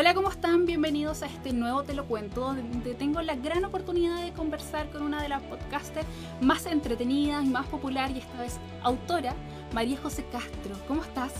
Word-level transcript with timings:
Hola, 0.00 0.14
¿cómo 0.14 0.30
están? 0.30 0.64
Bienvenidos 0.64 1.24
a 1.24 1.26
este 1.26 1.52
nuevo 1.52 1.82
Te 1.82 1.92
lo 1.92 2.06
cuento, 2.06 2.54
donde 2.54 2.94
tengo 2.94 3.20
la 3.20 3.34
gran 3.34 3.64
oportunidad 3.64 4.22
de 4.22 4.32
conversar 4.32 4.88
con 4.90 5.02
una 5.02 5.20
de 5.20 5.28
las 5.28 5.42
podcasters 5.42 6.06
más 6.40 6.66
entretenidas 6.66 7.44
y 7.44 7.48
más 7.48 7.66
popular 7.66 8.08
y 8.12 8.20
esta 8.20 8.40
vez 8.40 8.60
autora, 8.84 9.34
María 9.72 9.96
José 9.96 10.24
Castro. 10.30 10.76
¿Cómo 10.86 11.02
estás? 11.02 11.32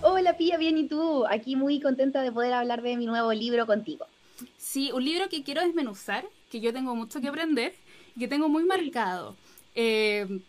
Hola 0.00 0.36
Pía, 0.36 0.58
bien 0.58 0.76
y 0.76 0.88
tú. 0.88 1.24
Aquí 1.30 1.54
muy 1.54 1.78
contenta 1.78 2.22
de 2.22 2.32
poder 2.32 2.54
hablar 2.54 2.82
de 2.82 2.96
mi 2.96 3.06
nuevo 3.06 3.32
libro 3.32 3.68
contigo. 3.68 4.04
Sí, 4.56 4.90
un 4.90 5.04
libro 5.04 5.28
que 5.28 5.44
quiero 5.44 5.62
desmenuzar, 5.62 6.24
que 6.50 6.58
yo 6.58 6.72
tengo 6.72 6.96
mucho 6.96 7.20
que 7.20 7.28
aprender 7.28 7.72
y 8.16 8.18
que 8.18 8.26
tengo 8.26 8.48
muy 8.48 8.64
marcado. 8.64 9.36
Eh, 9.76 10.40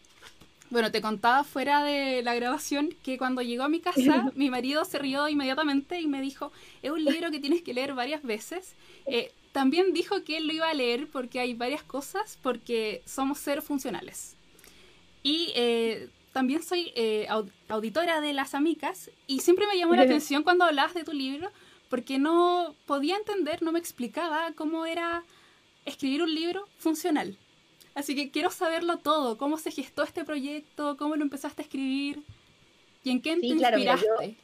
bueno, 0.70 0.92
te 0.92 1.02
contaba 1.02 1.44
fuera 1.44 1.84
de 1.84 2.24
la 2.24 2.34
grabación 2.36 2.96
que 3.04 3.18
cuando 3.18 3.42
llegó 3.42 3.64
a 3.64 3.70
mi 3.70 3.80
casa, 3.80 4.32
mi 4.36 4.50
marido 4.50 4.86
se 4.86 5.00
rió 5.00 5.28
inmediatamente 5.28 6.02
y 6.02 6.08
me 6.08 6.22
dijo, 6.22 6.52
es 6.82 6.92
un 6.92 7.04
libro 7.04 7.32
que 7.32 7.40
tienes 7.40 7.62
que 7.62 7.74
leer 7.74 7.94
varias 7.94 8.24
veces. 8.24 8.76
Eh, 9.06 9.32
también 9.52 9.94
dijo 9.94 10.24
que 10.24 10.38
él 10.38 10.48
lo 10.48 10.54
iba 10.54 10.70
a 10.70 10.74
leer 10.74 11.08
porque 11.08 11.40
hay 11.40 11.54
varias 11.54 11.84
cosas, 11.84 12.40
porque 12.42 13.04
somos 13.06 13.38
seres 13.38 13.64
funcionales. 13.64 14.36
Y 15.22 15.52
eh, 15.56 16.10
también 16.32 16.64
soy 16.64 16.92
eh, 16.96 17.28
auditora 17.70 18.20
de 18.20 18.34
Las 18.34 18.56
Amicas 18.56 19.12
y 19.28 19.42
siempre 19.42 19.68
me 19.68 19.78
llamó 19.78 19.96
la 19.96 20.02
atención 20.04 20.44
cuando 20.44 20.66
hablabas 20.66 20.96
de 20.96 21.04
tu 21.04 21.14
libro 21.14 21.52
porque 21.90 22.18
no 22.18 22.74
podía 22.88 23.16
entender, 23.16 23.62
no 23.62 23.72
me 23.72 23.78
explicaba 23.78 24.52
cómo 24.56 24.88
era 24.88 25.24
escribir 25.86 26.24
un 26.24 26.34
libro 26.34 26.68
funcional. 26.80 27.38
Así 27.96 28.16
que 28.16 28.32
quiero 28.32 28.50
saberlo 28.50 28.98
todo, 28.98 29.38
cómo 29.38 29.58
se 29.58 29.72
gestó 29.72 30.04
este 30.04 30.26
proyecto, 30.26 30.98
cómo 30.98 31.16
lo 31.16 31.24
empezaste 31.24 31.62
a 31.62 31.66
escribir 31.66 32.24
y 33.04 33.12
en 33.12 33.22
qué 33.22 33.36
te 33.36 33.46
inspiraste. 33.46 34.38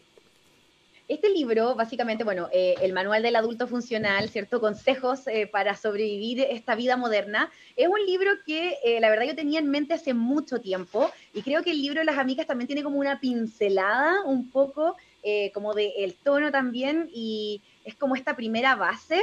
este 1.07 1.29
libro, 1.29 1.73
básicamente, 1.73 2.23
bueno, 2.23 2.49
eh, 2.51 2.75
el 2.81 2.93
manual 2.93 3.23
del 3.23 3.35
adulto 3.35 3.67
funcional, 3.67 4.29
¿cierto? 4.29 4.61
Consejos 4.61 5.25
eh, 5.25 5.47
para 5.47 5.75
sobrevivir 5.75 6.41
esta 6.41 6.75
vida 6.75 6.95
moderna, 6.95 7.49
es 7.75 7.87
un 7.87 8.05
libro 8.05 8.31
que 8.45 8.77
eh, 8.83 8.99
la 8.99 9.09
verdad 9.09 9.25
yo 9.25 9.35
tenía 9.35 9.59
en 9.59 9.69
mente 9.69 9.95
hace 9.95 10.13
mucho 10.13 10.61
tiempo 10.61 11.09
y 11.33 11.41
creo 11.41 11.63
que 11.63 11.71
el 11.71 11.81
libro 11.81 11.99
de 11.99 12.05
las 12.05 12.19
amigas 12.19 12.45
también 12.45 12.67
tiene 12.67 12.83
como 12.83 12.99
una 12.99 13.19
pincelada 13.19 14.23
un 14.25 14.49
poco 14.49 14.95
como 15.53 15.73
de 15.73 15.91
el 15.97 16.15
tono 16.15 16.49
también 16.49 17.09
y 17.13 17.61
es 17.83 17.93
como 17.93 18.15
esta 18.15 18.37
primera 18.37 18.75
base 18.75 19.21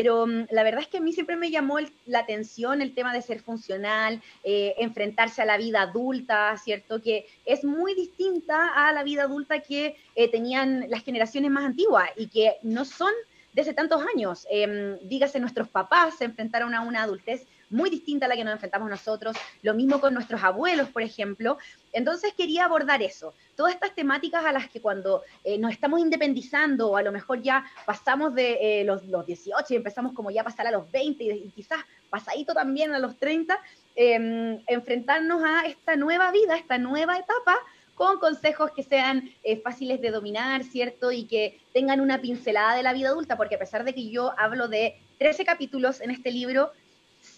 pero 0.00 0.26
mm, 0.26 0.46
la 0.50 0.62
verdad 0.62 0.80
es 0.80 0.88
que 0.88 0.96
a 0.96 1.02
mí 1.02 1.12
siempre 1.12 1.36
me 1.36 1.50
llamó 1.50 1.76
la 2.06 2.20
atención 2.20 2.80
el 2.80 2.94
tema 2.94 3.12
de 3.12 3.20
ser 3.20 3.40
funcional, 3.42 4.22
eh, 4.42 4.74
enfrentarse 4.78 5.42
a 5.42 5.44
la 5.44 5.58
vida 5.58 5.82
adulta, 5.82 6.56
¿cierto? 6.56 7.02
Que 7.02 7.26
es 7.44 7.64
muy 7.64 7.94
distinta 7.94 8.68
a 8.74 8.94
la 8.94 9.02
vida 9.02 9.24
adulta 9.24 9.60
que 9.60 9.96
eh, 10.14 10.30
tenían 10.30 10.86
las 10.88 11.04
generaciones 11.04 11.50
más 11.50 11.64
antiguas 11.64 12.08
y 12.16 12.28
que 12.28 12.56
no 12.62 12.86
son 12.86 13.12
de 13.52 13.60
hace 13.60 13.74
tantos 13.74 14.02
años. 14.14 14.46
Em, 14.50 14.98
dígase, 15.02 15.38
nuestros 15.38 15.68
papás 15.68 16.16
se 16.16 16.24
enfrentaron 16.24 16.74
a 16.74 16.80
una 16.80 17.02
adultez 17.02 17.46
muy 17.70 17.88
distinta 17.88 18.26
a 18.26 18.28
la 18.28 18.36
que 18.36 18.44
nos 18.44 18.52
enfrentamos 18.52 18.90
nosotros, 18.90 19.36
lo 19.62 19.74
mismo 19.74 20.00
con 20.00 20.12
nuestros 20.12 20.42
abuelos, 20.42 20.88
por 20.88 21.02
ejemplo. 21.02 21.58
Entonces 21.92 22.34
quería 22.36 22.64
abordar 22.64 23.02
eso, 23.02 23.32
todas 23.56 23.74
estas 23.74 23.94
temáticas 23.94 24.44
a 24.44 24.52
las 24.52 24.68
que 24.68 24.80
cuando 24.80 25.22
eh, 25.44 25.58
nos 25.58 25.72
estamos 25.72 26.00
independizando 26.00 26.90
o 26.90 26.96
a 26.96 27.02
lo 27.02 27.12
mejor 27.12 27.42
ya 27.42 27.64
pasamos 27.86 28.34
de 28.34 28.80
eh, 28.80 28.84
los, 28.84 29.02
18 29.26 29.72
y 29.72 29.76
empezamos 29.76 30.12
como 30.12 30.30
ya 30.30 30.42
a 30.42 30.44
pasar 30.44 30.66
a 30.66 30.70
los 30.70 30.90
20 30.90 31.24
y, 31.24 31.50
quizás 31.50 31.80
pasadito 32.10 32.52
también 32.54 32.92
a 32.92 32.98
los 32.98 33.16
30, 33.18 33.58
em, 33.94 34.60
enfrentarnos 34.66 35.42
a 35.44 35.66
esta 35.66 35.96
nueva 35.96 36.30
vida, 36.32 36.56
esta 36.56 36.78
nueva 36.78 37.18
etapa 37.18 37.58
con 37.94 38.18
consejos 38.18 38.70
que 38.70 38.82
sean 38.82 39.30
eh, 39.42 39.60
fáciles 39.60 40.00
de 40.00 40.10
dominar, 40.10 40.64
¿cierto? 40.64 41.12
Y 41.12 41.24
que 41.24 41.60
tengan 41.74 42.00
una 42.00 42.18
pincelada 42.18 42.74
de 42.74 42.82
la 42.82 42.94
vida 42.94 43.10
adulta, 43.10 43.36
porque 43.36 43.56
a 43.56 43.58
pesar 43.58 43.84
de 43.84 43.94
que 43.94 44.08
yo 44.08 44.32
hablo 44.38 44.68
de 44.68 44.98
13 45.18 45.44
capítulos 45.44 46.00
en 46.00 46.10
este 46.10 46.30
libro, 46.30 46.72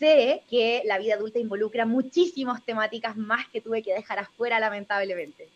sé 0.02 0.42
que 0.50 0.82
la 0.84 0.98
vida 0.98 1.14
adulta 1.14 1.38
involucra 1.38 1.86
muchísimas 1.86 2.64
temáticas 2.64 3.16
más 3.16 3.46
que 3.48 3.60
tuve 3.60 3.82
que 3.82 3.94
dejar 3.94 4.18
afuera, 4.18 4.58
lamentablemente. 4.58 5.48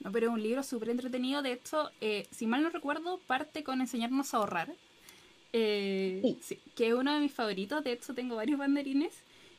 No, 0.00 0.10
pero 0.10 0.26
es 0.26 0.32
un 0.32 0.42
libro 0.42 0.62
súper 0.64 0.90
entretenido. 0.90 1.42
De 1.42 1.52
hecho, 1.52 1.90
eh, 2.00 2.26
si 2.32 2.46
mal 2.46 2.62
no 2.62 2.70
recuerdo, 2.70 3.18
parte 3.26 3.62
con 3.62 3.80
enseñarnos 3.80 4.34
a 4.34 4.38
ahorrar. 4.38 4.68
Eh, 5.52 6.36
sí. 6.42 6.58
Que 6.74 6.88
es 6.88 6.94
uno 6.94 7.14
de 7.14 7.20
mis 7.20 7.32
favoritos. 7.32 7.84
De 7.84 7.92
hecho, 7.92 8.14
tengo 8.14 8.34
varios 8.36 8.58
banderines. 8.58 9.14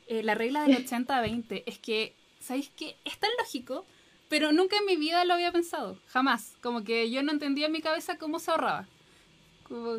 Eh, 0.07 0.21
la 0.21 0.35
regla 0.35 0.63
del 0.63 0.75
80-20 0.85 1.63
es 1.65 1.79
que, 1.79 2.13
¿sabéis 2.41 2.69
qué? 2.75 2.97
Es 3.05 3.17
tan 3.17 3.31
lógico, 3.39 3.85
pero 4.27 4.51
nunca 4.51 4.75
en 4.77 4.85
mi 4.85 4.97
vida 4.97 5.23
lo 5.23 5.33
había 5.33 5.53
pensado. 5.53 5.97
Jamás. 6.07 6.57
Como 6.61 6.83
que 6.83 7.09
yo 7.09 7.23
no 7.23 7.31
entendía 7.31 7.67
en 7.67 7.71
mi 7.71 7.81
cabeza 7.81 8.17
cómo 8.17 8.39
se 8.39 8.51
ahorraba. 8.51 8.87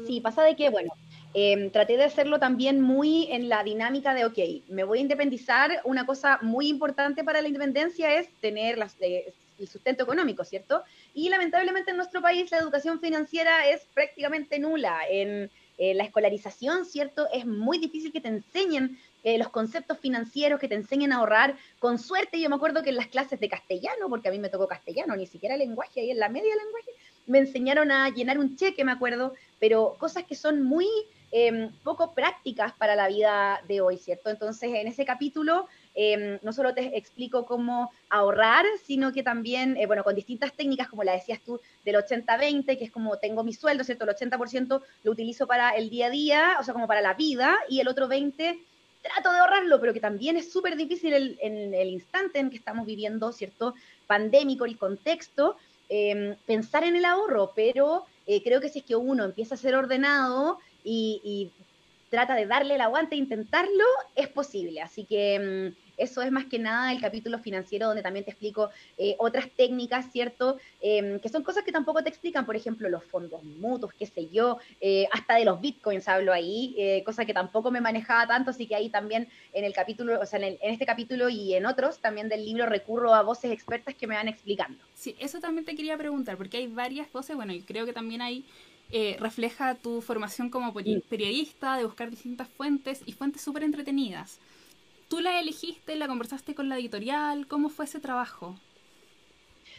Sí, 0.07 0.21
pasa 0.21 0.43
de 0.43 0.55
que, 0.55 0.71
bueno, 0.71 0.93
Em, 1.39 1.71
traté 1.71 1.99
de 1.99 2.05
hacerlo 2.05 2.39
también 2.39 2.81
muy 2.81 3.31
en 3.31 3.51
la 3.51 3.63
dinámica 3.63 4.15
de, 4.15 4.25
ok, 4.25 4.39
me 4.69 4.85
voy 4.85 5.01
a 5.01 5.03
independizar, 5.03 5.83
una 5.85 6.07
cosa 6.07 6.39
muy 6.41 6.67
importante 6.69 7.25
para 7.25 7.43
la 7.43 7.49
independencia 7.49 8.19
es 8.19 8.27
tener 8.41 8.79
eh, 9.01 9.35
el 9.59 9.69
sustento 9.69 10.03
económico, 10.03 10.45
¿cierto? 10.45 10.83
Y 11.13 11.29
lamentablemente 11.29 11.91
en 11.91 11.99
nuestro 11.99 12.23
país 12.23 12.51
la 12.51 12.57
educación 12.57 13.01
financiera 13.01 13.69
es 13.69 13.83
prácticamente 13.93 14.59
nula. 14.59 15.01
En 15.11 15.51
eh, 15.77 15.93
la 15.93 16.05
escolarización, 16.05 16.87
¿cierto? 16.87 17.29
Es 17.31 17.45
muy 17.45 17.77
difícil 17.77 18.11
que 18.11 18.23
te 18.23 18.29
enseñen 18.29 18.99
eh, 19.23 19.37
los 19.37 19.51
conceptos 19.51 19.99
financieros, 19.99 20.59
que 20.59 20.69
te 20.69 20.75
enseñen 20.75 21.13
a 21.13 21.17
ahorrar. 21.17 21.55
Con 21.79 21.99
suerte, 21.99 22.41
yo 22.41 22.49
me 22.49 22.57
acuerdo 22.57 22.83
que 22.83 22.89
en 22.89 22.97
las 22.97 23.09
clases 23.09 23.39
de 23.41 23.51
castellano, 23.51 24.09
porque 24.09 24.29
a 24.29 24.31
mí 24.31 24.39
me 24.39 24.49
tocó 24.49 24.67
castellano, 24.67 25.15
ni 25.17 25.27
siquiera 25.27 25.55
lenguaje, 25.55 26.01
ahí 26.01 26.11
en 26.11 26.19
la 26.19 26.31
media 26.31 26.57
lenguaje, 26.57 26.93
me 27.27 27.41
enseñaron 27.41 27.91
a 27.91 28.09
llenar 28.09 28.39
un 28.39 28.57
cheque, 28.57 28.85
me 28.85 28.93
acuerdo, 28.93 29.35
pero 29.61 29.97
cosas 29.99 30.25
que 30.25 30.35
son 30.35 30.63
muy 30.63 30.87
Em, 31.33 31.71
poco 31.83 32.15
prácticas 32.15 32.73
para 32.73 32.95
la 32.95 33.09
vida 33.09 33.61
de 33.67 33.81
hoy, 33.81 33.99
¿cierto? 33.99 34.31
Entonces, 34.31 34.73
en 34.73 34.87
ese 34.87 35.05
capítulo 35.05 35.67
em, 35.95 36.39
no 36.43 36.53
solo 36.53 36.73
te 36.73 36.97
explico 36.97 37.45
cómo 37.47 37.91
ahorrar, 38.09 38.65
sino 38.85 39.13
que 39.13 39.25
también, 39.25 39.77
eh, 39.77 39.87
bueno, 39.87 40.05
con 40.05 40.15
distintas 40.15 40.53
técnicas, 40.53 40.89
como 40.89 41.03
la 41.03 41.13
decías 41.13 41.41
tú, 41.45 41.61
del 41.85 41.97
80-20, 41.97 42.79
que 42.79 42.85
es 42.85 42.93
como 42.93 43.19
tengo 43.19 43.43
mi 43.43 43.53
sueldo, 43.53 43.83
¿cierto? 43.83 44.05
El 44.05 44.11
80% 44.11 44.83
lo 45.03 45.11
utilizo 45.11 45.49
para 45.49 45.71
el 45.71 45.91
día 45.91 46.07
a 46.07 46.11
día, 46.11 46.57
o 46.61 46.63
sea, 46.63 46.75
como 46.75 46.87
para 46.87 47.01
la 47.01 47.15
vida, 47.15 47.59
y 47.69 47.81
el 47.81 47.89
otro 47.89 48.09
20% 48.09 48.59
trato 49.03 49.33
de 49.33 49.39
ahorrarlo, 49.39 49.81
pero 49.81 49.93
que 49.93 50.01
también 50.01 50.37
es 50.37 50.51
súper 50.51 50.77
difícil 50.77 51.39
en 51.41 51.75
el 51.75 51.89
instante 51.89 52.41
en 52.41 52.51
que 52.51 52.57
estamos 52.57 52.87
viviendo, 52.87 53.33
¿cierto? 53.33 53.75
Pandémico, 54.07 54.65
el 54.65 54.77
contexto, 54.77 55.57
em, 55.89 56.35
pensar 56.45 56.83
en 56.83 56.97
el 56.97 57.05
ahorro, 57.05 57.53
pero 57.55 58.05
eh, 58.27 58.43
creo 58.43 58.61
que 58.61 58.69
si 58.69 58.81
es 58.81 58.85
que 58.85 58.97
uno 58.97 59.25
empieza 59.25 59.55
a 59.55 59.59
ser 59.59 59.77
ordenado, 59.77 60.59
y, 60.87 61.51
trata 62.09 62.37
de 62.37 62.47
darle 62.47 62.77
el 62.77 62.81
aguante 62.81 63.17
e 63.17 63.19
intentarlo, 63.19 63.85
es 64.15 64.29
posible. 64.29 64.81
Así 64.81 65.05
que 65.05 65.73
mm, 65.75 65.87
eso 65.97 66.23
es 66.23 66.31
más 66.31 66.47
que 66.47 66.59
nada 66.59 66.93
el 66.93 67.01
capítulo 67.01 67.39
financiero 67.39 67.89
donde 67.89 68.03
también 68.03 68.25
te 68.25 68.31
explico 68.31 68.71
eh, 68.97 69.17
otras 69.19 69.51
técnicas, 69.51 70.11
¿cierto? 70.13 70.59
Em, 70.81 71.19
que 71.19 71.29
son 71.29 71.43
cosas 71.43 71.65
que 71.65 71.73
tampoco 71.73 72.03
te 72.03 72.09
explican, 72.09 72.47
por 72.47 72.55
ejemplo, 72.55 72.89
los 72.89 73.05
fondos 73.05 73.43
mutuos, 73.43 73.93
qué 73.99 74.07
sé 74.07 74.29
yo, 74.29 74.59
eh, 74.81 75.09
hasta 75.13 75.35
de 75.35 75.45
los 75.45 75.61
bitcoins 75.61 76.07
hablo 76.09 76.33
ahí, 76.33 76.75
eh, 76.79 77.03
cosa 77.05 77.25
que 77.25 77.35
tampoco 77.35 77.71
me 77.71 77.81
manejaba 77.81 78.27
tanto, 78.27 78.51
así 78.51 78.67
que 78.67 78.77
ahí 78.77 78.89
también 78.89 79.29
en 79.53 79.65
el 79.65 79.73
capítulo, 79.73 80.21
o 80.21 80.27
sea, 80.27 80.39
en, 80.39 80.59
en, 80.61 80.73
este 80.73 80.87
capítulo 80.87 81.29
y 81.29 81.55
en 81.55 81.67
otros 81.67 81.99
también 81.99 82.29
del 82.29 82.45
libro 82.45 82.67
recurro 82.67 83.15
a 83.15 83.23
voces 83.23 83.51
expertas 83.51 83.95
que 83.95 84.07
me 84.07 84.15
van 84.15 84.29
explicando. 84.29 84.79
Sí, 84.95 85.17
eso 85.19 85.41
también 85.41 85.65
te 85.65 85.75
quería 85.75 85.97
preguntar, 85.97 86.37
porque 86.37 86.59
hay 86.59 86.67
varias 86.67 87.11
voces, 87.13 87.37
bueno, 87.37 87.53
y 87.53 87.63
creo 87.63 87.85
que 87.85 87.93
también 87.93 88.23
hay 88.23 88.45
eh, 88.93 89.17
refleja 89.19 89.75
tu 89.75 90.01
formación 90.01 90.51
como 90.51 90.73
periodista, 90.73 91.77
de 91.77 91.85
buscar 91.85 92.11
distintas 92.11 92.49
fuentes 92.49 93.03
y 93.05 93.13
fuentes 93.13 93.43
súper 93.43 93.65
entretenidas. 93.65 94.39
¿Tú 95.09 95.21
la 95.21 95.41
elegiste, 95.41 95.97
la 95.97 96.09
conversaste 96.09 96.55
con 96.55 96.69
la 96.69 96.79
editorial? 96.79 97.47
¿Cómo 97.47 97.69
fue 97.69 97.85
ese 97.85 98.01
trabajo? 98.01 98.57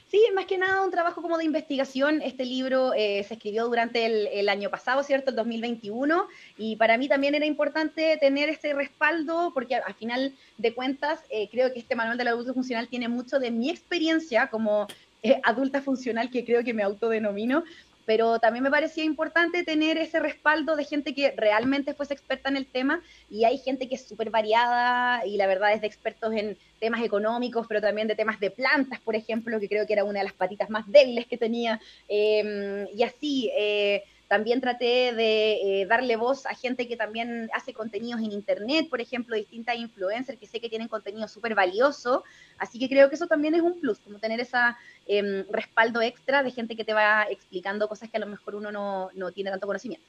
Sí, 0.10 0.22
más 0.34 0.46
que 0.46 0.58
nada 0.58 0.86
un 0.86 0.92
trabajo 0.92 1.22
como 1.22 1.38
de 1.38 1.44
investigación. 1.44 2.22
Este 2.22 2.46
libro 2.46 2.94
eh, 2.94 3.26
se 3.28 3.34
escribió 3.34 3.66
durante 3.68 4.06
el, 4.40 4.48
año 4.48 4.70
pasado, 4.70 5.04
¿cierto? 5.04 5.32
El 5.32 5.36
2021. 5.36 6.28
Y 6.58 6.78
para 6.78 6.98
mí 6.98 7.10
también 7.10 7.36
era 7.36 7.46
importante 7.46 8.18
tener 8.18 8.48
este 8.48 8.74
respaldo 8.74 9.52
porque 9.54 9.76
al 9.76 9.94
final 9.96 10.34
de 10.58 10.74
cuentas 10.74 11.20
eh, 11.30 11.50
creo 11.50 11.74
que 11.74 11.80
este 11.80 11.96
manual 11.96 12.18
del 12.18 12.30
adulto 12.30 12.54
funcional 12.54 12.88
tiene 12.88 13.10
mucho 13.10 13.38
de 13.38 13.52
mi 13.52 13.70
experiencia 13.70 14.48
como 14.48 14.88
adulta 15.44 15.82
funcional 15.82 16.30
que 16.30 16.46
creo 16.46 16.64
que 16.64 16.74
me 16.74 16.84
autodenomino, 16.84 17.66
pero 18.08 18.40
también 18.40 18.64
me 18.64 18.72
parecía 18.72 19.04
importante 19.04 19.64
tener 19.64 19.98
ese 19.98 20.22
respaldo 20.22 20.78
de 20.78 20.86
gente 20.86 21.14
que 21.14 21.32
realmente 21.32 21.94
fuese 21.94 22.14
experta 22.14 22.48
en 22.48 22.56
el 22.56 22.66
tema 22.66 23.02
y 23.30 23.44
hay 23.44 23.58
gente 23.58 23.90
que 23.90 23.96
es 23.96 24.08
súper 24.08 24.30
variada 24.30 25.26
y 25.26 25.36
la 25.36 25.46
verdad 25.46 25.74
es 25.74 25.82
de 25.82 25.88
expertos 25.88 26.34
en 26.34 26.58
temas 26.80 27.04
económicos, 27.04 27.68
pero 27.68 27.82
también 27.82 28.08
de 28.08 28.16
temas 28.16 28.40
de 28.40 28.50
plantas, 28.50 29.02
por 29.02 29.18
ejemplo, 29.18 29.60
que 29.60 29.68
creo 29.68 29.86
que 29.86 29.92
era 29.92 30.06
una 30.06 30.20
de 30.20 30.24
las 30.24 30.34
patitas 30.34 30.70
más 30.70 30.90
débiles 30.90 31.28
que 31.28 31.38
tenía. 31.38 31.82
Em, 32.08 32.88
y 32.96 33.04
así, 33.04 33.52
eh, 33.58 34.04
También 34.28 34.60
traté 34.60 35.14
de 35.14 35.82
eh, 35.82 35.86
darle 35.86 36.18
voz 36.18 36.46
a 36.46 36.54
gente 36.54 36.88
que 36.88 36.98
también 36.98 37.50
hace 37.54 37.74
contenidos 37.74 38.20
en 38.22 38.34
Internet, 38.34 38.90
por 38.90 39.00
ejemplo, 39.00 39.36
distintas 39.36 39.78
influencers 39.78 40.38
que 40.38 40.48
sé 40.48 40.60
que 40.60 40.70
tienen 40.70 40.90
contenido 40.90 41.28
súper 41.28 41.56
valioso. 41.56 42.24
Así 42.58 42.78
que 42.78 42.90
creo 42.90 43.08
que 43.08 43.16
eso 43.16 43.28
también 43.28 43.56
es 43.56 43.62
un 43.62 43.80
plus, 43.80 44.00
como 44.00 44.20
tener 44.20 44.40
ese 44.42 44.58
em, 45.06 45.46
respaldo 45.50 46.02
extra 46.02 46.44
de 46.44 46.52
gente 46.52 46.76
que 46.76 46.84
te 46.84 46.94
va 46.94 47.24
explicando 47.30 47.88
cosas 47.88 48.10
que 48.10 48.18
a 48.18 48.20
lo 48.20 48.28
mejor 48.28 48.56
uno 48.56 48.72
no, 48.72 49.10
no 49.16 49.32
tiene 49.32 49.50
tanto 49.50 49.68
conocimiento. 49.68 50.06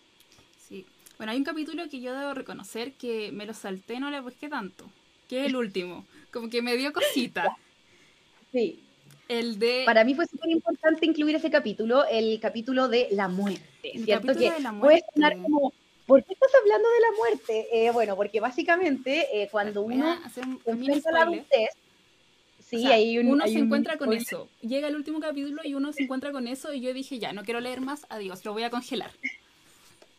Sí. 0.56 0.84
Bueno, 1.16 1.32
hay 1.32 1.38
un 1.38 1.44
capítulo 1.44 1.88
que 1.88 2.00
yo 2.00 2.16
debo 2.18 2.34
reconocer 2.34 2.94
que 2.94 3.30
me 3.32 3.46
lo 3.46 3.54
salté, 3.54 4.00
no 4.00 4.10
le 4.10 4.20
busqué 4.20 4.48
tanto, 4.48 4.90
que 5.28 5.40
es 5.40 5.46
el 5.46 5.56
último. 5.56 6.06
Como 6.32 6.50
que 6.50 6.62
me 6.62 6.76
dio 6.76 6.92
cosita. 6.92 7.56
Sí. 8.50 8.87
El 9.28 9.58
de... 9.58 9.82
Para 9.84 10.04
mí 10.04 10.14
fue 10.14 10.26
súper 10.26 10.50
importante 10.50 11.04
incluir 11.04 11.36
ese 11.36 11.50
capítulo, 11.50 12.04
el 12.06 12.40
capítulo 12.40 12.88
de 12.88 13.08
la 13.10 13.28
muerte, 13.28 13.92
El 13.94 14.04
¿cierto? 14.04 14.32
Que 14.34 14.50
de 14.50 14.60
la 14.60 14.70
puede 14.72 14.72
muerte. 14.72 15.06
sonar 15.14 15.36
como, 15.36 15.72
¿por 16.06 16.24
qué 16.24 16.32
estás 16.32 16.50
hablando 16.60 16.88
de 16.88 17.00
la 17.00 17.16
muerte? 17.16 17.68
Eh, 17.72 17.90
bueno, 17.90 18.16
porque 18.16 18.40
básicamente 18.40 19.42
eh, 19.42 19.48
cuando 19.50 19.82
Voy 19.82 19.96
uno 19.96 20.12
a 20.12 20.20
enfrenta 20.64 21.10
a 21.10 21.12
la 21.12 21.22
adultez, 21.22 21.70
sí, 22.66 22.76
O 22.76 22.80
sea, 22.80 22.94
hay 22.94 23.18
un... 23.18 23.28
uno 23.28 23.44
hay 23.44 23.52
se 23.52 23.58
un 23.58 23.66
encuentra 23.66 23.98
con 23.98 24.12
eso. 24.14 24.48
Llega 24.62 24.88
el 24.88 24.96
último 24.96 25.20
capítulo 25.20 25.60
y 25.62 25.74
uno 25.74 25.92
se 25.92 26.04
encuentra 26.04 26.32
con 26.32 26.48
eso 26.48 26.72
y 26.72 26.80
yo 26.80 26.94
dije, 26.94 27.18
ya, 27.18 27.32
no 27.34 27.44
quiero 27.44 27.60
leer 27.60 27.82
más, 27.82 28.06
adiós, 28.08 28.44
lo 28.46 28.54
voy 28.54 28.62
a 28.62 28.70
congelar. 28.70 29.10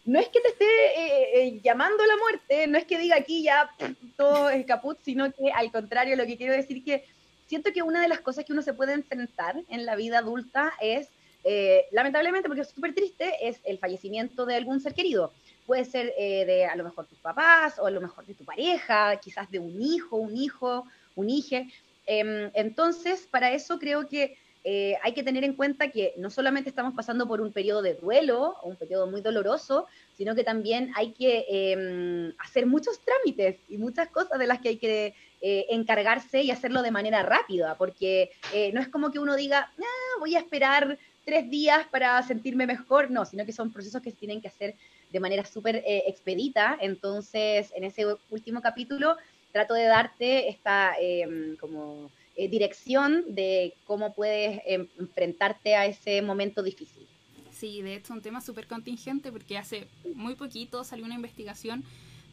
No 0.05 0.19
es 0.19 0.27
que 0.29 0.39
te 0.39 0.47
esté 0.47 0.65
eh, 0.65 1.29
eh, 1.47 1.61
llamando 1.63 2.03
la 2.05 2.17
muerte, 2.17 2.67
no 2.67 2.77
es 2.77 2.85
que 2.85 2.97
diga 2.97 3.15
aquí 3.15 3.43
ya 3.43 3.69
pff, 3.77 3.91
todo 4.15 4.49
es 4.49 4.65
caput, 4.65 4.97
sino 5.03 5.31
que 5.31 5.51
al 5.51 5.71
contrario, 5.71 6.15
lo 6.15 6.25
que 6.25 6.37
quiero 6.37 6.53
decir 6.53 6.83
que 6.83 7.05
siento 7.49 7.73
que 7.73 7.81
una 7.81 8.01
de 8.01 8.07
las 8.07 8.19
cosas 8.21 8.45
que 8.45 8.53
uno 8.53 8.61
se 8.61 8.75
puede 8.75 8.93
enfrentar 8.93 9.55
en 9.69 9.85
la 9.85 9.95
vida 9.95 10.19
adulta 10.19 10.71
es, 10.79 11.09
eh, 11.43 11.87
lamentablemente, 11.91 12.47
porque 12.47 12.61
es 12.61 12.69
súper 12.69 12.93
triste, 12.93 13.33
es 13.41 13.59
el 13.63 13.79
fallecimiento 13.79 14.45
de 14.45 14.55
algún 14.55 14.79
ser 14.79 14.93
querido. 14.93 15.33
Puede 15.65 15.83
ser 15.85 16.13
eh, 16.15 16.45
de 16.45 16.65
a 16.65 16.75
lo 16.75 16.83
mejor 16.83 17.07
tus 17.07 17.17
papás 17.17 17.79
o 17.79 17.87
a 17.87 17.91
lo 17.91 18.01
mejor 18.01 18.25
de 18.27 18.35
tu 18.35 18.45
pareja, 18.45 19.15
quizás 19.17 19.49
de 19.49 19.57
un 19.57 19.81
hijo, 19.81 20.15
un 20.15 20.37
hijo, 20.37 20.85
un 21.15 21.29
hije. 21.31 21.67
Em, 22.05 22.51
entonces, 22.53 23.27
para 23.31 23.51
eso 23.51 23.79
creo 23.79 24.07
que 24.07 24.37
eh, 24.63 24.95
hay 25.01 25.13
que 25.13 25.23
tener 25.23 25.43
en 25.43 25.53
cuenta 25.53 25.89
que 25.89 26.13
no 26.17 26.29
solamente 26.29 26.69
estamos 26.69 26.93
pasando 26.93 27.27
por 27.27 27.41
un 27.41 27.51
periodo 27.51 27.81
de 27.81 27.95
duelo, 27.95 28.57
un 28.63 28.75
periodo 28.75 29.07
muy 29.07 29.21
doloroso, 29.21 29.87
sino 30.15 30.35
que 30.35 30.43
también 30.43 30.91
hay 30.95 31.13
que 31.13 31.45
eh, 31.49 32.33
hacer 32.37 32.67
muchos 32.67 32.99
trámites 32.99 33.57
y 33.69 33.77
muchas 33.77 34.09
cosas 34.09 34.37
de 34.37 34.45
las 34.45 34.59
que 34.59 34.69
hay 34.69 34.77
que 34.77 35.15
eh, 35.41 35.65
encargarse 35.69 36.41
y 36.41 36.51
hacerlo 36.51 36.81
de 36.81 36.91
manera 36.91 37.23
rápida, 37.23 37.75
porque 37.77 38.31
eh, 38.53 38.71
no 38.73 38.81
es 38.81 38.87
como 38.87 39.11
que 39.11 39.19
uno 39.19 39.35
diga, 39.35 39.71
ah, 39.77 40.19
voy 40.19 40.35
a 40.35 40.39
esperar 40.39 40.97
tres 41.25 41.49
días 41.49 41.85
para 41.91 42.21
sentirme 42.23 42.65
mejor, 42.65 43.11
no, 43.11 43.25
sino 43.25 43.45
que 43.45 43.51
son 43.51 43.71
procesos 43.71 44.01
que 44.01 44.11
se 44.11 44.17
tienen 44.17 44.41
que 44.41 44.47
hacer 44.47 44.75
de 45.11 45.19
manera 45.19 45.45
súper 45.45 45.77
eh, 45.77 46.03
expedita. 46.07 46.77
Entonces, 46.81 47.71
en 47.75 47.83
ese 47.83 48.05
último 48.29 48.61
capítulo, 48.61 49.15
trato 49.51 49.73
de 49.73 49.85
darte 49.85 50.49
esta 50.49 50.95
eh, 50.99 51.55
como 51.59 52.11
eh, 52.35 52.47
dirección 52.47 53.23
de 53.27 53.73
cómo 53.85 54.13
puedes 54.13 54.61
em, 54.65 54.87
enfrentarte 54.99 55.75
a 55.75 55.85
ese 55.85 56.21
momento 56.21 56.63
difícil. 56.63 57.07
Sí, 57.51 57.81
de 57.81 57.95
hecho, 57.95 58.13
un 58.13 58.21
tema 58.21 58.41
súper 58.41 58.67
contingente 58.67 59.31
porque 59.31 59.57
hace 59.57 59.87
muy 60.15 60.35
poquito 60.35 60.83
salió 60.83 61.05
una 61.05 61.15
investigación 61.15 61.83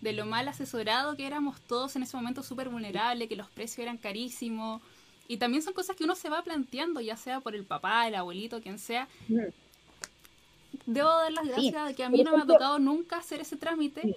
de 0.01 0.13
lo 0.13 0.27
mal 0.27 0.47
asesorado 0.49 1.17
que 1.17 1.27
éramos 1.27 1.61
todos 1.61 1.97
en 1.97 2.03
ese 2.03 2.17
momento 2.17 2.43
súper 2.43 2.69
vulnerable, 2.69 3.29
que 3.29 3.37
los 3.37 3.49
precios 3.51 3.79
eran 3.81 3.99
carísimos. 3.99 4.83
Y 5.29 5.39
también 5.39 5.63
son 5.63 5.73
cosas 5.73 5.97
que 5.97 6.05
uno 6.05 6.15
se 6.15 6.29
va 6.29 6.43
planteando, 6.43 7.01
ya 7.01 7.17
sea 7.17 7.41
por 7.41 7.55
el 7.55 7.65
papá, 7.65 8.07
el 8.07 8.15
abuelito, 8.15 8.61
quien 8.61 8.79
sea. 8.79 9.09
Debo 10.85 11.09
dar 11.09 11.33
las 11.33 11.45
Sí, 11.45 11.51
gracias 11.51 11.89
de 11.89 11.95
que 11.95 12.05
a 12.05 12.11
mí 12.11 12.23
no 12.23 12.37
me 12.37 12.43
ha 12.43 12.47
tocado 12.47 12.79
nunca 12.79 13.17
hacer 13.17 13.41
ese 13.41 13.57
trámite, 13.57 14.03
Sí. 14.03 14.15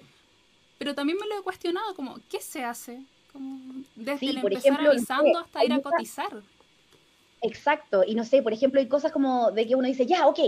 pero 0.78 0.94
también 0.94 1.18
me 1.20 1.26
lo 1.26 1.38
he 1.38 1.42
cuestionado, 1.42 1.94
como, 1.94 2.18
¿qué 2.30 2.40
se 2.40 2.62
hace? 2.64 3.02
Como, 3.32 3.82
desde 3.96 4.18
Sí, 4.20 4.28
el 4.28 4.38
empezar 4.38 4.58
ejemplo, 4.58 4.90
avisando 4.90 5.38
hasta 5.38 5.64
ir 5.64 5.72
a 5.72 5.80
cotizar. 5.80 6.42
Exacto, 7.42 8.04
y 8.06 8.14
no 8.14 8.24
sé, 8.24 8.42
por 8.42 8.52
ejemplo, 8.52 8.78
hay 8.80 8.86
cosas 8.86 9.10
como 9.12 9.50
de 9.50 9.66
que 9.66 9.74
uno 9.74 9.88
dice, 9.88 10.06
ya, 10.06 10.26
ok, 10.26 10.38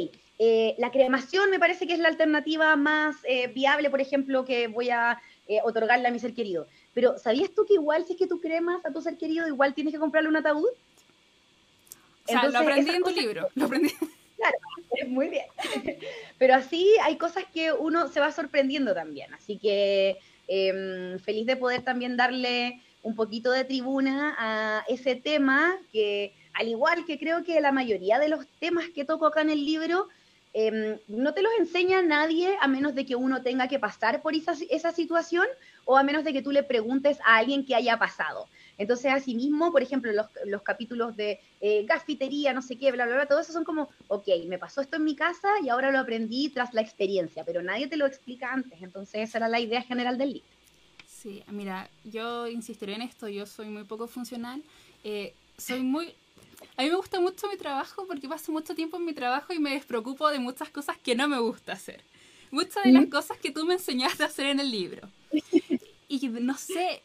eh, 0.44 0.74
la 0.78 0.90
cremación 0.90 1.50
me 1.50 1.60
parece 1.60 1.86
que 1.86 1.92
es 1.92 2.00
la 2.00 2.08
alternativa 2.08 2.74
más 2.74 3.14
eh, 3.22 3.46
viable, 3.46 3.90
por 3.90 4.00
ejemplo, 4.00 4.44
que 4.44 4.66
voy 4.66 4.90
a 4.90 5.20
eh, 5.46 5.60
otorgarle 5.62 6.08
a 6.08 6.10
mi 6.10 6.18
ser 6.18 6.34
querido. 6.34 6.66
Pero, 6.94 7.16
¿sabías 7.16 7.50
tú 7.54 7.64
que 7.64 7.74
igual 7.74 8.04
si 8.04 8.14
es 8.14 8.18
que 8.18 8.26
tú 8.26 8.40
cremas 8.40 8.84
a 8.84 8.90
tu 8.92 9.00
ser 9.00 9.16
querido, 9.16 9.46
igual 9.46 9.72
tienes 9.72 9.92
que 9.94 10.00
comprarle 10.00 10.28
un 10.28 10.34
ataúd? 10.34 10.66
O 10.66 12.26
sea, 12.26 12.40
Entonces, 12.40 12.52
lo 12.54 12.58
aprendí 12.58 12.90
en 12.90 12.96
tu 12.96 13.02
cosas- 13.04 13.16
libro, 13.18 13.48
lo 13.54 13.66
aprendí. 13.66 13.92
Muy 15.06 15.28
bien. 15.28 15.46
Pero 16.38 16.54
así 16.56 16.92
hay 17.04 17.16
cosas 17.18 17.44
que 17.54 17.72
uno 17.72 18.08
se 18.08 18.18
va 18.18 18.32
sorprendiendo 18.32 18.94
también. 18.94 19.32
Así 19.34 19.58
que 19.58 20.18
em, 20.48 21.20
feliz 21.20 21.46
de 21.46 21.54
poder 21.56 21.82
también 21.82 22.16
darle 22.16 22.80
un 23.04 23.14
poquito 23.14 23.52
de 23.52 23.62
tribuna 23.64 24.34
a 24.36 24.84
ese 24.88 25.14
tema 25.14 25.76
que, 25.92 26.34
al 26.54 26.66
igual 26.66 27.04
que 27.04 27.16
creo 27.20 27.44
que 27.44 27.60
la 27.60 27.70
mayoría 27.70 28.18
de 28.18 28.28
los 28.28 28.44
temas 28.58 28.88
que 28.92 29.04
toco 29.04 29.26
acá 29.26 29.42
en 29.42 29.50
el 29.50 29.64
libro, 29.64 30.08
em, 30.52 30.98
no 31.08 31.34
te 31.34 31.42
los 31.42 31.52
enseña 31.58 32.02
nadie 32.02 32.56
a 32.60 32.68
menos 32.68 32.94
de 32.94 33.06
que 33.06 33.16
uno 33.16 33.42
tenga 33.42 33.68
que 33.68 33.78
pasar 33.78 34.22
por 34.22 34.34
esa, 34.34 34.92
situación 34.92 35.46
o 35.84 35.96
a 35.96 36.02
menos 36.02 36.24
de 36.24 36.32
que 36.32 36.42
tú 36.42 36.52
le 36.52 36.62
preguntes 36.62 37.18
a 37.24 37.36
alguien 37.36 37.64
que 37.64 37.74
haya 37.74 37.98
pasado. 37.98 38.46
Entonces, 38.78 39.12
asimismo, 39.12 39.70
por 39.70 39.82
ejemplo, 39.82 40.12
los, 40.12 40.26
los 40.46 40.62
capítulos 40.62 41.16
de 41.16 41.40
eh, 41.60 41.86
no 42.54 42.62
sé 42.62 42.76
qué, 42.76 42.92
bla, 42.92 43.06
bla, 43.06 43.14
bla, 43.14 43.26
todo 43.26 43.40
eso 43.40 43.52
son 43.52 43.64
como, 43.64 43.88
ok, 44.08 44.26
me 44.46 44.58
pasó 44.58 44.80
esto 44.80 44.96
en 44.96 45.04
mi 45.04 45.14
casa 45.14 45.48
y 45.62 45.68
ahora 45.68 45.92
lo 45.92 45.98
aprendí 45.98 46.48
tras 46.48 46.74
la 46.74 46.80
experiencia, 46.80 47.44
pero 47.44 47.62
nadie 47.62 47.86
te 47.86 47.96
lo 47.96 48.06
explica 48.06 48.52
antes. 48.52 48.82
Entonces, 48.82 49.28
esa 49.28 49.38
era 49.38 49.48
la 49.48 49.60
idea 49.60 49.82
general 49.82 50.18
del 50.18 50.34
libro. 50.34 50.48
Sí, 51.06 51.44
mira, 51.48 51.88
yo 52.02 52.48
insistiré 52.48 52.94
en 52.94 53.02
esto, 53.02 53.28
yo 53.28 53.46
soy 53.46 53.68
muy 53.68 53.84
poco 53.84 54.08
funcional, 54.08 54.60
eh, 55.04 55.34
soy 55.56 55.82
muy... 55.82 56.12
A 56.82 56.84
mí 56.84 56.90
me 56.90 56.96
gusta 56.96 57.20
mucho 57.20 57.46
mi 57.48 57.56
trabajo 57.56 58.08
porque 58.08 58.28
paso 58.28 58.50
mucho 58.50 58.74
tiempo 58.74 58.96
en 58.96 59.04
mi 59.04 59.12
trabajo 59.12 59.52
y 59.52 59.60
me 59.60 59.70
despreocupo 59.70 60.28
de 60.30 60.40
muchas 60.40 60.68
cosas 60.68 60.98
que 60.98 61.14
no 61.14 61.28
me 61.28 61.38
gusta 61.38 61.74
hacer. 61.74 62.02
Muchas 62.50 62.82
de 62.82 62.90
las 62.90 63.06
¿Mm? 63.06 63.10
cosas 63.10 63.38
que 63.38 63.52
tú 63.52 63.64
me 63.64 63.74
enseñaste 63.74 64.24
a 64.24 64.26
hacer 64.26 64.46
en 64.46 64.58
el 64.58 64.68
libro. 64.72 65.08
Y 66.08 66.28
no 66.28 66.58
sé, 66.58 67.00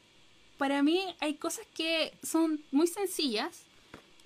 para 0.58 0.82
mí 0.82 1.00
hay 1.20 1.36
cosas 1.36 1.66
que 1.76 2.12
son 2.24 2.60
muy 2.72 2.88
sencillas 2.88 3.62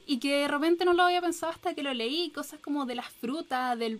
y 0.07 0.19
que 0.19 0.37
de 0.37 0.47
repente 0.47 0.85
no 0.85 0.93
lo 0.93 1.03
había 1.03 1.21
pensado 1.21 1.51
hasta 1.51 1.75
que 1.75 1.83
lo 1.83 1.93
leí, 1.93 2.29
cosas 2.31 2.61
como 2.61 2.85
de 2.85 2.95
las 2.95 3.09
frutas, 3.09 3.77
del 3.77 3.99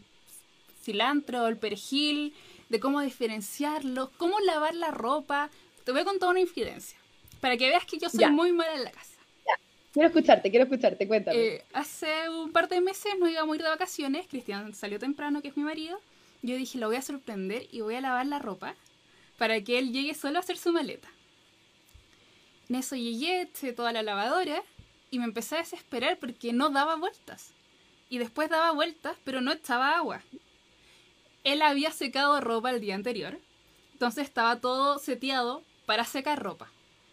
cilantro, 0.82 1.48
el 1.48 1.58
perejil, 1.58 2.34
de 2.70 2.80
cómo 2.80 3.02
diferenciarlos, 3.02 4.10
cómo 4.18 4.40
lavar 4.40 4.74
la 4.74 4.90
ropa. 4.92 5.50
Te 5.84 5.92
voy 5.92 6.02
a 6.02 6.06
contar 6.06 6.30
una 6.30 6.40
infidencia, 6.40 6.98
para 7.42 7.58
que 7.58 7.68
veas 7.68 7.86
que 7.86 7.98
yo 8.00 8.10
soy 8.10 8.22
Ya. 8.22 8.30
muy 8.30 8.54
mala 8.54 8.74
en 8.74 8.86
la 8.86 8.92
casa. 8.92 9.11
Quiero 9.92 10.08
escucharte, 10.08 10.50
quiero 10.50 10.64
escucharte, 10.66 11.08
cuéntame. 11.08 11.38
Eh, 11.38 11.66
hace 11.74 12.30
un 12.30 12.52
par 12.52 12.70
de 12.70 12.80
meses 12.80 13.12
nos 13.20 13.30
íbamos 13.30 13.54
a 13.54 13.56
ir 13.58 13.64
de 13.64 13.70
vacaciones, 13.70 14.26
Cristian 14.28 14.74
salió 14.74 15.00
temprano, 15.00 15.42
que 15.42 15.50
es 15.50 15.58
mi 15.58 15.64
marido. 15.64 16.00
Yo 16.42 16.56
dije, 16.56 16.78
lo 16.78 16.88
voy 16.88 16.96
a 16.96 17.02
sorprender 17.02 17.68
y 17.72 17.82
voy 17.82 17.96
a 17.96 18.02
lavar 18.02 18.26
la 18.26 18.40
ropa 18.40 18.76
para 19.38 19.60
que 19.62 19.78
él 19.78 19.92
llegue 19.92 20.14
solo 20.14 20.38
a 20.38 20.42
hacer 20.42 20.58
su 20.58 20.72
maleta. 20.72 21.10
En 22.70 22.76
eso 22.76 22.96
llegué, 22.96 23.42
eché 23.42 23.74
toda 23.74 23.92
la 23.92 24.02
lavadora 24.02 24.64
y 25.10 25.20
me 25.20 25.26
empecé 25.26 25.56
a 25.56 25.60
desesperar 25.60 26.18
porque 26.20 26.54
no 26.54 26.70
daba 26.70 26.96
vueltas. 26.96 27.52
Y 28.10 28.18
después 28.18 28.50
daba 28.50 28.72
vueltas, 28.72 29.18
pero 29.26 29.42
no 29.42 29.52
echaba 29.52 29.98
agua. 29.98 30.22
Él 31.44 31.62
había 31.62 31.92
secado 31.92 32.40
ropa 32.40 32.72
el 32.72 32.80
día 32.80 32.96
anterior, 32.96 33.40
entonces 33.94 34.24
estaba 34.24 34.60
todo 34.62 35.00
seteado 35.00 35.64
para 35.86 36.06
secar 36.06 36.42
ropa. 36.42 36.72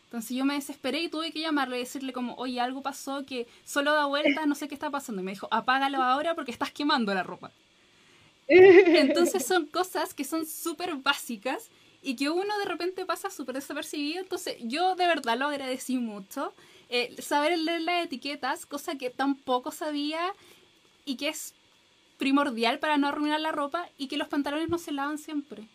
Entonces 0.09 0.35
yo 0.35 0.47
me 0.47 0.55
desesperé 0.55 1.03
y 1.03 1.11
tuve 1.11 1.33
que 1.33 1.41
llamarle 1.41 1.77
y 1.77 1.81
decirle 1.81 2.15
como, 2.15 2.35
oye, 2.37 2.59
algo 2.61 2.81
pasó 2.81 3.27
que 3.27 3.47
solo 3.63 3.93
da 3.93 4.07
vueltas, 4.07 4.47
no 4.47 4.55
sé 4.55 4.67
qué 4.67 4.75
está 4.75 4.89
pasando. 4.89 5.21
Y 5.21 5.25
me 5.25 5.33
dijo, 5.33 5.49
apágalo 5.51 6.03
ahora 6.03 6.35
porque 6.35 6.51
estás 6.51 6.73
quemando 6.73 7.13
la 7.13 7.23
ropa. 7.23 7.51
Entonces 8.49 9.45
son 9.45 9.67
cosas 9.67 10.15
que 10.15 10.25
son 10.25 10.47
súper 10.47 10.97
básicas 10.97 11.69
y 12.03 12.17
que 12.17 12.31
uno 12.31 12.59
de 12.59 12.65
repente 12.65 13.05
pasa 13.05 13.29
súper 13.29 13.57
desapercibido. 13.57 14.23
Entonces 14.23 14.57
yo 14.63 14.97
de 14.97 15.07
verdad 15.07 15.37
lo 15.37 15.49
agradecí 15.49 15.99
mucho. 15.99 16.55
Eh, 16.89 17.15
saber 17.21 17.59
leer 17.59 17.83
las 17.83 18.07
etiquetas, 18.07 18.65
cosa 18.65 18.97
que 18.97 19.11
tampoco 19.11 19.73
sabía 19.73 20.33
y 21.05 21.17
que 21.17 21.29
es 21.29 21.53
primordial 22.17 22.79
para 22.79 22.97
no 22.97 23.09
arruinar 23.09 23.41
la 23.41 23.53
ropa 23.53 23.91
y 23.99 24.09
que 24.09 24.17
los 24.17 24.29
pantalones 24.29 24.71
no 24.71 24.79
se 24.79 24.93
lavan 24.93 25.19
siempre. 25.19 25.69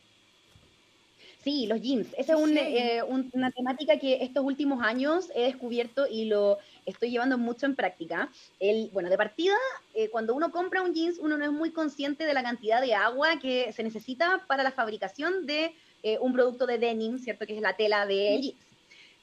Sí, 1.43 1.67
los 1.67 1.81
jeans. 1.81 2.07
Esa 2.17 2.33
es 2.33 2.39
un, 2.39 2.49
Sí. 2.51 2.57
eh, 2.59 3.03
un- 3.03 3.29
una 3.33 3.51
temática 3.51 3.99
que 3.99 4.23
estos 4.23 4.45
últimos 4.45 4.81
años 4.81 5.29
he 5.35 5.43
descubierto 5.43 6.07
y 6.09 6.25
lo 6.25 6.57
estoy 6.85 7.11
llevando 7.11 7.37
mucho 7.37 7.65
en 7.65 7.75
práctica. 7.75 8.29
El, 8.61 8.89
bueno, 8.93 9.09
de 9.09 9.17
partida, 9.17 9.55
eh, 9.93 10.09
cuando 10.09 10.33
uno 10.35 10.51
compra 10.51 10.81
un 10.81 10.93
jeans, 10.93 11.17
uno 11.19 11.37
no 11.37 11.43
es 11.43 11.51
muy 11.51 11.71
consciente 11.71 12.25
de 12.25 12.33
la 12.33 12.43
cantidad 12.43 12.79
de 12.81 12.93
agua 12.93 13.39
que 13.41 13.73
se 13.73 13.83
necesita 13.83 14.45
para 14.47 14.63
la 14.63 14.71
fabricación 14.71 15.45
de 15.45 15.73
eh, 16.01 16.17
un 16.19 16.31
producto 16.33 16.65
de 16.65 16.77
denim, 16.77 17.17
¿cierto? 17.19 17.45
Que 17.45 17.55
es 17.55 17.61
la 17.61 17.75
tela 17.75 18.05
de 18.05 18.39
jeans. 18.41 18.57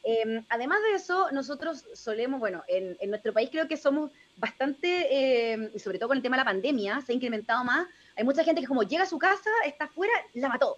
Eh, 0.03 0.43
además 0.49 0.79
de 0.83 0.97
eso, 0.97 1.31
nosotros 1.31 1.85
solemos, 1.95 2.41
bueno, 2.41 2.63
en, 2.69 2.97
en 3.01 3.11
nuestro 3.11 3.33
país 3.35 3.51
creo 3.51 3.69
que 3.69 3.77
somos 3.77 4.11
bastante, 4.37 4.89
eh, 5.11 5.71
y 5.75 5.79
sobre 5.79 5.99
todo 5.99 6.09
con 6.09 6.17
el 6.17 6.23
tema 6.23 6.37
de 6.37 6.41
la 6.41 6.51
pandemia, 6.51 7.01
se 7.03 7.13
ha 7.13 7.15
incrementado 7.15 7.65
más 7.65 7.87
hay 8.17 8.25
mucha 8.25 8.45
gente 8.45 8.61
que 8.61 8.67
como 8.67 8.83
llega 8.83 9.05
a 9.05 9.07
su 9.07 9.19
casa, 9.19 9.49
está 9.65 9.85
afuera, 9.87 10.13
la 10.35 10.49
mató. 10.49 10.77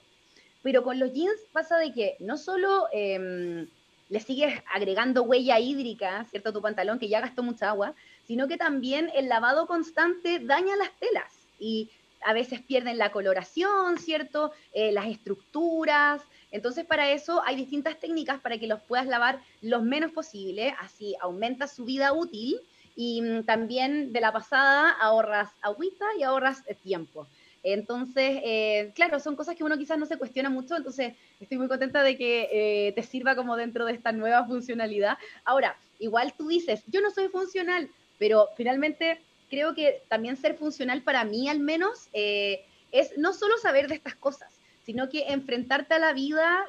Pero 0.63 0.83
con 0.83 0.99
los 0.99 1.13
jeans 1.13 1.41
pasa 1.53 1.77
de 1.79 1.93
que 1.93 2.17
no 2.21 2.37
solo 2.37 2.87
em, 2.93 3.69
le 4.09 4.21
sigues 4.21 4.63
agregando 4.73 5.23
huella 5.23 5.59
hídrica, 5.59 6.25
¿cierto? 6.31 6.51
A 6.51 6.53
tu 6.53 6.61
pantalón, 6.61 6.99
que 6.99 7.09
ya 7.09 7.21
gastó 7.21 7.43
mucha 7.43 7.71
agua, 7.71 7.95
sino 8.27 8.47
que 8.47 8.57
también 8.57 9.11
el 9.15 9.29
lavado 9.29 9.67
constante 9.67 10.39
daña 10.39 10.77
las 10.77 10.93
telas 10.99 11.33
y 11.59 11.91
a 12.25 12.33
veces 12.33 12.61
pierden 12.61 12.99
la 12.99 13.11
coloración, 13.11 13.99
¿cierto? 13.99 14.53
Eh, 14.73 14.93
las 14.93 15.07
estructuras. 15.07 16.23
Entonces, 16.51 16.85
para 16.85 17.11
eso 17.11 17.43
hay 17.45 17.57
distintas 17.57 17.99
técnicas 17.99 18.41
para 18.41 18.59
que 18.59 18.67
los 18.67 18.81
puedas 18.83 19.07
lavar 19.07 19.41
lo 19.61 19.81
menos 19.81 20.13
posible, 20.13 20.75
así 20.81 21.17
aumenta 21.21 21.67
su 21.67 21.85
vida 21.85 22.13
útil 22.13 22.61
y 22.95 23.23
mm, 23.23 23.45
también 23.45 24.13
de 24.13 24.21
la 24.21 24.33
pasada 24.33 24.91
ahorras 24.91 25.51
agüita 25.63 26.05
y 26.19 26.23
ahorras 26.23 26.63
eh, 26.67 26.75
tiempo. 26.75 27.27
Entonces, 27.63 28.41
eh, 28.45 28.93
claro, 28.95 29.21
son 29.21 29.37
cosas 29.37 29.55
que 29.55 29.65
uno 29.65 29.79
quizás 29.79 29.99
no 29.99 30.07
se 30.07 30.19
cuestiona 30.19 30.51
mucho, 30.51 30.77
entonces 30.77 31.15
estoy 31.41 31.59
muy 31.59 31.69
contenta 31.69 32.03
de 32.03 32.17
que 32.17 32.49
eh, 32.53 32.93
te 32.93 33.03
sirva 33.03 33.37
como 33.37 33.57
dentro 33.57 33.85
de 33.85 33.93
esta 33.93 34.13
nueva 34.13 34.45
funcionalidad. 34.47 35.19
Ahora, 35.45 35.77
igual 35.99 36.35
tú 36.37 36.49
dices, 36.49 36.83
yo 36.89 37.01
no 37.01 37.11
soy 37.11 37.29
funcional, 37.29 37.89
pero 38.19 38.49
finalmente 38.57 39.21
creo 39.49 39.75
que 39.75 40.03
también 40.09 40.37
ser 40.37 40.57
funcional 40.57 41.03
para 41.03 41.25
mí 41.25 41.49
al 41.49 41.61
menos 41.61 42.09
es 42.13 43.19
no 43.19 43.33
solo 43.33 43.59
saber 43.59 43.87
de 43.89 43.95
estas 43.95 44.15
cosas, 44.15 44.53
sino 44.85 45.09
que 45.09 45.27
enfrentarte 45.29 45.95
a 45.95 45.99
la 45.99 46.13
vida 46.13 46.65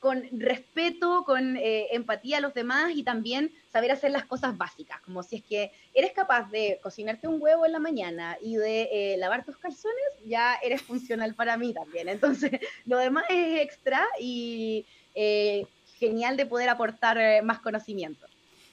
con 0.00 0.22
respeto, 0.32 1.24
con 1.24 1.56
eh, 1.56 1.88
empatía 1.92 2.38
a 2.38 2.40
los 2.40 2.54
demás 2.54 2.92
y 2.94 3.02
también 3.02 3.52
saber 3.72 3.90
hacer 3.90 4.10
las 4.10 4.24
cosas 4.24 4.56
básicas, 4.56 5.00
como 5.00 5.22
si 5.22 5.36
es 5.36 5.42
que 5.42 5.72
eres 5.94 6.12
capaz 6.12 6.50
de 6.50 6.78
cocinarte 6.82 7.26
un 7.28 7.40
huevo 7.40 7.66
en 7.66 7.72
la 7.72 7.78
mañana 7.78 8.36
y 8.40 8.56
de 8.56 8.88
eh, 8.92 9.16
lavar 9.18 9.44
tus 9.44 9.56
calzones, 9.56 9.98
ya 10.24 10.56
eres 10.62 10.82
funcional 10.82 11.34
para 11.34 11.56
mí 11.56 11.72
también. 11.74 12.08
Entonces, 12.08 12.60
lo 12.86 12.98
demás 12.98 13.24
es 13.28 13.60
extra 13.60 14.04
y 14.20 14.86
eh, 15.14 15.66
genial 15.98 16.36
de 16.36 16.46
poder 16.46 16.68
aportar 16.68 17.42
más 17.42 17.60
conocimiento. 17.60 18.26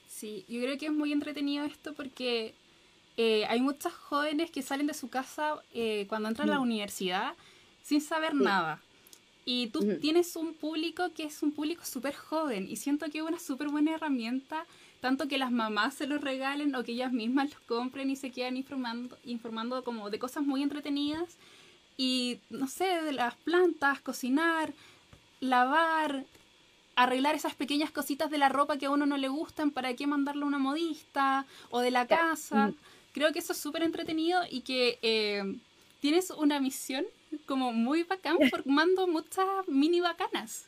Sí, 0.08 0.46
yo 0.48 0.62
creo 0.62 0.78
que 0.78 0.86
es 0.86 0.92
muy 0.92 1.12
entretenido 1.12 1.66
esto 1.66 1.94
porque 1.94 2.54
hay 3.18 3.62
muchos 3.62 3.94
jóvenes 3.94 4.52
que 4.52 4.62
salen 4.62 4.88
de 4.88 4.94
su 4.94 5.10
casa 5.10 5.62
cuando 6.08 6.30
entran 6.30 6.50
a 6.50 6.54
la 6.54 6.60
mm. 6.60 6.64
universidad 6.64 7.34
sin 7.82 8.02
saber 8.02 8.34
nada 8.34 8.82
y 9.46 9.68
tú 9.68 9.98
tienes 10.02 10.36
un 10.36 10.56
público 10.56 11.12
que 11.14 11.24
es 11.24 11.44
un 11.44 11.52
público 11.52 11.86
súper 11.86 12.16
joven 12.16 12.68
y 12.68 12.78
siento 12.78 13.06
que 13.12 13.20
es 13.20 13.24
una 13.24 13.38
súper 13.38 13.70
buena 13.70 13.94
herramienta, 13.94 14.66
tanto 15.02 15.28
que 15.28 15.38
las 15.38 15.52
mamás 15.52 15.94
se 15.94 16.08
los 16.08 16.20
regalen 16.20 16.74
o 16.74 16.84
que 16.84 16.94
ellas 16.94 17.14
mismas 17.14 17.52
los 17.52 17.60
compren 17.62 18.10
y 18.10 18.16
se 18.16 18.32
quedan 18.32 18.58
informando, 18.58 19.16
informando 19.24 19.84
como 19.84 20.10
de 20.10 20.18
cosas 20.18 20.44
muy 20.44 20.64
entretenidas. 20.64 21.38
Y 21.96 22.40
no 22.50 22.68
sé, 22.68 22.86
de 23.04 23.14
las 23.14 23.36
plantas, 23.36 24.02
cocinar, 24.02 24.74
lavar, 25.40 26.26
arreglar 26.96 27.36
esas 27.36 27.54
pequeñas 27.54 27.92
cositas 27.92 28.32
de 28.32 28.40
la 28.40 28.50
ropa 28.50 28.78
que 28.78 28.88
a 28.88 28.90
uno 28.90 29.06
no 29.06 29.16
le 29.16 29.28
gustan, 29.28 29.70
para 29.70 29.94
qué 29.96 30.08
mandarle 30.08 30.44
a 30.44 30.48
una 30.48 30.58
modista 30.58 31.46
o 31.70 31.82
de 31.82 31.92
la 31.92 32.08
casa. 32.08 32.74
Creo 33.14 33.32
que 33.32 33.40
eso 33.40 33.54
es 33.54 33.60
súper 33.60 33.84
entretenido 33.84 34.42
y 34.50 34.62
que 34.62 34.98
eh, 35.04 35.56
tienes 36.02 36.32
una 36.32 36.60
misión 36.60 37.06
como 37.46 37.72
muy 37.74 38.04
bacán 38.04 38.38
formando 38.50 39.08
muchas 39.08 39.68
mini 39.68 40.02
bacanas. 40.02 40.68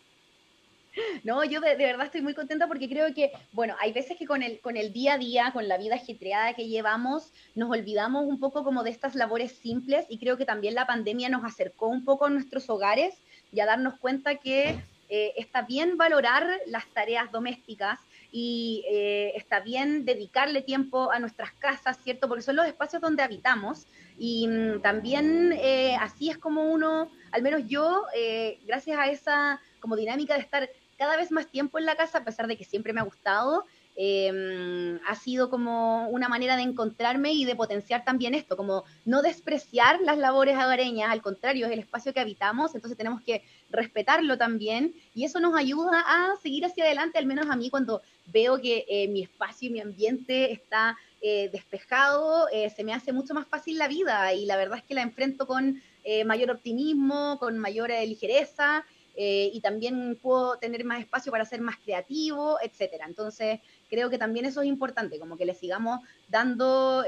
No, 1.24 1.44
yo 1.44 1.62
de, 1.62 1.76
verdad 1.76 2.06
estoy 2.06 2.22
muy 2.22 2.34
contenta 2.34 2.68
porque 2.68 2.90
creo 2.90 3.14
que, 3.14 3.32
bueno, 3.52 3.76
hay 3.80 3.94
veces 3.94 4.18
que 4.18 4.26
con 4.26 4.42
el, 4.42 4.60
con 4.60 4.78
el 4.78 4.94
día 4.94 5.14
a 5.14 5.18
día, 5.18 5.52
con 5.54 5.68
la 5.68 5.78
vida 5.78 5.96
ajetreada 5.96 6.54
que 6.54 6.68
llevamos, 6.68 7.34
nos 7.56 7.70
olvidamos 7.70 8.26
un 8.26 8.40
poco 8.40 8.64
como 8.64 8.84
de 8.84 8.90
estas 8.90 9.16
labores 9.16 9.52
simples 9.52 10.06
y 10.10 10.18
creo 10.18 10.38
que 10.38 10.46
también 10.46 10.74
la 10.74 10.88
pandemia 10.88 11.30
nos 11.30 11.44
acercó 11.44 11.88
un 11.88 12.04
poco 12.04 12.26
a 12.26 12.30
nuestros 12.30 12.70
hogares 12.70 13.16
y 13.52 13.60
a 13.60 13.66
darnos 13.66 13.98
cuenta 14.00 14.36
que 14.36 14.80
eh, 15.10 15.34
está 15.38 15.62
bien 15.62 15.98
valorar 15.98 16.48
las 16.66 16.86
tareas 16.94 17.32
domésticas 17.32 18.00
y 18.32 18.84
eh, 18.90 19.34
está 19.36 19.62
bien 19.62 20.04
dedicarle 20.04 20.62
tiempo 20.62 21.12
a 21.12 21.20
nuestras 21.20 21.52
casas, 21.54 21.98
¿cierto? 22.04 22.28
Porque 22.28 22.44
son 22.44 22.58
los 22.58 22.66
espacios 22.66 23.02
donde 23.02 23.24
habitamos 23.24 23.88
y 24.18 24.48
mm, 24.48 24.82
también 24.82 25.54
eh, 25.54 25.96
así 26.00 26.30
es 26.30 26.38
como 26.38 26.72
uno, 26.72 27.10
al 27.32 27.42
menos 27.42 27.64
yo, 27.68 28.06
eh, 28.16 28.60
gracias 28.66 28.98
a 28.98 29.08
esa 29.10 29.62
como 29.80 29.96
dinámica 29.96 30.34
de 30.34 30.42
estar 30.42 30.70
cada 30.98 31.16
vez 31.16 31.32
más 31.32 31.48
tiempo 31.48 31.78
en 31.78 31.86
la 31.86 31.96
casa, 31.96 32.20
a 32.20 32.24
pesar 32.24 32.48
de 32.48 32.58
que 32.58 32.66
siempre 32.66 32.92
me 32.92 33.00
ha 33.00 33.04
gustado, 33.04 33.66
em, 33.96 35.00
ha 35.08 35.16
sido 35.16 35.50
como 35.50 36.10
una 36.10 36.28
manera 36.28 36.56
de 36.56 36.64
encontrarme 36.64 37.34
y 37.34 37.46
de 37.46 37.56
potenciar 37.56 38.04
también 38.04 38.34
esto, 38.34 38.58
como 38.58 38.84
no 39.06 39.22
despreciar 39.22 40.02
las 40.02 40.18
labores 40.18 40.56
hogareñas, 40.56 41.12
al 41.12 41.22
contrario, 41.22 41.68
es 41.68 41.72
el 41.72 41.80
espacio 41.80 42.14
que 42.14 42.20
habitamos, 42.20 42.74
entonces 42.74 42.98
tenemos 42.98 43.22
que 43.22 43.44
respetarlo 43.70 44.38
también 44.38 44.94
y 45.14 45.26
eso 45.26 45.40
nos 45.40 45.56
ayuda 45.56 46.04
a 46.06 46.36
seguir 46.42 46.66
hacia 46.66 46.84
adelante, 46.84 47.20
al 47.20 47.28
menos 47.28 47.48
a 47.48 47.56
mí 47.56 47.70
cuando 47.70 48.02
veo 48.26 48.60
que 48.60 48.86
eh, 48.90 49.08
mi 49.08 49.22
espacio 49.22 49.70
y 49.70 49.74
mi 49.74 49.80
ambiente 49.80 50.52
está 50.52 50.98
eh, 51.30 51.50
despejado, 51.52 52.48
eh, 52.54 52.70
se 52.70 52.86
me 52.86 52.94
hace 52.94 53.12
mucho 53.12 53.34
más 53.34 53.46
fácil 53.46 53.78
la 53.78 53.90
vida 53.90 54.34
y 54.34 54.46
la 54.46 54.56
verdad 54.56 54.78
es 54.78 54.86
que 54.86 54.94
la 54.94 55.02
enfrento 55.02 55.46
con 55.46 55.82
eh, 56.06 56.24
mayor 56.24 56.52
optimismo, 56.52 57.38
con 57.38 57.58
mayor 57.58 57.90
ligereza 57.90 58.86
y 59.20 59.60
también 59.62 60.20
puedo 60.22 60.60
tener 60.60 60.86
más 60.86 61.00
espacio 61.00 61.32
para 61.32 61.44
ser 61.44 61.60
más 61.60 61.78
creativo, 61.78 62.60
etcétera. 62.62 63.08
Entonces, 63.08 63.60
creo 63.90 64.12
que 64.12 64.20
también 64.20 64.46
eso 64.46 64.62
es 64.62 64.68
importante, 64.68 65.18
como 65.18 65.38
que 65.38 65.46
le 65.48 65.56
sigamos 65.56 66.02
dando 66.28 67.04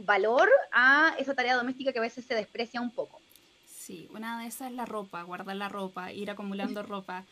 valor 0.00 0.50
a 0.70 1.14
esa 1.18 1.34
tarea 1.34 1.56
doméstica 1.56 1.94
que 1.94 1.98
a 1.98 2.02
veces 2.02 2.26
se 2.26 2.34
desprecia 2.34 2.82
un 2.82 2.90
poco. 2.90 3.22
Sí, 3.66 4.06
una 4.14 4.38
de 4.42 4.48
esas 4.48 4.68
es 4.68 4.76
la 4.76 4.84
ropa, 4.84 5.22
guardar 5.22 5.56
la 5.56 5.70
ropa, 5.70 6.12
ir 6.12 6.30
acumulando 6.30 6.82
ropa, 6.94 7.24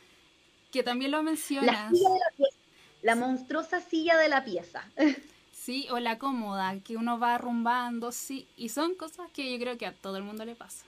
que 0.73 0.83
también 0.83 1.11
lo 1.11 1.23
mencionas. 1.23 1.93
La, 1.93 2.09
la, 2.09 2.49
la 3.03 3.15
monstruosa 3.15 3.83
silla 3.83 4.17
de 4.17 4.31
la 4.31 4.43
pieza. 4.43 4.89
Sí, 5.69 5.87
o 5.91 5.99
la 5.99 6.17
cómoda, 6.17 6.79
que 6.83 6.97
uno 6.97 7.19
va 7.19 7.35
arrumbando, 7.35 8.11
sí. 8.11 8.47
Y 8.57 8.71
son 8.71 8.95
cosas 8.95 9.31
que 9.33 9.53
yo 9.53 9.59
creo 9.59 9.77
que 9.77 9.85
a 9.85 9.93
todo 9.93 10.17
el 10.17 10.23
mundo 10.23 10.47
le 10.47 10.55
pasa. 10.55 10.87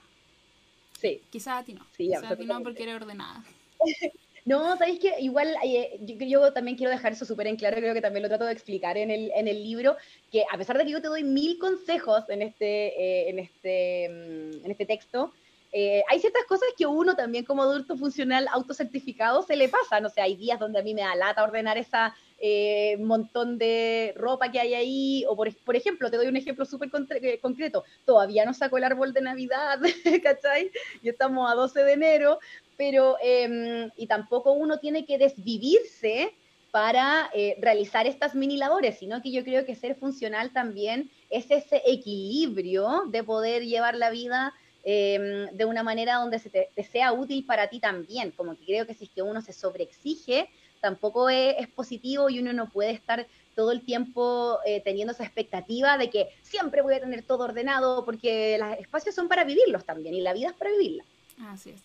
Sí. 0.99 1.21
Quizás 1.29 1.61
a 1.61 1.63
ti 1.63 1.75
no. 1.75 1.85
Sí, 1.95 2.07
Quizás 2.07 2.23
a 2.23 2.35
ti 2.35 2.45
no 2.45 2.63
porque 2.63 2.81
eres 2.81 2.95
ordenada. 2.95 3.43
No, 4.43 4.75
sabéis 4.75 4.99
que 4.99 5.13
igual 5.19 5.53
eh, 5.63 5.99
yo, 6.01 6.51
también 6.51 6.75
quiero 6.75 6.89
dejar 6.89 7.11
eso 7.11 7.25
súper 7.25 7.45
en 7.45 7.57
claro, 7.57 7.77
creo 7.77 7.93
que 7.93 8.01
también 8.01 8.23
lo 8.23 8.27
trato 8.27 8.45
de 8.45 8.53
explicar 8.53 8.97
en 8.97 9.11
el, 9.11 9.31
en 9.35 9.47
el 9.47 9.63
libro, 9.63 9.97
que 10.31 10.45
a 10.51 10.57
pesar 10.57 10.79
de 10.79 10.83
que 10.83 10.89
yo 10.89 10.99
te 10.99 11.09
doy 11.09 11.23
mil 11.23 11.59
consejos 11.59 12.27
en 12.27 12.41
este, 12.41 12.87
eh, 12.87 13.29
en 13.29 13.37
este, 13.37 14.09
mm, 14.09 14.65
en 14.65 14.71
este 14.71 14.87
texto, 14.87 15.31
eh, 15.73 16.03
hay 16.09 16.19
ciertas 16.19 16.43
cosas 16.45 16.67
que 16.77 16.85
uno 16.85 17.15
también 17.15 17.45
como 17.45 17.63
adulto 17.63 17.95
funcional 17.95 18.47
autocertificado 18.51 19.41
se 19.41 19.55
le 19.55 19.69
pasa, 19.69 20.01
no 20.01 20.09
sé, 20.09 20.19
hay 20.19 20.35
días 20.35 20.59
donde 20.59 20.79
a 20.79 20.83
mí 20.83 20.93
me 20.93 21.01
da 21.01 21.15
lata 21.15 21.43
ordenar 21.43 21.77
esa 21.77 22.13
eh, 22.39 22.97
montón 22.97 23.57
de 23.57 24.13
ropa 24.17 24.51
que 24.51 24.59
hay 24.59 24.73
ahí, 24.73 25.25
o 25.29 25.35
por, 25.35 25.55
por 25.63 25.77
ejemplo, 25.77 26.11
te 26.11 26.17
doy 26.17 26.27
un 26.27 26.35
ejemplo 26.35 26.65
súper 26.65 26.89
eh, 27.21 27.39
concreto, 27.39 27.85
todavía 28.05 28.43
no 28.43 28.53
saco 28.53 28.77
el 28.77 28.83
árbol 28.83 29.13
de 29.13 29.21
Navidad, 29.21 29.79
¿cachai? 30.23 30.71
Y 31.01 31.07
estamos 31.07 31.49
a 31.49 31.55
12 31.55 31.83
de 31.85 31.93
enero, 31.93 32.39
pero, 32.75 33.15
em, 33.21 33.89
y 33.95 34.07
tampoco 34.07 34.51
uno 34.51 34.77
tiene 34.79 35.05
que 35.05 35.17
desvivirse 35.17 36.33
para 36.71 37.29
realizar 37.59 38.07
estas 38.07 38.33
mini 38.33 38.55
labores, 38.55 38.97
sino 38.97 39.21
que 39.21 39.29
yo 39.29 39.43
creo 39.43 39.65
que 39.65 39.75
ser 39.75 39.95
funcional 39.95 40.53
también 40.53 41.11
es 41.29 41.51
ese 41.51 41.81
equilibrio 41.85 43.03
de 43.09 43.25
poder 43.25 43.65
llevar 43.65 43.95
la 43.95 44.09
vida 44.09 44.53
Em, 44.83 45.55
de 45.55 45.65
una 45.65 45.83
manera 45.83 46.15
donde 46.15 46.39
se 46.39 46.49
te, 46.49 46.69
sea 46.83 47.13
útil 47.13 47.45
para 47.45 47.69
ti 47.69 47.79
también. 47.79 48.31
Como 48.31 48.55
que 48.57 48.65
creo 48.65 48.87
que 48.87 48.95
si 48.95 49.05
es 49.05 49.09
que 49.11 49.21
uno 49.21 49.41
se 49.41 49.53
sobreexige, 49.53 50.49
tampoco 50.79 51.29
es, 51.29 51.67
positivo 51.69 52.29
y 52.29 52.39
uno 52.39 52.51
no 52.53 52.69
puede 52.69 52.91
estar 52.91 53.27
todo 53.55 53.71
el 53.71 53.81
tiempo 53.81 54.59
eh, 54.65 54.81
teniendo 54.83 55.13
esa 55.13 55.23
expectativa 55.23 55.97
de 55.97 56.09
que 56.09 56.29
siempre 56.41 56.81
voy 56.81 56.95
a 56.95 56.99
tener 56.99 57.21
todo 57.21 57.43
ordenado, 57.43 58.03
porque 58.05 58.57
los 58.57 58.79
espacios 58.79 59.13
son 59.13 59.27
para 59.27 59.43
vivirlos 59.43 59.85
también 59.85 60.15
y 60.15 60.21
la 60.21 60.33
vida 60.33 60.47
es 60.47 60.53
para 60.53 60.71
vivirla. 60.71 61.03
Así 61.47 61.71
es. 61.71 61.81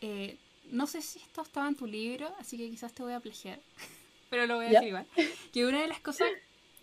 Eh, 0.00 0.36
no 0.70 0.86
sé 0.86 1.02
si 1.02 1.18
esto 1.18 1.42
estaba 1.42 1.66
en 1.68 1.74
tu 1.74 1.86
libro, 1.86 2.32
así 2.38 2.56
que 2.56 2.68
quizás 2.70 2.92
te 2.92 3.02
voy 3.02 3.14
a 3.14 3.20
plagiar, 3.20 3.58
pero 4.30 4.46
lo 4.46 4.56
voy 4.56 4.66
a 4.66 4.68
decir 4.70 4.88
igual. 4.88 5.06
Que 5.52 5.66
una 5.66 5.80
de 5.80 5.88
las 5.88 6.00
cosas 6.00 6.28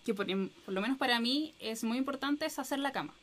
que 0.04 0.14
por, 0.14 0.26
por, 0.66 0.74
lo 0.74 0.82
menos 0.82 0.98
para 0.98 1.20
mí 1.22 1.54
es 1.60 1.86
muy 1.86 1.98
importante 1.98 2.46
es 2.46 2.60
hacer 2.60 2.80
la 2.80 2.92
cama. 2.92 3.14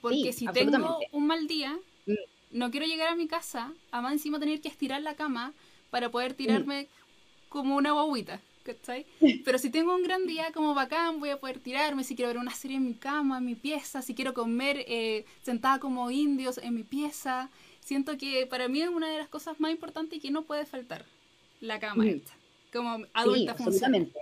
Porque 0.00 0.32
si 0.32 0.46
tengo 0.48 0.98
un 1.12 1.26
mal 1.26 1.46
día, 1.46 1.78
mm. 2.06 2.12
no 2.50 2.70
quiero 2.70 2.86
llegar 2.86 3.08
a 3.08 3.16
mi 3.16 3.26
casa, 3.26 3.72
a 3.90 4.00
más 4.00 4.12
encima 4.12 4.38
tener 4.38 4.60
que 4.60 4.68
estirar 4.68 5.02
la 5.02 5.14
cama 5.14 5.52
para 5.90 6.10
poder 6.10 6.34
tirarme 6.34 6.88
como 7.48 7.76
una 7.76 7.92
guaguita. 7.92 8.40
¿cachai? 8.62 9.06
Pero 9.44 9.58
si 9.58 9.70
tengo 9.70 9.94
un 9.94 10.02
gran 10.02 10.26
día 10.26 10.52
como 10.52 10.74
bacán, 10.74 11.20
voy 11.20 11.30
a 11.30 11.38
poder 11.38 11.58
tirarme, 11.58 12.04
si 12.04 12.16
quiero 12.16 12.28
ver 12.28 12.38
una 12.38 12.54
serie 12.54 12.76
en 12.76 12.84
mi 12.84 12.94
cama, 12.94 13.38
en 13.38 13.46
mi 13.46 13.54
pieza, 13.54 14.02
si 14.02 14.14
quiero 14.14 14.34
comer 14.34 14.84
eh, 14.86 15.24
sentada 15.42 15.78
como 15.78 16.10
indios 16.10 16.58
en 16.58 16.74
mi 16.74 16.84
pieza. 16.84 17.50
Siento 17.80 18.16
que 18.16 18.46
para 18.46 18.68
mí 18.68 18.80
es 18.80 18.88
una 18.88 19.08
de 19.08 19.18
las 19.18 19.28
cosas 19.28 19.58
más 19.60 19.72
importantes 19.72 20.18
y 20.18 20.20
que 20.20 20.30
no 20.30 20.42
puede 20.42 20.66
faltar, 20.66 21.04
la 21.60 21.80
cama 21.80 22.04
mm. 22.04 22.22
como 22.72 23.04
adulta 23.12 23.56
sí, 23.56 23.62
absolutamente. 23.64 24.20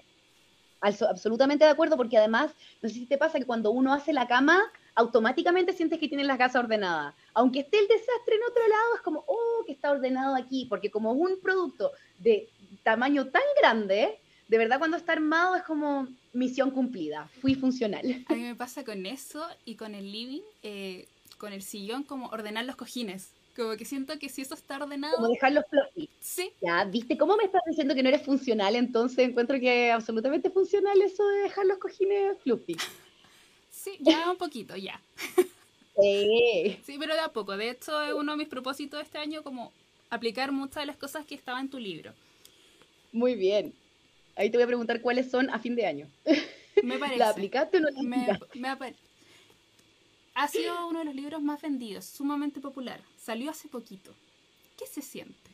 absolutamente 0.81 1.64
de 1.64 1.71
acuerdo, 1.71 1.97
porque 1.97 2.19
además, 2.19 2.52
no 2.83 2.88
sé 2.88 2.95
si 2.95 3.07
te 3.07 3.19
pasa 3.19 3.38
que 3.38 3.47
cuando 3.47 3.71
uno 3.71 3.93
hace 3.93 4.12
la 4.12 4.26
cama, 4.26 4.62
automáticamente 5.00 5.73
sientes 5.73 5.99
que 5.99 6.09
tienes 6.09 6.26
la 6.26 6.38
casa 6.38 6.61
ordenada. 6.61 7.14
Aunque 7.35 7.61
esté 7.61 7.78
el 7.78 7.88
desastre 7.88 8.37
en 8.37 8.42
otro 8.49 8.69
lado, 8.69 8.95
es 8.95 9.00
como, 9.00 9.25
oh, 9.26 9.64
que 9.66 9.73
está 9.73 9.90
ordenado 9.90 10.37
aquí, 10.37 10.66
porque 10.69 10.90
como 10.90 11.12
un 11.12 11.40
producto 11.40 11.90
de 12.19 12.49
tamaño 12.83 13.26
tan 13.28 13.42
grande, 13.61 14.19
de 14.49 14.59
verdad 14.59 14.78
cuando 14.78 14.97
está 14.97 15.12
armado 15.12 15.57
es 15.57 15.62
como 15.62 16.07
misión 16.33 16.71
cumplida, 16.71 17.28
fui 17.40 17.54
funcional. 17.54 18.25
A 18.28 18.35
mí 18.35 18.42
me 18.42 18.54
pasa 18.54 18.85
con 18.85 19.07
eso 19.07 19.45
y 19.64 19.75
con 19.75 19.95
el 19.95 20.12
living, 20.12 20.42
eh, 20.62 21.09
con 21.38 21.52
el 21.52 21.62
sillón, 21.62 22.04
como 22.04 22.26
ordenar 22.26 22.64
los 22.66 22.76
cojines. 22.76 23.30
Como 23.57 23.76
que 23.76 23.85
siento 23.85 24.19
que 24.19 24.28
si 24.28 24.42
eso 24.42 24.54
está 24.54 24.76
ordenado. 24.76 25.16
Como 25.16 25.28
dejarlos 25.28 25.64
fluffy. 25.69 26.09
Sí. 26.21 26.52
Ya, 26.62 26.85
¿viste 26.85 27.19
cómo 27.19 27.37
me 27.37 27.45
estás 27.45 27.62
diciendo 27.66 27.95
que 27.95 28.02
no 28.02 28.09
eres 28.09 28.23
funcional? 28.23 28.76
Entonces 28.76 29.19
encuentro 29.19 29.59
que 29.59 29.90
absolutamente 29.90 30.50
funcional 30.50 31.00
eso 31.02 31.26
de 31.26 31.38
dejar 31.38 31.66
los 31.66 31.78
cojines 31.78 32.38
fluffy. 32.42 32.76
Sí, 33.82 33.96
ya 34.00 34.30
un 34.30 34.37
poquito, 34.37 34.76
ya. 34.76 35.00
Sí. 35.99 36.78
sí, 36.84 36.96
pero 36.99 37.14
de 37.14 37.20
a 37.20 37.32
poco. 37.32 37.56
De 37.56 37.70
hecho, 37.70 38.00
es 38.02 38.12
uno 38.12 38.32
de 38.32 38.38
mis 38.38 38.49
propósitos 38.49 38.99
de 38.99 39.04
este 39.04 39.18
año 39.18 39.42
como 39.42 39.72
aplicar 40.10 40.52
muchas 40.52 40.82
de 40.82 40.87
las 40.87 40.96
cosas 40.96 41.25
que 41.25 41.34
estaban 41.34 41.62
en 41.62 41.70
tu 41.70 41.78
libro. 41.78 42.12
Muy 43.12 43.34
bien. 43.34 43.72
Ahí 44.37 44.50
te 44.50 44.56
voy 44.58 44.64
a 44.64 44.66
preguntar 44.66 45.00
cuáles 45.00 45.30
son 45.30 45.49
a 45.50 45.58
fin 45.58 45.76
de 45.76 45.87
año. 45.87 46.06
Me 46.82 46.99
parece. 46.99 47.18
¿La 47.18 47.30
aplicaste 47.30 47.78
o 47.78 47.80
no 47.80 47.88
la 47.90 48.02
me, 48.02 48.38
me 48.54 48.94
Ha 50.34 50.49
sido 50.49 50.88
uno 50.88 50.99
de 50.99 51.04
los 51.06 51.14
libros 51.14 51.42
más 51.42 51.62
vendidos, 51.62 52.04
sumamente 52.04 52.60
popular. 52.60 53.00
Salió 53.18 53.50
hace 53.50 53.68
poquito. 53.68 54.14
¿Qué 54.76 54.87
se 54.87 55.00
siente? 55.02 55.50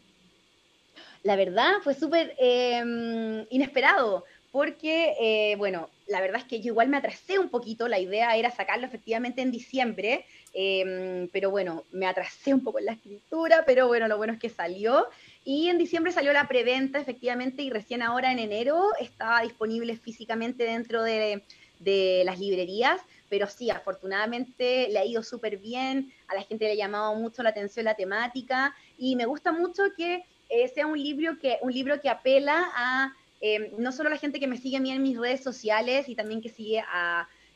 La 1.22 1.36
verdad 1.36 1.74
fue 1.82 1.94
súper 1.94 2.34
em, 2.38 3.46
inesperado, 3.50 4.24
porque, 4.56 5.14
eh, 5.20 5.54
bueno, 5.56 5.90
la 6.06 6.22
verdad 6.22 6.40
es 6.40 6.46
que 6.46 6.62
yo 6.62 6.68
igual 6.68 6.88
me 6.88 6.96
atrasé 6.96 7.38
un 7.38 7.50
poquito, 7.50 7.88
la 7.88 7.98
idea 7.98 8.34
era 8.36 8.50
sacarlo 8.50 8.86
efectivamente 8.86 9.42
en 9.42 9.50
diciembre, 9.50 10.24
em, 10.54 11.28
pero 11.28 11.50
bueno, 11.50 11.84
me 11.92 12.06
atrasé 12.06 12.54
un 12.54 12.64
poco 12.64 12.78
en 12.78 12.86
la 12.86 12.92
escritura, 12.92 13.64
pero 13.66 13.86
bueno, 13.86 14.08
lo 14.08 14.16
bueno 14.16 14.32
es 14.32 14.38
que 14.38 14.48
salió. 14.48 15.08
Y 15.44 15.68
en 15.68 15.76
diciembre 15.76 16.10
salió 16.10 16.32
la 16.32 16.48
preventa, 16.48 16.98
efectivamente, 16.98 17.60
y 17.60 17.68
recién 17.68 18.00
ahora 18.00 18.32
en 18.32 18.38
enero 18.38 18.82
estaba 18.98 19.42
disponible 19.42 19.94
físicamente 19.98 20.64
dentro 20.64 21.02
de, 21.02 21.42
de 21.78 22.22
las 22.24 22.38
librerías, 22.38 23.02
pero 23.28 23.48
sí, 23.48 23.68
afortunadamente 23.68 24.88
le 24.88 24.98
ha 24.98 25.04
ido 25.04 25.22
súper 25.22 25.58
bien, 25.58 26.14
a 26.28 26.34
la 26.34 26.40
gente 26.40 26.64
le 26.64 26.72
ha 26.72 26.76
llamado 26.76 27.14
mucho 27.14 27.42
la 27.42 27.50
atención 27.50 27.84
la 27.84 27.94
temática, 27.94 28.74
y 28.96 29.16
me 29.16 29.26
gusta 29.26 29.52
mucho 29.52 29.82
que 29.98 30.24
eh, 30.48 30.68
sea 30.68 30.86
un 30.86 30.98
libro 30.98 31.38
que, 31.38 31.58
un 31.60 31.74
libro 31.74 32.00
que 32.00 32.08
apela 32.08 32.70
a 32.74 33.12
Em, 33.48 33.70
no 33.78 33.92
solo 33.92 34.10
la 34.10 34.16
gente 34.16 34.40
que 34.40 34.48
me 34.48 34.58
sigue 34.58 34.76
a 34.76 34.80
mí 34.80 34.90
en 34.90 35.02
mis 35.02 35.16
redes 35.16 35.40
sociales 35.40 36.08
y 36.08 36.16
también 36.16 36.42
que 36.42 36.48
sigue 36.48 36.82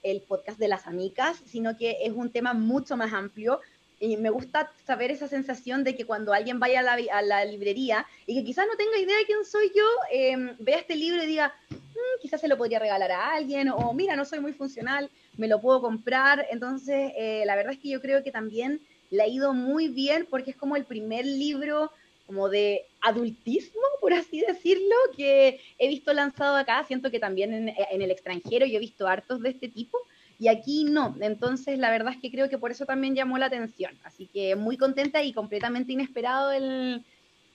el 0.05 0.21
podcast 0.23 0.57
de 0.59 0.69
las 0.69 0.87
amigas, 0.87 1.43
sino 1.47 1.77
que 1.77 1.97
es 2.03 2.13
un 2.13 2.31
tema 2.31 2.53
mucho 2.55 2.97
más 2.97 3.13
amplio. 3.13 3.61
Y 3.99 4.17
me 4.17 4.31
gusta 4.31 4.71
saber 4.87 5.11
esa 5.11 5.27
sensación 5.27 5.83
de 5.83 5.97
que 5.97 6.07
cuando 6.07 6.33
alguien 6.33 6.61
vaya 6.61 6.81
a 6.81 7.23
la, 7.23 7.45
librería 7.45 8.07
y 8.25 8.37
que 8.37 8.45
quizás 8.45 8.67
no 8.69 8.77
tenga 8.77 8.99
idea 8.99 9.19
de 9.19 9.27
quién 9.27 9.45
soy 9.45 9.73
yo, 9.75 9.85
eh, 10.13 10.55
vea 10.61 10.79
este 10.79 10.95
libro 10.95 11.23
y 11.25 11.27
diga, 11.27 11.53
mm, 11.71 12.21
quizás 12.23 12.41
se 12.41 12.49
lo 12.49 12.57
podría 12.57 12.79
regalar 12.79 13.11
a 13.11 13.35
alguien, 13.35 13.69
o 13.69 13.93
mira, 13.93 14.15
no 14.15 14.25
soy 14.25 14.39
muy 14.39 14.53
funcional, 14.53 15.11
me 15.37 15.49
lo 15.49 15.61
puedo 15.61 15.83
comprar. 15.83 16.47
Entonces, 16.51 17.13
eh, 17.17 17.43
la 17.47 17.57
verdad 17.57 17.73
es 17.73 17.81
que 17.81 17.91
yo 17.91 18.01
creo 18.01 18.23
que 18.23 18.31
también 18.31 18.81
le 19.11 19.25
ha 19.25 19.27
ido 19.27 19.53
muy 19.53 19.89
bien 19.89 20.27
porque 20.31 20.53
es 20.53 20.57
como 20.57 20.77
el 20.77 20.85
primer 20.85 21.27
libro 21.27 21.91
como 22.27 22.49
de 22.49 22.87
adultismo, 23.01 23.83
por 24.01 24.13
así 24.13 24.41
decirlo, 24.41 24.95
que 25.17 25.61
he 25.79 25.89
visto 25.89 26.13
lanzado 26.13 26.57
acá. 26.57 26.85
Siento 26.85 27.11
que 27.11 27.19
también 27.19 27.53
en, 27.53 27.69
en, 27.69 28.03
el 28.03 28.11
extranjero 28.11 28.67
yo 28.67 28.77
he 28.77 28.81
visto 28.81 29.07
hartos 29.07 29.41
de 29.43 29.51
este 29.51 29.69
tipo 29.69 29.99
y 30.39 30.49
aquí 30.49 30.85
no. 30.85 31.17
Entonces, 31.21 31.79
la 31.79 31.91
verdad 31.91 32.15
es 32.15 32.21
que 32.21 32.31
creo 32.31 32.49
que 32.49 32.59
por 32.59 32.71
eso 32.71 32.87
también 32.87 33.15
llamó 33.15 33.39
la 33.39 33.47
atención. 33.47 33.97
Así 34.05 34.27
que 34.27 34.57
muy 34.57 34.77
contenta 34.77 35.23
y 35.23 35.33
completamente 35.33 35.93
inesperado 35.93 36.53
el 36.53 37.05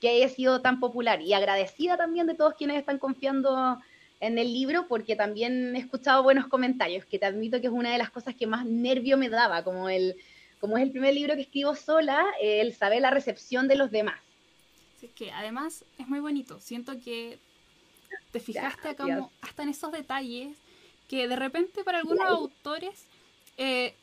que 0.00 0.08
haya 0.10 0.28
sido 0.28 0.60
tan 0.60 0.78
popular 0.78 1.22
y 1.22 1.32
agradecida 1.32 1.96
también 1.96 2.26
de 2.26 2.34
todos 2.34 2.54
quienes 2.54 2.76
están 2.76 2.98
confiando 2.98 3.80
en 4.20 4.38
el 4.38 4.52
libro 4.52 4.86
porque 4.88 5.16
también 5.16 5.74
he 5.74 5.78
escuchado 5.78 6.22
buenos 6.22 6.46
comentarios, 6.48 7.04
que 7.04 7.18
te 7.18 7.26
admito 7.26 7.60
que 7.60 7.66
es 7.66 7.72
una 7.72 7.92
de 7.92 7.98
las 7.98 8.10
cosas 8.10 8.34
que 8.34 8.46
más 8.46 8.64
nervio 8.66 9.16
me 9.16 9.28
daba, 9.28 9.64
como 9.64 9.88
el 9.88 10.16
como 10.60 10.78
es 10.78 10.84
el 10.84 10.90
primer 10.90 11.14
libro 11.14 11.34
que 11.34 11.42
escribo 11.42 11.74
sola, 11.74 12.24
el 12.40 12.72
saber 12.72 13.02
la 13.02 13.10
recepción 13.10 13.68
de 13.68 13.76
los 13.76 13.90
demás 13.90 14.18
que 15.10 15.32
además 15.32 15.84
es 15.98 16.08
muy 16.08 16.20
bonito. 16.20 16.60
Siento 16.60 16.98
que 17.00 17.38
te 18.32 18.40
fijaste 18.40 18.96
como 18.96 19.30
hasta 19.40 19.62
en 19.62 19.70
esos 19.70 19.92
detalles 19.92 20.56
que 21.08 21.28
de 21.28 21.36
repente 21.36 21.84
para 21.84 21.98
algunos 21.98 22.26
autores 22.26 23.06
eh, 23.56 23.94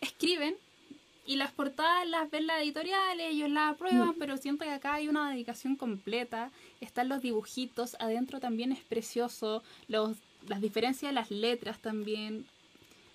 escriben 0.00 0.54
y 1.26 1.36
las 1.36 1.52
portadas 1.52 2.08
las 2.08 2.30
ven 2.30 2.46
las 2.46 2.60
editoriales, 2.62 3.30
ellos 3.30 3.50
las 3.50 3.74
aprueban, 3.74 4.10
mm. 4.10 4.16
pero 4.18 4.36
siento 4.36 4.64
que 4.64 4.70
acá 4.70 4.94
hay 4.94 5.08
una 5.08 5.30
dedicación 5.30 5.76
completa, 5.76 6.50
están 6.80 7.08
los 7.08 7.22
dibujitos, 7.22 7.96
adentro 8.00 8.40
también 8.40 8.72
es 8.72 8.80
precioso, 8.80 9.62
los, 9.86 10.16
las 10.48 10.60
diferencias 10.60 11.10
de 11.10 11.14
las 11.14 11.30
letras 11.30 11.78
también. 11.78 12.46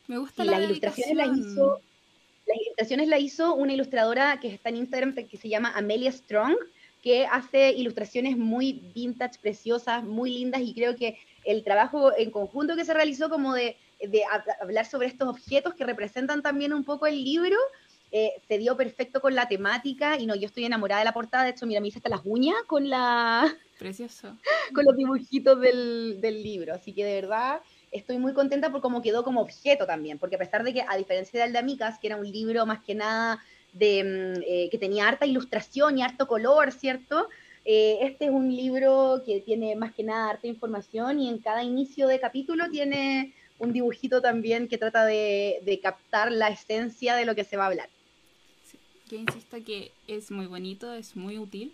Me 0.08 0.18
gusta 0.18 0.46
la 0.46 0.60
las 0.60 0.70
ilustraciones 0.70 1.15
las 1.15 1.38
hizo 1.38 1.82
las 2.48 2.62
ilustraciones 2.62 3.08
la 3.08 3.20
hizo 3.20 3.56
una 3.56 3.74
ilustradora 3.74 4.39
que 4.39 4.54
está 4.54 4.70
en 4.70 4.78
Instagram 4.78 5.15
que 5.15 5.38
se 5.38 5.50
llama 5.50 5.74
Amelia 5.76 6.12
Strong 6.12 6.56
que 7.06 7.28
hace 7.28 7.72
ilustraciones 7.72 8.36
muy 8.36 8.91
vintage, 8.96 9.38
preciosas, 9.39 10.04
muy 10.04 10.32
lindas 10.32 10.63
y 10.63 10.74
creo 10.74 10.96
que 10.96 11.20
el 11.44 11.63
trabajo 11.63 12.12
en 12.18 12.32
conjunto 12.32 12.76
que 12.76 12.84
se 12.84 12.96
realizó 12.96 13.30
como 13.30 13.54
de, 13.54 13.78
hablar 14.60 14.88
sobre 14.88 15.06
estos 15.06 15.28
objetos 15.28 15.76
que 15.76 15.86
representan 15.86 16.41
también 16.41 16.74
un 16.74 16.84
poco 16.84 17.06
el 17.06 17.24
libro, 17.24 17.58
eh, 18.12 18.32
se 18.48 18.58
dio 18.58 18.76
perfecto 18.76 19.22
con 19.22 19.36
la 19.36 19.48
temática 19.48 20.18
y 20.18 20.26
no, 20.26 20.34
yo 20.34 20.48
estoy 20.48 20.65
enamorada 20.65 21.02
de 21.02 21.06
la 21.06 21.13
portada, 21.13 21.44
de 21.44 21.52
hecho, 21.52 21.68
mira, 21.68 21.80
me 21.80 21.89
hice 21.89 22.00
hasta 22.00 22.10
las 22.10 22.22
uñas 22.26 22.58
con 22.65 22.89
la... 22.89 23.56
Precioso. 23.78 24.36
con 24.74 24.84
los 24.84 24.98
dibujitos 24.98 25.62
del, 25.62 26.20
del 26.22 26.41
libro, 26.41 26.74
así 26.74 26.91
que 26.91 27.06
de 27.06 27.22
verdad 27.22 27.62
estoy 27.91 28.18
muy 28.18 28.34
contenta 28.34 28.72
por 28.72 28.82
cómo 28.82 29.04
quedó 29.04 29.24
como 29.24 29.41
objeto 29.41 29.86
también, 29.86 30.18
porque 30.18 30.38
a 30.38 30.39
pesar 30.39 30.63
de 30.63 30.74
que, 30.74 30.82
a 30.82 30.98
diferencia 30.98 31.39
de 31.39 31.44
Aldamicas, 31.44 32.00
que 32.00 32.08
era 32.08 32.18
un 32.18 32.32
libro 32.32 32.65
más 32.65 32.84
que 32.84 32.96
nada 32.96 33.44
de, 33.76 34.04
mm, 34.04 34.42
eh, 34.48 34.70
que 34.72 34.78
tenía 34.78 35.08
harta 35.08 35.26
ilustración 35.26 35.98
y 35.98 36.02
harto 36.02 36.28
color, 36.28 36.72
¿cierto? 36.72 37.28
Eh, 37.66 37.98
este 38.02 38.26
es 38.26 38.32
un 38.32 38.56
libro 38.56 39.22
que 39.26 39.42
tiene 39.42 39.76
más 39.76 39.94
que 39.94 40.04
nada 40.04 40.30
harta 40.30 40.48
información 40.48 41.20
y 41.20 41.30
en 41.30 41.40
cada 41.40 41.64
inicio 41.64 42.08
de 42.08 42.20
capítulo 42.20 42.70
tiene 42.70 43.34
un 43.60 43.74
dibujito 43.74 44.22
también 44.22 44.68
que 44.68 44.78
trata 44.78 45.06
de, 45.06 45.80
captar 45.82 46.32
la 46.32 46.50
esencia 46.50 47.16
de 47.16 47.26
lo 47.26 47.36
que 47.36 47.44
se 47.44 47.58
va 47.58 47.66
a 47.66 47.68
hablar. 47.68 47.90
yo 49.10 49.18
insisto 49.18 49.58
que 49.64 49.92
es 50.08 50.32
muy 50.32 50.46
bonito, 50.46 50.94
es 50.94 51.16
muy 51.16 51.38
útil. 51.38 51.74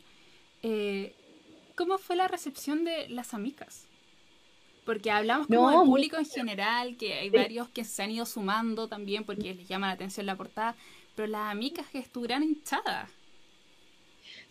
Eh, 0.64 1.14
¿Cómo 1.76 1.98
fue 1.98 2.16
la 2.16 2.28
recepción 2.28 2.84
de 2.84 3.10
las 3.10 3.34
amigas? 3.34 3.86
Porque 4.86 5.12
hablamos 5.12 5.48
como 5.48 5.70
del 5.70 5.80
público 5.82 6.18
en 6.18 6.26
general, 6.26 6.98
que 6.98 7.14
hay 7.14 7.30
varios 7.30 7.70
que 7.70 7.84
se 7.84 8.02
han 8.04 8.12
ido 8.12 8.26
sumando 8.26 8.88
también 8.88 9.24
porque 9.24 9.54
les 9.54 9.68
llama 9.68 9.88
la 9.88 9.94
atención 9.94 10.26
la 10.26 10.36
portada, 10.36 10.76
pero 11.16 11.28
las 11.28 11.52
amigas 11.52 11.86
que 11.92 12.00
estuvieran 12.00 12.44
hinchadas. 12.44 13.10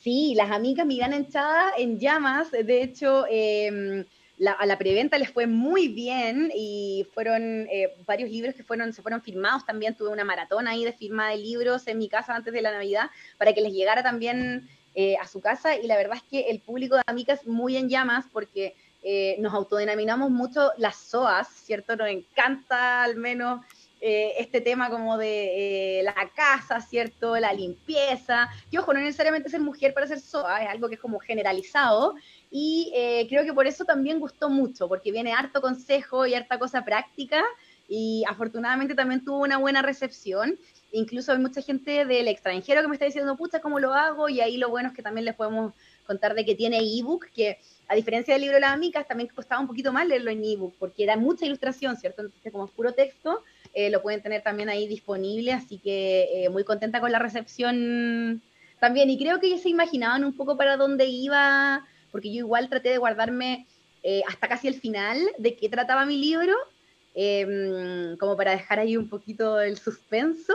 Sí, 0.03 0.35
las 0.35 0.51
amigas 0.51 0.87
me 0.87 0.95
irán 0.95 1.13
hinchadas 1.13 1.75
en 1.79 1.99
llamas. 1.99 2.51
De 2.51 2.83
hecho, 2.83 3.27
em, 3.29 4.05
a 4.47 4.65
la 4.65 4.79
preventa 4.79 5.19
les 5.19 5.31
fue 5.31 5.47
muy 5.47 5.89
bien 5.89 6.51
y 6.55 7.07
fueron 7.13 7.67
eh, 7.71 7.93
varios 8.07 8.31
libros 8.31 8.55
que 8.55 8.63
fueron, 8.63 8.93
se 8.93 9.03
fueron 9.03 9.21
firmados 9.21 9.67
también. 9.67 9.95
Tuve 9.95 10.09
una 10.09 10.25
maratón 10.25 10.69
ahí 10.69 10.85
de 10.85 10.95
firma 10.95 11.29
de 11.31 11.37
libros 11.37 11.87
en 11.87 11.99
mi 11.99 12.09
casa 12.09 12.35
antes 12.35 12.53
de 12.53 12.63
la 12.63 12.73
Navidad 12.73 13.11
para 13.37 13.53
que 13.53 13.61
les 13.61 13.73
llegara 13.73 14.03
también 14.03 14.69
eh, 14.95 15.17
a 15.21 15.27
su 15.27 15.41
casa. 15.41 15.77
Y 15.77 15.87
la 15.87 15.97
verdad 15.97 16.17
es 16.17 16.23
que 16.23 16.51
el 16.51 16.61
público 16.61 16.97
de 16.97 17.03
amigas 17.07 17.47
muy 17.47 17.77
en 17.77 17.91
llamas 17.91 18.25
porque 18.33 18.75
eh, 19.03 19.37
nos 19.39 19.55
autodenominamos 19.55 20.31
mucho 20.31 20.73
las 20.77 20.97
SOAS, 20.97 21.49
¿cierto? 21.49 21.97
Nos 21.97 22.09
encanta 22.09 23.03
al 23.03 23.17
menos 23.17 23.61
eh, 24.03 24.33
este 24.39 24.63
tema 24.63 24.89
como 24.89 25.19
de 25.19 25.99
eh, 26.01 26.03
la 26.03 26.15
casa, 26.35 26.81
¿cierto? 26.81 27.37
La 27.39 27.53
limpieza. 27.53 28.49
Y 28.71 28.79
ojo, 28.79 28.95
no 28.95 29.01
necesariamente 29.01 29.51
ser 29.51 29.61
mujer 29.61 29.93
para 29.93 30.07
ser 30.07 30.21
SOA, 30.21 30.65
es 30.65 30.71
algo 30.71 30.89
que 30.89 30.95
es 30.95 31.01
como 31.01 31.19
generalizado. 31.19 32.15
Y 32.51 32.91
eh, 32.95 33.27
creo 33.29 33.45
que 33.45 33.53
por 33.53 33.67
eso 33.67 33.85
también 33.85 34.19
gustó 34.19 34.49
mucho, 34.49 34.89
porque 34.89 35.13
viene 35.13 35.35
harto 35.35 35.61
consejo 35.61 36.27
y 36.27 36.35
harta 36.35 36.59
cosa 36.59 36.83
práctica. 36.83 37.43
Y 37.89 38.25
afortunadamente 38.27 38.95
también 38.95 39.23
tuvo 39.23 39.41
una 39.41 39.59
buena 39.59 39.83
recepción. 39.83 40.59
Incluso 40.93 41.33
hay 41.33 41.39
mucha 41.39 41.61
gente 41.61 42.07
del 42.07 42.29
extranjero 42.29 42.81
que 42.81 42.89
me 42.89 42.95
está 42.95 43.05
diciendo, 43.05 43.37
pucha, 43.37 43.61
¿cómo 43.61 43.81
lo 43.81 43.93
hago? 43.93 44.29
Y 44.29 44.41
ahí 44.41 44.57
lo 44.57 44.71
bueno 44.71 44.89
es 44.89 44.95
que 44.95 45.03
también 45.03 45.27
les 45.27 45.35
podemos 45.35 45.75
contar 46.11 46.35
de 46.35 46.45
que 46.45 46.57
tiene 46.57 46.79
ebook, 46.79 47.27
que 47.33 47.59
a 47.87 47.95
diferencia 47.95 48.35
del 48.35 48.43
libro 48.43 48.57
de 48.57 48.63
las 48.63 48.73
amigas, 48.73 49.07
también 49.07 49.31
costaba 49.33 49.61
un 49.61 49.69
poquito 49.69 49.93
más 49.93 50.07
leerlo 50.09 50.31
en 50.31 50.45
ebook, 50.45 50.75
porque 50.79 51.05
era 51.05 51.17
mucha 51.17 51.47
ilustración, 51.47 51.97
¿cierto? 51.97 52.23
Entonces, 52.23 52.51
como 52.51 52.65
es 52.65 52.73
puro 52.73 52.93
texto, 52.93 53.45
eh, 53.73 53.91
lo 53.91 54.03
pueden 54.03 54.21
tener 54.23 54.43
también 54.43 54.69
ahí 54.69 54.89
disponible, 54.89 55.53
así 55.53 55.79
que 55.79 56.29
eh, 56.33 56.49
muy 56.49 56.65
contenta 56.65 57.01
con 57.01 57.13
la 57.13 57.21
recepción 57.21 58.43
también. 58.81 59.09
Y 59.11 59.19
creo 59.19 59.39
que 59.39 59.47
ellos 59.47 59.63
se 59.63 59.69
imaginaban 59.69 60.25
un 60.25 60.37
poco 60.37 60.57
para 60.57 60.77
dónde 60.77 61.07
iba, 61.07 61.87
porque 62.11 62.33
yo 62.33 62.39
igual 62.39 62.69
traté 62.69 62.89
de 62.89 62.99
guardarme 62.99 63.67
eh, 64.03 64.23
hasta 64.27 64.49
casi 64.49 64.67
el 64.67 64.75
final 64.75 65.19
de 65.39 65.55
qué 65.57 65.69
trataba 65.69 66.05
mi 66.07 66.17
libro. 66.17 66.55
em, 67.15 68.17
como 68.19 68.37
para 68.37 68.53
dejar 68.53 68.79
ahí 68.79 68.97
un 68.97 69.09
poquito 69.09 69.61
el 69.61 69.77
suspenso, 69.77 70.55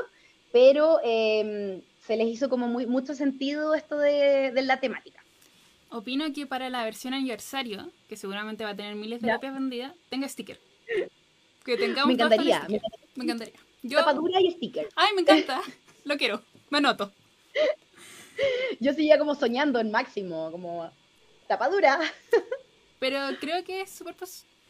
pero 0.53 1.01
em, 1.03 1.81
se 2.05 2.15
les 2.15 2.27
hizo 2.27 2.47
como 2.47 2.69
muy, 2.69 2.85
mucho 2.85 3.13
sentido 3.13 3.73
esto 3.73 3.97
de, 3.97 4.53
la 4.61 4.79
temática. 4.79 5.24
Opino 5.95 6.25
que 6.33 6.45
para 6.45 6.69
la 6.69 6.83
versión 6.83 7.13
aniversario, 7.13 7.89
que 8.09 8.17
seguramente 8.17 8.65
va 8.65 8.71
a 8.71 8.75
tener 8.75 8.95
miles 8.95 9.21
de 9.21 9.31
copias 9.31 9.53
vendidas, 9.53 9.93
tenga 10.09 10.27
sticker. 10.27 10.59
Que 11.63 11.77
tengamos 11.77 12.07
me 12.07 12.13
encantaría, 12.15 12.67
me 13.15 13.23
encantaría. 13.23 13.55
Tapadura 13.89 14.41
y 14.41 14.51
sticker. 14.51 14.89
Ay, 14.93 15.13
me 15.15 15.21
encanta. 15.21 15.61
Lo 16.03 16.17
quiero. 16.17 16.41
Me 16.69 16.79
anoto. 16.79 17.13
Yo 18.81 18.91
seguía 18.91 19.17
como 19.17 19.35
soñando 19.35 19.79
en 19.79 19.89
máximo, 19.89 20.51
como 20.51 20.91
tapadura. 21.47 21.97
Pero 22.99 23.17
creo 23.39 23.63
que 23.63 23.79
es 23.79 23.89
súper 23.89 24.15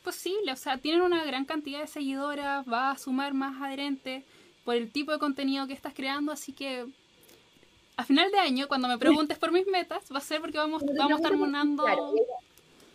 posible. 0.04 0.52
O 0.52 0.56
sea, 0.56 0.78
tienen 0.78 1.02
una 1.02 1.26
gran 1.26 1.46
cantidad 1.46 1.80
de 1.80 1.88
seguidoras, 1.88 2.68
va 2.72 2.92
a 2.92 3.00
sumar 3.00 3.34
más 3.34 3.60
adherentes 3.60 4.24
por 4.64 4.76
el 4.76 4.92
tipo 4.92 5.12
de 5.12 5.18
contenido 5.18 5.66
que 5.66 5.74
estás 5.74 5.96
creando, 5.96 6.32
así 6.32 6.54
que 6.54 6.86
a 7.98 8.04
final 8.04 8.32
de 8.32 8.40
año, 8.40 8.68
cuando 8.68 8.88
me 8.88 8.98
preguntes 8.98 9.38
por 9.38 9.52
mis 9.52 9.68
metas, 9.68 10.04
va 10.14 10.18
a 10.18 10.22
ser 10.22 10.42
porque 10.42 10.58
vamos, 10.58 10.84
vamos 10.86 11.14
a 11.14 11.16
estar 11.16 11.36
mostrando... 11.36 11.86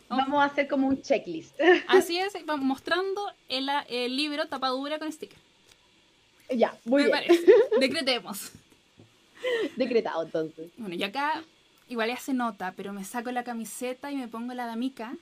vamos 0.08 0.40
a 0.40 0.44
hacer 0.44 0.68
como 0.68 0.88
un 0.88 1.00
checklist. 1.00 1.58
Así 1.88 2.18
es, 2.18 2.34
vamos 2.44 2.66
mostrando 2.66 3.32
el, 3.48 3.68
el 3.88 4.16
libro 4.16 4.46
tapadura 4.48 4.98
con 4.98 5.10
sticker. 5.10 5.38
Ya, 6.50 6.76
muy 6.84 7.04
Me 7.04 7.10
Parece. 7.10 7.46
Decretemos. 7.78 8.50
Decretado 9.76 10.24
entonces. 10.24 10.70
Bueno, 10.76 10.94
y 10.94 11.02
acá 11.02 11.42
igual 11.88 12.08
ya 12.08 12.16
se 12.16 12.34
nota, 12.34 12.74
pero 12.76 12.92
me 12.92 13.04
saco 13.04 13.30
la 13.30 13.44
camiseta 13.44 14.10
y 14.10 14.16
me 14.16 14.28
pongo 14.28 14.52
la 14.52 14.66
damica 14.66 15.16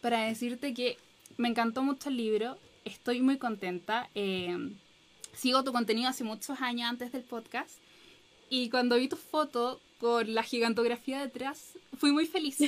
para 0.00 0.22
decirte 0.22 0.72
que 0.72 0.96
me 1.36 1.48
encantó 1.48 1.82
mucho 1.82 2.08
el 2.08 2.16
libro, 2.16 2.56
estoy 2.84 3.20
muy 3.20 3.36
contenta. 3.36 4.08
Eh, 4.14 4.56
sigo 5.34 5.64
tu 5.64 5.72
contenido 5.72 6.08
hace 6.08 6.24
muchos 6.24 6.60
años 6.60 6.88
antes 6.88 7.12
del 7.12 7.22
podcast 7.22 7.78
y 8.50 8.70
cuando 8.70 8.96
vi 8.96 9.08
tu 9.08 9.16
foto 9.16 9.80
con 9.98 10.34
la 10.34 10.42
gigantografía 10.42 11.20
detrás, 11.20 11.74
fui 11.98 12.12
muy 12.12 12.26
feliz. 12.26 12.58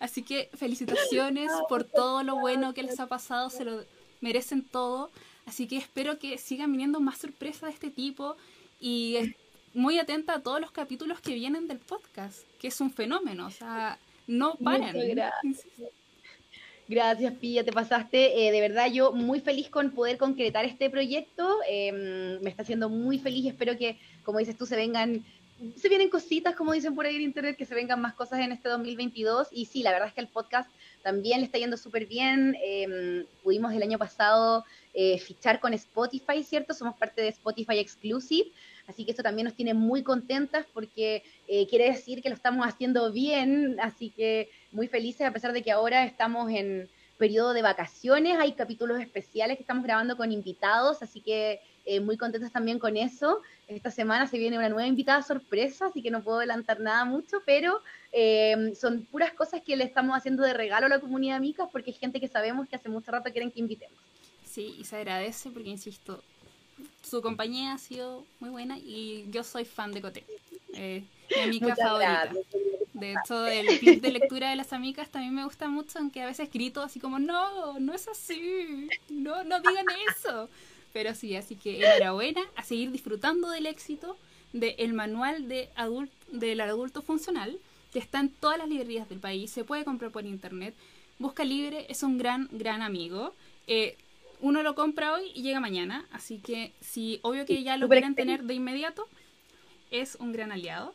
Así 0.00 0.22
que 0.22 0.50
felicitaciones 0.54 1.50
por 1.68 1.84
todo 1.84 2.22
lo 2.22 2.36
bueno 2.36 2.74
que 2.74 2.82
les 2.82 2.98
ha 2.98 3.06
pasado, 3.06 3.50
se 3.50 3.64
lo 3.64 3.84
merecen 4.20 4.62
todo. 4.62 5.10
Así 5.46 5.66
que 5.66 5.76
espero 5.76 6.18
que 6.18 6.38
sigan 6.38 6.72
viniendo 6.72 7.00
más 7.00 7.18
sorpresas 7.18 7.62
de 7.62 7.70
este 7.70 7.90
tipo 7.90 8.36
y 8.80 9.34
muy 9.74 9.98
atenta 9.98 10.34
a 10.34 10.42
todos 10.42 10.60
los 10.60 10.70
capítulos 10.70 11.20
que 11.20 11.34
vienen 11.34 11.68
del 11.68 11.78
podcast, 11.78 12.40
que 12.60 12.68
es 12.68 12.80
un 12.80 12.92
fenómeno, 12.92 13.46
o 13.46 13.50
sea, 13.50 13.98
no 14.26 14.54
paren. 14.56 15.14
Gracias. 15.14 15.66
Gracias, 16.88 17.32
Pilla, 17.34 17.64
te 17.64 17.72
pasaste. 17.72 18.46
Eh, 18.46 18.52
de 18.52 18.60
verdad, 18.60 18.90
yo 18.92 19.12
muy 19.12 19.40
feliz 19.40 19.70
con 19.70 19.92
poder 19.92 20.18
concretar 20.18 20.64
este 20.64 20.90
proyecto. 20.90 21.58
Em, 21.66 22.40
me 22.42 22.50
está 22.50 22.62
haciendo 22.62 22.88
muy 22.88 23.18
feliz. 23.18 23.46
Espero 23.46 23.78
que, 23.78 23.96
como 24.24 24.38
dices 24.38 24.56
tú, 24.56 24.66
se 24.66 24.76
vengan, 24.76 25.24
se 25.76 25.88
vienen 25.88 26.08
cositas, 26.08 26.54
como 26.54 26.72
dicen 26.72 26.94
por 26.94 27.06
ahí 27.06 27.16
en 27.16 27.22
internet, 27.22 27.56
que 27.56 27.66
se 27.66 27.74
vengan 27.74 28.00
más 28.00 28.14
cosas 28.14 28.40
en 28.40 28.52
este 28.52 28.68
2022. 28.68 29.48
Y 29.52 29.66
sí, 29.66 29.82
la 29.82 29.92
verdad 29.92 30.08
es 30.08 30.14
que 30.14 30.20
el 30.20 30.28
podcast 30.28 30.70
también 31.02 31.40
le 31.40 31.46
está 31.46 31.58
yendo 31.58 31.76
súper 31.76 32.06
bien. 32.06 32.56
Em, 32.62 33.24
pudimos 33.42 33.72
el 33.72 33.82
año 33.82 33.98
pasado 33.98 34.64
eh, 34.94 35.18
fichar 35.18 35.60
con 35.60 35.74
Spotify, 35.74 36.42
¿cierto? 36.42 36.74
Somos 36.74 36.96
parte 36.96 37.22
de 37.22 37.28
Spotify 37.28 37.78
Exclusive. 37.78 38.50
Así 38.86 39.04
que 39.04 39.12
eso 39.12 39.22
también 39.22 39.46
nos 39.46 39.54
tiene 39.54 39.74
muy 39.74 40.02
contentas 40.02 40.66
porque 40.74 41.22
eh, 41.46 41.66
quiere 41.68 41.86
decir 41.86 42.22
que 42.22 42.28
lo 42.28 42.34
estamos 42.34 42.66
haciendo 42.66 43.12
bien. 43.12 43.78
Así 43.80 44.10
que 44.10 44.50
muy 44.72 44.88
felices 44.88 45.26
a 45.26 45.32
pesar 45.32 45.52
de 45.52 45.62
que 45.62 45.70
ahora 45.70 46.04
estamos 46.04 46.50
en 46.50 46.88
periodo 47.22 47.52
de 47.52 47.62
vacaciones. 47.62 48.36
Hay 48.40 48.54
capítulos 48.54 49.00
especiales 49.00 49.56
que 49.56 49.62
estamos 49.62 49.84
grabando 49.84 50.16
con 50.16 50.32
invitados, 50.32 51.04
así 51.04 51.20
que 51.20 51.60
eh, 51.84 52.00
muy 52.00 52.16
contentos 52.16 52.50
también 52.50 52.80
con 52.80 52.96
eso. 52.96 53.40
Esta 53.68 53.92
semana 53.92 54.26
se 54.26 54.38
viene 54.38 54.58
una 54.58 54.68
nueva 54.68 54.88
invitada 54.88 55.22
sorpresa, 55.22 55.86
así 55.86 56.02
que 56.02 56.10
no 56.10 56.24
puedo 56.24 56.38
adelantar 56.38 56.80
nada 56.80 57.04
mucho, 57.04 57.40
pero 57.46 57.80
eh, 58.10 58.72
son 58.74 59.04
puras 59.04 59.32
cosas 59.34 59.62
que 59.62 59.76
le 59.76 59.84
estamos 59.84 60.16
haciendo 60.16 60.42
de 60.42 60.52
regalo 60.52 60.86
a 60.86 60.88
la 60.88 60.98
comunidad 60.98 61.38
Micas 61.38 61.68
porque 61.70 61.92
es 61.92 61.98
gente 62.00 62.18
que 62.18 62.26
sabemos 62.26 62.68
que 62.68 62.74
hace 62.74 62.88
mucho 62.88 63.12
rato 63.12 63.30
quieren 63.30 63.52
que 63.52 63.60
invitemos. 63.60 63.96
Sí, 64.44 64.74
y 64.80 64.82
se 64.82 64.96
agradece 64.96 65.48
porque, 65.50 65.68
insisto, 65.68 66.24
su 67.08 67.22
compañía 67.22 67.74
ha 67.74 67.78
sido 67.78 68.24
muy 68.40 68.50
buena 68.50 68.78
y 68.78 69.26
yo 69.30 69.44
soy 69.44 69.64
fan 69.64 69.92
de 69.92 70.00
Cote. 70.00 70.24
Eh, 70.74 71.04
mi 71.36 71.42
amiga 71.42 71.76
favorita. 71.76 72.32
De 73.02 73.14
hecho, 73.14 73.46
el 73.46 73.66
club 73.80 74.00
de 74.00 74.12
lectura 74.12 74.50
de 74.50 74.56
las 74.56 74.72
amigas 74.72 75.10
también 75.10 75.34
me 75.34 75.44
gusta 75.44 75.68
mucho, 75.68 75.98
aunque 75.98 76.22
a 76.22 76.26
veces 76.26 76.48
grito 76.52 76.82
así 76.82 77.00
como, 77.00 77.18
no, 77.18 77.78
no 77.80 77.92
es 77.92 78.06
así, 78.06 78.88
no, 79.08 79.42
no 79.42 79.58
digan 79.60 79.86
eso. 80.08 80.48
Pero 80.92 81.14
sí, 81.14 81.34
así 81.34 81.56
que 81.56 81.84
enhorabuena 81.84 82.42
a 82.54 82.62
seguir 82.62 82.92
disfrutando 82.92 83.50
del 83.50 83.66
éxito 83.66 84.16
del 84.52 84.92
manual 84.92 85.48
de 85.48 85.70
adult, 85.74 86.12
del 86.30 86.60
adulto 86.60 87.02
funcional, 87.02 87.58
que 87.92 87.98
está 87.98 88.20
en 88.20 88.28
todas 88.28 88.58
las 88.58 88.68
librerías 88.68 89.08
del 89.08 89.18
país, 89.18 89.50
se 89.50 89.64
puede 89.64 89.84
comprar 89.84 90.10
por 90.10 90.24
internet. 90.24 90.74
Busca 91.18 91.44
Libre 91.44 91.86
es 91.88 92.02
un 92.02 92.18
gran, 92.18 92.48
gran 92.52 92.82
amigo. 92.82 93.34
Eh, 93.66 93.96
uno 94.40 94.62
lo 94.62 94.74
compra 94.74 95.14
hoy 95.14 95.30
y 95.34 95.42
llega 95.42 95.60
mañana, 95.60 96.06
así 96.12 96.38
que 96.38 96.72
si 96.80 97.18
obvio 97.22 97.46
que 97.46 97.62
ya 97.62 97.76
lo 97.76 97.88
quieren 97.88 98.14
tener 98.14 98.44
de 98.44 98.54
inmediato, 98.54 99.08
es 99.90 100.16
un 100.16 100.32
gran 100.32 100.52
aliado. 100.52 100.94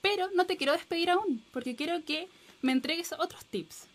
Pero 0.00 0.28
no 0.34 0.46
te 0.46 0.56
quiero 0.56 0.72
despedir 0.72 1.10
aún, 1.10 1.42
porque 1.52 1.76
quiero 1.76 2.04
que 2.04 2.28
me 2.62 2.72
entregues 2.72 3.12
otros 3.12 3.44
tips. 3.46 3.86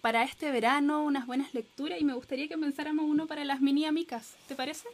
para 0.00 0.22
este 0.24 0.50
verano, 0.50 1.04
unas 1.04 1.26
buenas 1.26 1.52
lecturas 1.52 2.00
y 2.00 2.04
me 2.04 2.14
gustaría 2.14 2.48
que 2.48 2.56
pensáramos 2.56 3.04
uno 3.06 3.26
para 3.26 3.44
las 3.44 3.60
mini 3.60 3.84
amicas. 3.84 4.34
¿Te 4.48 4.54
parece? 4.54 4.88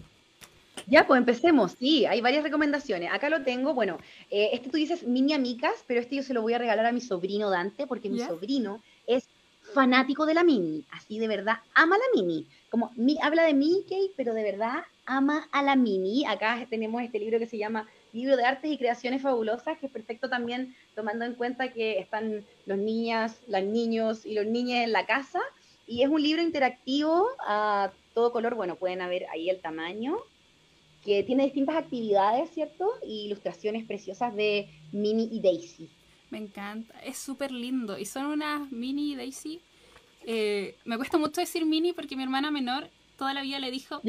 Ya, 0.86 1.06
pues 1.06 1.18
empecemos. 1.18 1.72
Sí, 1.78 2.06
hay 2.06 2.20
varias 2.20 2.44
recomendaciones. 2.44 3.10
Acá 3.12 3.28
lo 3.28 3.42
tengo. 3.42 3.74
Bueno, 3.74 3.98
eh, 4.30 4.50
este 4.52 4.68
tú 4.68 4.76
dices 4.76 5.04
mini 5.04 5.32
amicas, 5.32 5.84
pero 5.86 6.00
este 6.00 6.16
yo 6.16 6.22
se 6.22 6.34
lo 6.34 6.42
voy 6.42 6.54
a 6.54 6.58
regalar 6.58 6.86
a 6.86 6.92
mi 6.92 7.00
sobrino 7.00 7.50
Dante, 7.50 7.86
porque 7.86 8.08
mi 8.08 8.20
sobrino 8.20 8.82
es 9.06 9.28
fanático 9.74 10.26
de 10.26 10.34
la 10.34 10.44
mini. 10.44 10.84
Así 10.90 11.18
de 11.18 11.28
verdad, 11.28 11.56
ama 11.74 11.96
la 11.96 12.20
mini. 12.20 12.46
Como 12.70 12.92
mi, 12.96 13.18
habla 13.20 13.44
de 13.44 13.54
Mickey, 13.54 14.12
pero 14.16 14.34
de 14.34 14.42
verdad 14.42 14.84
ama 15.06 15.48
a 15.50 15.62
la 15.62 15.76
mini. 15.76 16.24
Acá 16.26 16.66
tenemos 16.68 17.02
este 17.02 17.18
libro 17.18 17.38
que 17.38 17.46
se 17.46 17.58
llama 17.58 17.88
libro 18.12 18.36
de 18.36 18.44
artes 18.44 18.70
y 18.70 18.78
creaciones 18.78 19.22
fabulosas, 19.22 19.78
que 19.78 19.86
es 19.86 19.92
perfecto 19.92 20.28
también 20.28 20.74
tomando 20.94 21.24
en 21.24 21.34
cuenta 21.34 21.72
que 21.72 21.98
están 21.98 22.44
los 22.64 22.78
niñas, 22.78 23.38
las 23.46 23.64
niños 23.64 24.24
y 24.24 24.34
los 24.34 24.46
niños 24.46 24.78
en 24.84 24.92
la 24.92 25.06
casa. 25.06 25.40
Y 25.86 26.02
es 26.02 26.08
un 26.08 26.22
libro 26.22 26.42
interactivo 26.42 27.28
a 27.46 27.92
todo 28.14 28.32
color, 28.32 28.54
bueno, 28.54 28.76
pueden 28.76 28.98
ver 29.08 29.26
ahí 29.32 29.50
el 29.50 29.60
tamaño, 29.60 30.16
que 31.04 31.22
tiene 31.22 31.44
distintas 31.44 31.76
actividades, 31.76 32.50
¿cierto? 32.50 32.90
Y 33.04 33.26
ilustraciones 33.26 33.84
preciosas 33.84 34.34
de 34.34 34.68
Minnie 34.92 35.28
y 35.30 35.40
Daisy. 35.40 35.88
Me 36.30 36.38
encanta, 36.38 36.98
es 37.00 37.18
súper 37.18 37.52
lindo. 37.52 37.98
Y 37.98 38.06
son 38.06 38.26
unas 38.26 38.72
Minnie 38.72 39.12
y 39.12 39.16
Daisy. 39.16 39.60
Eh, 40.24 40.74
me 40.84 40.96
cuesta 40.96 41.18
mucho 41.18 41.40
decir 41.40 41.64
Minnie 41.64 41.94
porque 41.94 42.16
mi 42.16 42.24
hermana 42.24 42.50
menor 42.50 42.90
toda 43.16 43.32
la 43.32 43.42
vida 43.42 43.58
le 43.58 43.70
dijo 43.70 44.00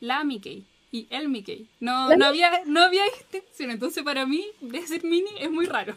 la 0.00 0.24
Mickey 0.24 0.64
y 0.94 1.08
el 1.10 1.28
Mickey. 1.28 1.66
No, 1.80 2.14
no, 2.14 2.26
había, 2.26 2.62
no 2.66 2.80
había 2.80 3.02
distinción. 3.06 3.72
Entonces, 3.72 4.04
para 4.04 4.26
mí, 4.26 4.46
decir 4.60 5.02
mini 5.02 5.30
es 5.40 5.50
muy 5.50 5.66
raro. 5.66 5.96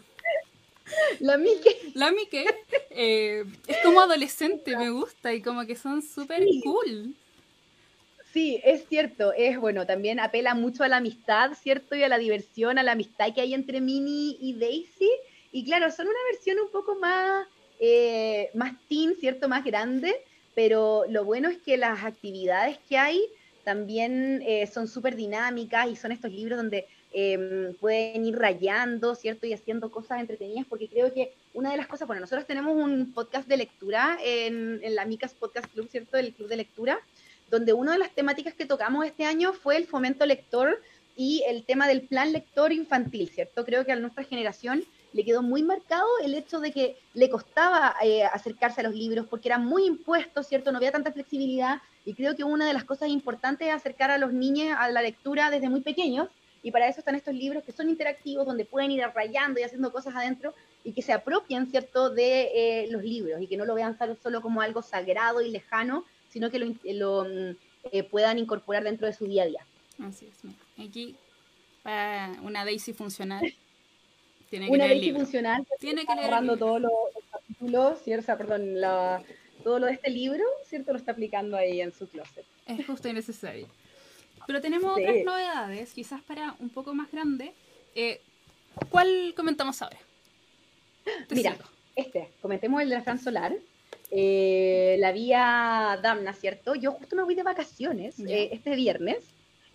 La 1.20 1.38
Mickey. 1.38 1.92
La 1.94 2.10
Mickey 2.10 2.44
eh, 2.90 3.44
es 3.68 3.76
como 3.84 4.00
adolescente, 4.00 4.76
me 4.76 4.90
gusta 4.90 5.32
y 5.32 5.40
como 5.40 5.64
que 5.66 5.76
son 5.76 6.02
súper 6.02 6.42
cool. 6.64 7.14
Sí, 8.32 8.60
es 8.64 8.88
cierto, 8.88 9.32
es 9.34 9.58
bueno, 9.60 9.86
también 9.86 10.18
apela 10.18 10.54
mucho 10.54 10.82
a 10.82 10.88
la 10.88 10.96
amistad, 10.96 11.52
¿cierto? 11.52 11.94
Y 11.94 12.02
a 12.02 12.08
la 12.08 12.18
diversión, 12.18 12.78
a 12.78 12.82
la 12.82 12.92
amistad 12.92 13.32
que 13.32 13.40
hay 13.40 13.54
entre 13.54 13.80
Minnie 13.80 14.36
y 14.40 14.54
Daisy. 14.54 15.10
Y 15.52 15.64
claro, 15.64 15.92
son 15.92 16.08
una 16.08 16.18
versión 16.32 16.58
un 16.58 16.70
poco 16.72 16.96
más, 16.96 17.46
eh, 17.78 18.50
más 18.54 18.72
teen, 18.88 19.14
¿cierto? 19.20 19.48
Más 19.48 19.64
grande, 19.64 20.12
pero 20.56 21.04
lo 21.08 21.24
bueno 21.24 21.48
es 21.48 21.58
que 21.58 21.76
las 21.76 22.02
actividades 22.02 22.78
que 22.88 22.98
hay 22.98 23.22
también 23.68 24.42
eh, 24.46 24.66
son 24.66 24.88
súper 24.88 25.14
dinámicas 25.14 25.88
y 25.90 25.94
son 25.94 26.10
estos 26.10 26.32
libros 26.32 26.56
donde 26.56 26.86
em, 27.12 27.74
pueden 27.74 28.24
ir 28.24 28.34
rayando, 28.34 29.14
¿cierto? 29.14 29.46
Y 29.46 29.52
haciendo 29.52 29.90
cosas 29.90 30.20
entretenidas, 30.20 30.64
porque 30.66 30.88
creo 30.88 31.12
que 31.12 31.34
una 31.52 31.70
de 31.70 31.76
las 31.76 31.86
cosas, 31.86 32.08
bueno, 32.08 32.22
nosotros 32.22 32.46
tenemos 32.46 32.74
un 32.74 33.12
podcast 33.12 33.46
de 33.46 33.58
lectura 33.58 34.18
en, 34.24 34.80
la 34.94 35.04
Micas 35.04 35.34
Podcast 35.34 35.66
Club, 35.70 35.86
¿cierto? 35.90 36.16
El 36.16 36.32
club 36.32 36.48
de 36.48 36.56
lectura, 36.56 36.98
donde 37.50 37.74
una 37.74 37.92
de 37.92 37.98
las 37.98 38.14
temáticas 38.14 38.54
que 38.54 38.64
tocamos 38.64 39.04
este 39.04 39.26
año 39.26 39.52
fue 39.52 39.76
el 39.76 39.86
fomento 39.86 40.24
lector 40.24 40.80
y 41.14 41.44
el 41.46 41.66
tema 41.66 41.86
del 41.88 42.00
plan 42.08 42.32
lector 42.32 42.72
infantil, 42.72 43.28
¿cierto? 43.28 43.66
Creo 43.66 43.84
que 43.84 43.92
a 43.92 43.96
nuestra 43.96 44.24
generación 44.24 44.82
le 45.18 45.24
quedó 45.24 45.42
muy 45.42 45.64
marcado 45.64 46.06
el 46.22 46.32
hecho 46.32 46.60
de 46.60 46.70
que 46.70 46.96
le 47.12 47.28
costaba 47.28 47.96
eh, 48.04 48.22
acercarse 48.22 48.82
a 48.82 48.84
los 48.84 48.94
libros 48.94 49.26
porque 49.26 49.48
era 49.48 49.58
muy 49.58 49.84
impuesto, 49.84 50.44
¿cierto? 50.44 50.70
No 50.70 50.78
había 50.78 50.92
tanta 50.92 51.10
flexibilidad 51.10 51.82
y 52.04 52.14
creo 52.14 52.36
que 52.36 52.44
una 52.44 52.68
de 52.68 52.72
las 52.72 52.84
cosas 52.84 53.08
importantes 53.08 53.66
es 53.66 53.74
acercar 53.74 54.12
a 54.12 54.18
los 54.18 54.32
niños 54.32 54.76
a 54.78 54.88
la 54.92 55.02
lectura 55.02 55.50
desde 55.50 55.68
muy 55.68 55.80
pequeños 55.80 56.28
y 56.62 56.70
para 56.70 56.86
eso 56.86 57.00
están 57.00 57.16
estos 57.16 57.34
libros 57.34 57.64
que 57.64 57.72
son 57.72 57.88
interactivos, 57.88 58.46
donde 58.46 58.64
pueden 58.64 58.92
ir 58.92 59.02
rayando 59.12 59.58
y 59.58 59.64
haciendo 59.64 59.90
cosas 59.90 60.14
adentro 60.14 60.54
y 60.84 60.92
que 60.92 61.02
se 61.02 61.12
apropien, 61.12 61.66
¿cierto?, 61.66 62.10
de 62.10 62.50
eh, 62.54 62.86
los 62.88 63.02
libros 63.02 63.42
y 63.42 63.48
que 63.48 63.56
no 63.56 63.64
lo 63.64 63.74
vean 63.74 63.98
solo 64.22 64.40
como 64.40 64.60
algo 64.60 64.82
sagrado 64.82 65.40
y 65.40 65.50
lejano, 65.50 66.04
sino 66.28 66.48
que 66.48 66.60
lo, 66.60 67.24
mm, 67.24 67.56
eh, 67.90 68.04
puedan 68.04 68.38
incorporar 68.38 68.84
dentro 68.84 69.08
de 69.08 69.14
su 69.14 69.26
día 69.26 69.42
a 69.42 69.46
día. 69.46 69.66
Así 70.00 70.28
es, 70.28 70.84
aquí 70.88 71.16
una 72.44 72.64
Daisy 72.64 72.92
funcional. 72.92 73.42
Tiene 74.50 74.66
que 74.66 74.72
una 74.72 74.86
Daisy 74.86 75.12
funcional. 75.12 75.66
Tiene 75.78 76.06
que 76.06 76.14
leer 76.14 76.58
todos 76.58 76.80
los, 76.80 76.92
capítulos, 77.30 77.98
¿cierto? 78.02 78.36
perdón, 78.36 78.76
todo 79.62 79.78
lo 79.78 79.86
de 79.86 79.92
este 79.92 80.10
libro, 80.10 80.44
¿cierto? 80.66 80.92
Lo 80.92 80.98
está 80.98 81.12
aplicando 81.12 81.56
ahí 81.56 81.80
en 81.80 81.92
su 81.92 82.08
closet. 82.08 82.44
Es 82.66 82.86
justo 82.86 83.08
y 83.08 83.12
necesario. 83.14 83.68
Pero 84.46 84.60
tenemos 84.60 84.96
otras 84.96 85.16
novedades, 85.24 85.92
quizás 85.92 86.22
para 86.22 86.54
un 86.60 86.70
poco 86.70 86.94
más 86.94 87.10
grande. 87.10 87.52
Eh, 87.94 88.20
¿Cuál 88.90 89.34
comentamos 89.36 89.82
ahora? 89.82 89.98
Mira, 91.30 91.56
este, 91.96 92.30
comentemos 92.40 92.80
el 92.80 92.88
de 92.88 92.94
la 92.94 93.02
Fran 93.02 93.18
Solar. 93.18 93.54
Eh, 94.10 94.96
la 95.00 95.12
vía 95.12 95.98
Damna, 96.02 96.32
¿cierto? 96.32 96.74
Yo 96.74 96.92
justo 96.92 97.14
me 97.14 97.22
voy 97.22 97.34
de 97.34 97.42
vacaciones 97.42 98.18
eh, 98.20 98.48
este 98.52 98.74
viernes 98.74 99.18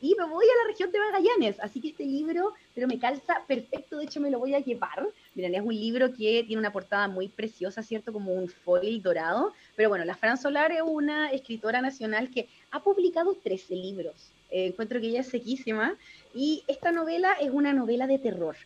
y 0.03 0.15
me 0.19 0.25
voy 0.25 0.43
a 0.43 0.63
la 0.63 0.67
región 0.67 0.91
de 0.91 0.99
Magallanes, 0.99 1.57
así 1.61 1.79
que 1.79 1.87
este 1.87 2.03
libro, 2.03 2.53
pero 2.75 2.87
me 2.87 2.99
calza 2.99 3.41
perfecto, 3.47 3.97
de 3.97 4.03
hecho 4.03 4.19
me 4.19 4.29
lo 4.29 4.37
voy 4.37 4.53
a 4.53 4.59
llevar. 4.59 5.07
Miren, 5.33 5.55
es 5.55 5.61
un 5.61 5.73
libro 5.73 6.09
que 6.13 6.43
tiene 6.45 6.59
una 6.59 6.73
portada 6.73 7.07
muy 7.07 7.29
preciosa, 7.29 7.81
¿cierto? 7.81 8.11
Como 8.11 8.33
un 8.33 8.49
foil 8.49 9.01
dorado, 9.01 9.53
pero 9.77 9.87
bueno, 9.87 10.03
la 10.03 10.17
Fran 10.17 10.37
Solar 10.37 10.73
es 10.73 10.81
una 10.81 11.31
escritora 11.31 11.79
nacional 11.79 12.29
que 12.31 12.49
ha 12.71 12.83
publicado 12.83 13.33
13 13.33 13.75
libros. 13.77 14.33
Eh, 14.51 14.65
encuentro 14.65 14.99
que 14.99 15.07
ella 15.07 15.21
es 15.21 15.29
sequísima 15.29 15.95
y 16.35 16.65
esta 16.67 16.91
novela 16.91 17.31
es 17.39 17.51
una 17.51 17.71
novela 17.71 18.05
de 18.05 18.19
terror 18.19 18.57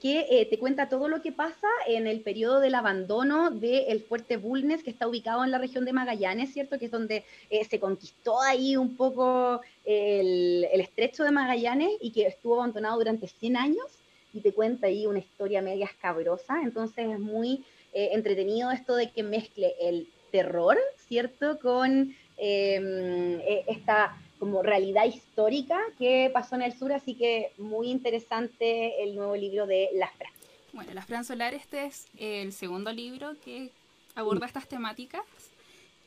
que 0.00 0.26
eh, 0.30 0.46
te 0.46 0.58
cuenta 0.58 0.88
todo 0.88 1.08
lo 1.08 1.22
que 1.22 1.32
pasa 1.32 1.66
en 1.86 2.06
el 2.06 2.20
periodo 2.20 2.60
del 2.60 2.74
abandono 2.74 3.50
del 3.50 4.00
fuerte 4.00 4.36
Bulnes, 4.36 4.82
que 4.82 4.90
está 4.90 5.08
ubicado 5.08 5.44
en 5.44 5.50
la 5.50 5.58
región 5.58 5.84
de 5.84 5.92
Magallanes, 5.92 6.52
¿cierto? 6.52 6.78
Que 6.78 6.86
es 6.86 6.90
donde 6.90 7.24
eh, 7.50 7.64
se 7.64 7.80
conquistó 7.80 8.40
ahí 8.40 8.76
un 8.76 8.96
poco 8.96 9.60
el, 9.84 10.64
estrecho 10.72 11.24
de 11.24 11.32
Magallanes 11.32 11.92
y 12.00 12.12
que 12.12 12.26
estuvo 12.26 12.56
abandonado 12.56 12.98
durante 12.98 13.26
100 13.26 13.56
años 13.56 13.86
y 14.32 14.40
te 14.40 14.52
cuenta 14.52 14.86
ahí 14.86 15.06
una 15.06 15.18
historia 15.18 15.62
media 15.62 15.86
escabrosa. 15.86 16.60
Entonces 16.62 17.08
es 17.10 17.18
muy 17.18 17.64
eh, 17.92 18.10
entretenido 18.12 18.70
esto 18.70 18.94
de 18.94 19.10
que 19.10 19.22
mezcle 19.22 19.74
el 19.80 20.08
terror, 20.30 20.78
¿cierto? 21.08 21.58
Con 21.58 22.14
em, 22.36 23.40
esta 23.66 24.16
como 24.38 24.62
realidad 24.62 25.04
histórica 25.04 25.78
que 25.98 26.30
pasó 26.32 26.54
en 26.54 26.62
el 26.62 26.78
sur, 26.78 26.92
así 26.92 27.14
que 27.14 27.52
muy 27.58 27.90
interesante 27.90 29.02
el 29.02 29.16
nuevo 29.16 29.36
libro 29.36 29.66
de 29.66 29.88
La 29.94 30.08
Fran. 30.08 30.32
Bueno, 30.72 30.92
La 30.94 31.02
Fran 31.02 31.24
Solar, 31.24 31.54
este 31.54 31.86
es 31.86 32.06
el 32.18 32.52
segundo 32.52 32.92
libro 32.92 33.34
que 33.44 33.70
aborda 34.14 34.46
mm. 34.46 34.48
estas 34.48 34.68
temáticas 34.68 35.22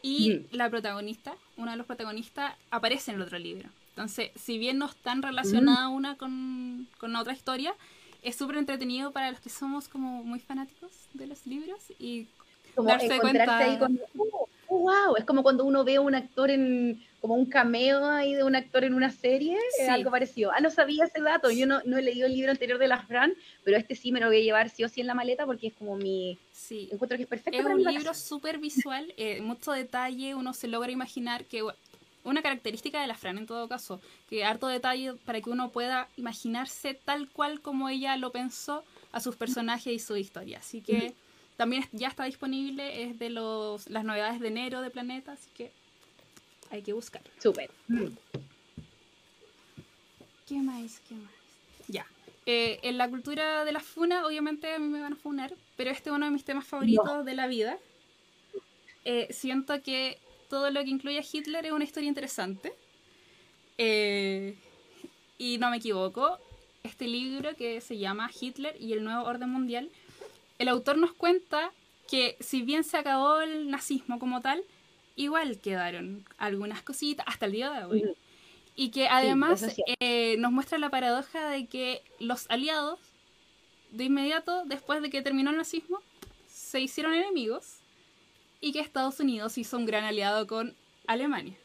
y 0.02 0.32
mm. 0.32 0.56
la 0.56 0.70
protagonista, 0.70 1.36
uno 1.58 1.72
de 1.72 1.78
los 1.78 1.86
protagonistas, 1.86 2.54
aparece 2.70 3.12
en 3.12 3.17
el 3.17 3.24
otro 3.24 3.39
libro. 3.39 3.70
Entonces, 3.89 4.32
si 4.36 4.58
bien 4.58 4.78
no 4.78 4.86
están 4.86 5.22
relacionadas 5.22 5.89
mm. 5.89 5.94
una 5.94 6.17
con, 6.17 6.88
con 6.98 7.15
otra 7.15 7.34
historia, 7.34 7.76
es 8.22 8.36
súper 8.36 8.58
entretenido 8.58 9.12
para 9.12 9.32
los 9.32 9.39
que 9.39 9.50
somos 9.50 9.88
como 9.88 10.24
muy 10.24 10.39
fanáticos 10.39 10.91
de 11.13 11.28
los 11.28 11.46
libros 11.46 11.80
y 12.00 12.28
darse 12.78 13.20
cuenta... 13.20 13.58
Ahí 13.58 13.78
con, 13.78 14.00
oh, 14.17 14.48
oh, 14.71 14.79
wow, 14.79 15.15
es 15.17 15.25
como 15.25 15.43
cuando 15.43 15.65
uno 15.65 15.84
ve 15.84 15.97
a 15.97 16.01
un 16.01 16.15
actor 16.15 16.49
en 16.49 17.03
como 17.19 17.36
un 17.36 17.45
cameo 17.45 18.03
ahí 18.03 18.34
de 18.34 18.43
un 18.43 18.55
actor 18.55 18.84
en 18.84 18.95
una 18.95 19.12
serie, 19.12 19.55
algo 19.88 20.10
parecido. 20.10 20.51
Ah, 20.55 20.60
no 20.60 20.71
sabía 20.71 21.05
ese 21.05 21.21
dato, 21.21 21.51
yo 21.51 21.67
no, 21.67 21.79
no, 21.86 21.97
he 21.97 22.01
leído 22.01 22.25
el 22.25 22.34
libro 22.34 22.49
anterior 22.49 22.79
de 22.79 22.88
la 22.88 23.03
Fran, 23.03 23.36
pero 23.63 23.77
este 23.77 23.95
sí 23.95 24.12
me 24.12 24.19
lo 24.19 24.27
voy 24.27 24.38
a 24.38 24.43
llevar 24.43 24.69
sí 24.71 24.84
o 24.84 24.89
sí 24.89 25.01
en 25.01 25.07
la 25.07 25.13
maleta 25.13 25.45
porque 25.45 25.67
es 25.67 25.73
como 25.73 25.97
mi... 25.97 26.39
Sí. 26.51 26.89
Encuentro 26.91 27.17
que 27.17 27.23
es 27.23 27.29
perfecto. 27.29 27.60
Es 27.60 27.65
un 27.65 27.84
libro 27.84 28.13
súper 28.15 28.57
visual, 28.57 29.13
eh, 29.17 29.39
mucho 29.41 29.71
detalle, 29.71 30.34
uno 30.34 30.53
se 30.53 30.67
logra 30.67 30.91
imaginar 30.91 31.45
que... 31.45 31.63
Una 32.23 32.43
característica 32.43 33.01
de 33.01 33.07
la 33.07 33.15
Fran 33.15 33.39
en 33.39 33.47
todo 33.47 33.67
caso, 33.67 33.99
que 34.29 34.45
harto 34.45 34.67
detalle 34.67 35.13
para 35.25 35.41
que 35.41 35.49
uno 35.49 35.71
pueda 35.71 36.07
imaginarse 36.17 36.93
tal 36.93 37.27
cual 37.27 37.62
como 37.62 37.89
ella 37.89 38.15
lo 38.15 38.31
pensó 38.31 38.84
a 39.12 39.19
sus 39.19 39.36
personajes 39.36 39.91
y 39.91 39.97
su 39.97 40.15
historia. 40.15 40.60
Así 40.60 40.81
que 40.81 41.15
también 41.62 41.86
ya 41.91 42.08
está 42.08 42.24
disponible, 42.24 43.04
es 43.04 43.19
de 43.19 43.30
los, 43.30 43.88
las 43.88 44.04
novedades 44.04 44.39
de 44.39 44.47
enero 44.47 44.82
de 44.82 44.89
Planeta, 44.89 45.34
así 45.34 45.47
que 45.56 45.71
hay 46.71 46.82
que 46.82 46.91
buscar. 46.91 47.21
Súper. 47.38 47.69
¿Qué 50.47 50.56
más? 50.56 51.00
¿Qué 51.08 51.13
más? 51.13 51.32
Ya. 51.88 52.08
Eh, 52.47 52.80
en 52.82 52.97
la 52.97 53.08
cultura 53.08 53.63
de 53.63 53.71
la 53.74 53.80
funa, 53.80 54.26
obviamente 54.26 54.74
a 54.74 54.80
mí 54.80 54.88
me 54.88 55.02
van 55.02 55.13
a 55.13 55.15
funar, 55.17 55.54
pero 55.76 55.91
este 55.91 56.10
es 56.10 56.15
uno 56.15 56.26
de 56.26 56.32
mis 56.32 56.43
temas 56.43 56.65
favoritos 56.65 57.26
de 57.26 57.36
la 57.36 57.45
vida. 57.45 57.78
Eh, 59.06 59.28
siento 59.30 59.84
que 59.84 60.17
todo 60.50 60.71
lo 60.71 60.84
que 60.84 60.89
incluye 60.89 61.19
a 61.19 61.24
Hitler 61.32 61.67
es 61.67 61.74
una 61.74 61.84
historia 61.84 62.10
interesante. 62.10 62.74
Eh, 63.78 64.56
y 65.38 65.60
no 65.60 65.69
me 65.69 65.78
equivoco, 65.78 66.39
este 66.82 67.06
libro 67.06 67.56
que 67.56 67.82
se 67.82 68.00
llama 68.00 68.32
Hitler 68.34 68.76
y 68.80 68.93
el 68.93 69.04
nuevo 69.04 69.26
orden 69.26 69.50
mundial, 69.52 69.91
el 70.62 70.67
autor 70.67 70.97
nos 70.97 71.13
cuenta 71.13 71.71
que 72.08 72.38
si 72.39 72.62
bien 72.62 72.84
se 72.84 72.97
acabó 72.97 73.41
el 73.41 73.71
nazismo 73.71 74.19
como 74.19 74.41
tal, 74.41 74.63
igual 75.15 75.60
quedaron 75.60 76.24
algunas 76.38 76.84
cositas 76.84 77.26
hasta 77.28 77.47
el 77.47 77.54
día 77.54 77.71
de 77.71 77.86
hoy. 77.86 78.04
Y 78.76 78.91
que 78.91 79.08
además 79.08 79.76
eh, 80.00 80.36
nos 80.38 80.52
muestra 80.52 80.78
la 80.78 80.91
paradoja 80.91 81.50
de 81.50 81.65
que 81.65 82.04
los 82.19 82.50
aliados, 82.50 83.00
de 83.89 84.04
inmediato, 84.06 84.63
después 84.65 85.02
de 85.02 85.10
que 85.10 85.24
terminó 85.24 85.50
el 85.50 85.58
nazismo, 85.58 86.00
se 86.47 86.80
hicieron 86.80 87.15
enemigos 87.15 87.80
y 88.62 88.71
que 88.71 88.82
Estados 88.82 89.19
Unidos 89.19 89.58
hizo 89.58 89.78
un 89.78 89.88
gran 89.88 90.04
aliado 90.04 90.45
con 90.45 90.76
Alemania. 91.08 91.56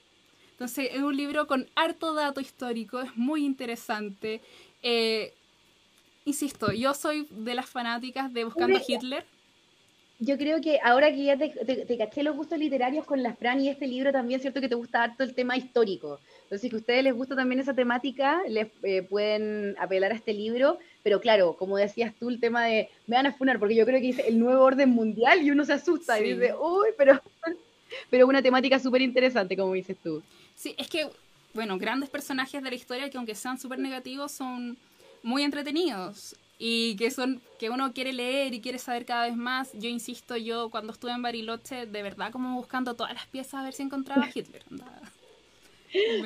Entonces 0.53 0.89
es 0.93 1.03
un 1.03 1.15
libro 1.15 1.47
con 1.47 1.69
harto 1.75 2.15
dato 2.15 2.41
histórico, 2.41 3.03
es 3.03 3.15
muy 3.15 3.45
interesante. 3.45 4.41
Eh, 4.83 5.35
insisto, 6.27 6.71
yo 6.73 6.93
soy 6.93 7.27
de 7.31 7.55
las 7.55 7.67
fanáticas 7.67 8.31
de 8.33 8.45
Buscando 8.45 8.77
a 8.77 8.83
Hitler 8.87 9.25
yo 10.19 10.39
creo 10.39 10.61
que 10.63 10.79
ahora 10.83 11.13
que 11.13 11.25
ya 11.25 11.37
te, 11.37 11.51
te, 11.51 11.99
caché 11.99 12.23
los 12.23 12.37
gustos 12.37 12.59
literarios 12.59 13.05
con 13.05 13.23
la 13.23 13.35
Fran 13.35 13.61
y 13.61 13.69
este 13.69 13.87
libro 13.87 14.13
también, 14.13 14.41
cierto 14.41 14.63
que 14.63 14.69
te 14.69 14.75
gusta 14.75 15.03
harto 15.03 15.23
el 15.23 15.35
tema 15.35 15.59
histórico. 15.59 16.21
Entonces, 16.45 16.71
que 16.71 16.77
a 16.77 16.79
ustedes 16.79 17.05
les 17.05 17.15
gusta 17.15 17.37
también 17.37 17.61
esa 17.61 17.75
temática, 17.75 18.41
les 18.49 18.69
eh, 18.83 19.03
pueden 19.03 19.77
apelar 19.79 20.13
a 20.13 20.15
este 20.15 20.33
libro. 20.33 20.79
Pero 21.03 21.21
claro, 21.21 21.55
como 21.59 21.77
decías 21.77 22.15
tú, 22.19 22.31
el 22.31 22.41
tema 22.41 22.65
de 22.65 22.89
me 23.07 23.17
van 23.17 23.27
a 23.27 23.33
funar, 23.35 23.59
porque 23.59 23.75
yo 23.75 23.85
creo 23.85 24.01
que 24.01 24.07
dice 24.07 24.27
el 24.27 24.39
nuevo 24.39 24.65
orden 24.65 24.89
mundial 24.89 25.43
y 25.43 25.51
uno 25.51 25.67
se 25.67 25.75
asusta 25.75 26.19
y 26.19 26.33
dice, 26.33 26.55
uy, 26.55 26.89
pero, 26.97 27.21
pero 28.11 28.27
una 28.27 28.41
temática 28.41 28.79
súper 28.79 29.03
interesante, 29.03 29.55
como 29.55 29.75
dices 29.75 29.99
tú. 30.03 30.23
Sí, 30.55 30.75
es 30.79 30.89
que, 30.89 31.09
bueno, 31.53 31.77
grandes 31.77 32.09
personajes 32.09 32.63
de 32.63 32.71
la 32.71 32.77
historia 32.77 33.11
que 33.11 33.19
aunque 33.19 33.35
sean 33.35 33.59
súper 33.59 33.81
negativos 33.81 34.33
son 34.33 34.79
muy 35.27 35.43
entretenidos 35.43 36.37
y 36.57 36.95
que 36.97 37.11
son 37.11 37.43
que 37.59 37.69
uno 37.69 37.93
quiere 37.93 38.13
leer 38.13 38.55
y 38.55 38.61
quiere 38.61 38.79
saber 38.79 39.05
cada 39.05 39.27
vez 39.27 39.37
más. 39.37 39.73
Yo 39.73 39.89
insisto, 39.89 40.37
yo 40.37 40.71
cuando 40.71 40.93
estuve 40.93 41.11
en 41.11 41.21
Bariloche, 41.21 41.87
de 41.87 42.03
verdad 42.03 42.31
como 42.31 42.55
buscando 42.55 42.95
todas 42.95 43.13
las 43.13 43.27
piezas 43.27 43.55
a 43.55 43.65
ver 43.65 43.75
si 43.75 43.83
encontraba 43.83 44.25
a 44.25 44.31
Hitler. 44.35 44.63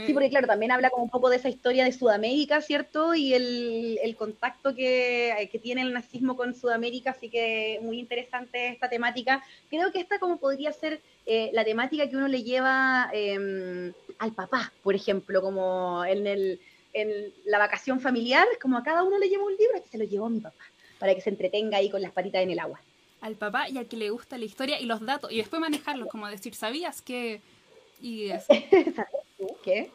Sí, 0.06 0.12
porque 0.12 0.28
claro, 0.28 0.46
también 0.46 0.72
habla 0.72 0.90
como 0.90 1.04
un 1.04 1.10
poco 1.10 1.30
de 1.30 1.36
esa 1.36 1.48
historia 1.48 1.84
de 1.84 1.92
Sudamérica, 1.92 2.60
¿cierto? 2.60 3.14
Y 3.14 3.32
el, 3.32 3.98
el 4.02 4.16
contacto 4.16 4.74
que, 4.74 5.48
que, 5.50 5.58
tiene 5.58 5.82
el 5.82 5.92
nazismo 5.92 6.36
con 6.36 6.54
Sudamérica, 6.54 7.12
así 7.12 7.30
que 7.30 7.78
muy 7.82 7.98
interesante 7.98 8.68
esta 8.68 8.90
temática. 8.90 9.42
Creo 9.70 9.92
que 9.92 10.00
esta 10.00 10.18
como 10.18 10.38
podría 10.38 10.72
ser 10.72 11.00
eh, 11.24 11.50
la 11.52 11.64
temática 11.64 12.08
que 12.08 12.16
uno 12.16 12.28
le 12.28 12.42
lleva 12.42 13.10
em, 13.12 13.92
al 14.18 14.32
papá, 14.32 14.72
por 14.82 14.94
ejemplo, 14.94 15.40
como 15.40 16.04
en 16.04 16.26
el 16.26 16.60
en 16.92 17.32
la 17.44 17.58
vacación 17.58 18.00
familiar, 18.00 18.46
como 18.60 18.78
a 18.78 18.82
cada 18.82 19.02
uno 19.02 19.18
le 19.18 19.28
llevo 19.28 19.46
un 19.46 19.56
libro, 19.56 19.82
que 19.82 19.88
se 19.88 19.98
lo 19.98 20.04
llevó 20.04 20.28
mi 20.28 20.40
papá, 20.40 20.64
para 20.98 21.14
que 21.14 21.20
se 21.20 21.30
entretenga 21.30 21.78
ahí 21.78 21.90
con 21.90 22.02
las 22.02 22.12
patitas 22.12 22.42
en 22.42 22.50
el 22.50 22.58
agua. 22.58 22.80
Al 23.20 23.36
papá 23.36 23.68
y 23.68 23.78
al 23.78 23.86
que 23.86 23.96
le 23.96 24.10
gusta 24.10 24.38
la 24.38 24.44
historia 24.44 24.80
y 24.80 24.86
los 24.86 25.00
datos, 25.00 25.30
y 25.30 25.36
después 25.36 25.60
manejarlos, 25.60 26.08
como 26.08 26.26
decir, 26.28 26.54
¿sabías 26.54 27.02
que...? 27.02 27.40
Y 28.00 28.30
¿Qué? 29.64 29.90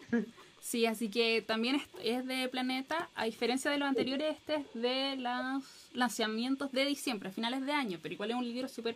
Sí, 0.62 0.88
así 0.88 1.10
que 1.10 1.44
también 1.44 1.80
es 2.04 2.26
de 2.26 2.48
Planeta, 2.50 3.10
a 3.14 3.26
diferencia 3.26 3.70
de 3.70 3.78
los 3.78 3.88
anteriores, 3.88 4.36
este 4.36 4.56
es 4.56 4.74
de 4.74 5.16
los 5.16 5.64
lanzamientos 5.94 6.72
de 6.72 6.86
diciembre, 6.86 7.30
a 7.30 7.32
finales 7.32 7.64
de 7.66 7.72
año, 7.72 8.00
pero 8.02 8.14
igual 8.14 8.32
es 8.32 8.36
un 8.36 8.48
libro 8.48 8.68
súper 8.68 8.96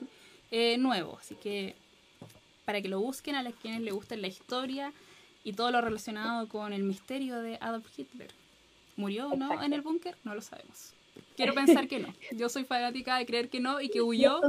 eh, 0.50 0.78
nuevo, 0.80 1.18
así 1.20 1.36
que 1.36 1.76
para 2.66 2.82
que 2.82 2.88
lo 2.88 3.00
busquen 3.00 3.36
a 3.36 3.44
los 3.44 3.54
quienes 3.56 3.82
les 3.82 3.94
guste 3.94 4.18
la 4.18 4.28
historia, 4.28 4.94
y 5.44 5.54
todo 5.54 5.72
lo 5.72 5.82
relacionado 5.82 6.48
con 6.48 6.74
el 6.74 6.84
misterio 6.84 7.42
de 7.42 7.58
Adolf 7.62 7.88
Hitler. 7.98 8.32
¿Murió 8.96 9.30
o 9.30 9.36
no 9.36 9.62
en 9.64 9.74
el 9.74 9.82
búnker? 9.82 10.16
No 10.24 10.36
lo 10.36 10.42
sabemos. 10.42 10.94
Quiero 11.36 11.54
pensar 11.54 11.88
que 11.88 12.00
no. 12.00 12.14
Yo 12.32 12.50
soy 12.50 12.66
fanática 12.66 13.18
de 13.18 13.26
creer 13.26 13.50
que 13.50 13.60
no 13.60 13.80
y 13.80 13.90
que 13.90 14.02
huyó. 14.02 14.42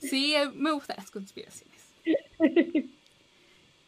Sí, 0.00 0.34
eh, 0.34 0.48
me 0.54 0.72
gustan 0.72 0.96
las 0.96 1.10
conspiraciones. 1.10 1.80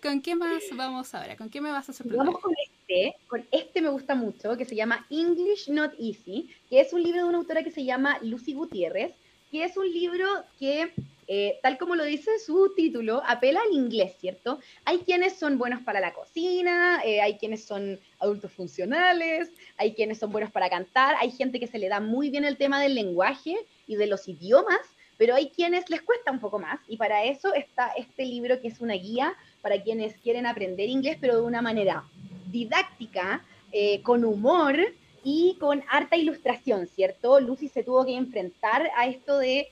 ¿Con 0.03 0.21
qué 0.21 0.35
más 0.35 0.63
vamos 0.75 1.15
ahora? 1.15 1.37
¿Con 1.37 1.49
qué 1.49 1.61
me 1.61 1.71
vas 1.71 1.89
a 1.89 1.93
sorprender? 1.93 2.27
Vamos 2.27 2.41
con 2.41 2.53
este, 2.63 3.15
con 3.29 3.47
este 3.51 3.81
me 3.81 3.89
gusta 3.89 4.15
mucho, 4.15 4.57
que 4.57 4.65
se 4.65 4.75
llama 4.75 5.07
English 5.11 5.71
Not 5.71 5.95
Easy, 5.99 6.51
que 6.69 6.81
es 6.81 6.93
un 6.93 7.03
libro 7.03 7.23
de 7.23 7.29
una 7.29 7.39
autora 7.39 7.63
que 7.63 7.71
se 7.71 7.85
llama 7.85 8.19
Lucy 8.21 8.53
Gutiérrez, 8.53 9.15
que 9.51 9.65
es 9.65 9.77
un 9.77 9.91
libro 9.91 10.27
que 10.59 10.93
eh, 11.29 11.59
tal 11.63 11.79
como 11.79 11.95
lo 11.95 12.05
dice 12.05 12.39
su 12.39 12.73
título, 12.75 13.23
apela 13.27 13.61
al 13.61 13.73
inglés, 13.73 14.17
¿cierto? 14.19 14.59
Hay 14.85 14.99
quienes 14.99 15.39
son 15.39 15.59
buenos 15.59 15.83
para 15.83 16.01
la 16.01 16.13
cocina, 16.13 17.01
eh, 17.05 17.21
hay 17.21 17.39
quienes 17.39 17.65
son 17.65 17.99
adultos 18.19 18.53
funcionales, 18.53 19.51
hay 19.77 19.95
quienes 19.95 20.19
son 20.19 20.33
buenos 20.33 20.51
para 20.51 20.69
cantar, 20.69 21.15
hay 21.21 21.31
gente 21.31 21.61
que 21.61 21.67
se 21.67 21.79
le 21.79 21.89
da 21.89 22.01
muy 22.01 22.31
bien 22.31 22.45
el 22.45 22.57
tema 22.57 22.81
del 22.81 22.95
lenguaje 22.95 23.57
y 23.87 23.97
de 23.97 24.07
los 24.07 24.27
idiomas, 24.29 24.81
pero 25.17 25.35
hay 25.35 25.51
quienes 25.51 25.89
les 25.89 26.03
cuesta 26.03 26.33
un 26.33 26.41
poco 26.41 26.59
más 26.59 26.81
y 26.89 26.97
para 26.97 27.25
eso 27.25 27.55
está 27.55 27.93
este 27.97 28.25
libro 28.25 28.61
que 28.61 28.69
es 28.69 28.81
una 28.81 28.95
guía 28.95 29.35
para 29.61 29.81
quienes 29.83 30.17
quieren 30.17 30.47
aprender 30.47 30.89
inglés, 30.89 31.17
pero 31.21 31.37
de 31.37 31.43
una 31.43 31.63
manera 31.63 32.05
didáctica, 32.51 33.45
eh, 33.71 34.03
con 34.03 34.25
humor 34.25 34.77
y 35.25 35.57
con 35.61 35.83
harta 35.89 36.17
ilustración, 36.17 36.89
¿cierto? 36.89 37.41
Lucy 37.41 37.69
se 37.69 37.85
tuvo 37.85 38.05
que 38.05 38.15
enfrentar 38.17 38.91
a 38.97 39.07
esto 39.07 39.39
de 39.39 39.69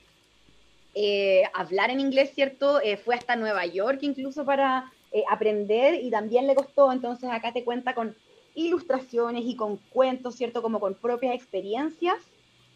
eh, 0.93 1.43
hablar 1.53 1.89
en 1.89 2.01
inglés, 2.01 2.31
¿cierto? 2.35 2.81
Eh, 2.81 2.97
fue 2.97 3.15
hasta 3.15 3.37
Nueva 3.37 3.65
York 3.65 3.99
incluso 4.01 4.43
para 4.43 4.91
eh, 5.11 5.23
aprender 5.29 5.95
y 6.03 6.09
también 6.09 6.47
le 6.47 6.55
costó, 6.55 6.91
entonces 6.91 7.29
acá 7.29 7.53
te 7.53 7.63
cuenta 7.63 7.95
con 7.95 8.15
ilustraciones 8.55 9.43
y 9.45 9.55
con 9.55 9.77
cuentos, 9.77 10.35
¿cierto? 10.35 10.61
Como 10.61 10.81
con 10.81 10.95
propias 10.95 11.33
experiencias, 11.33 12.17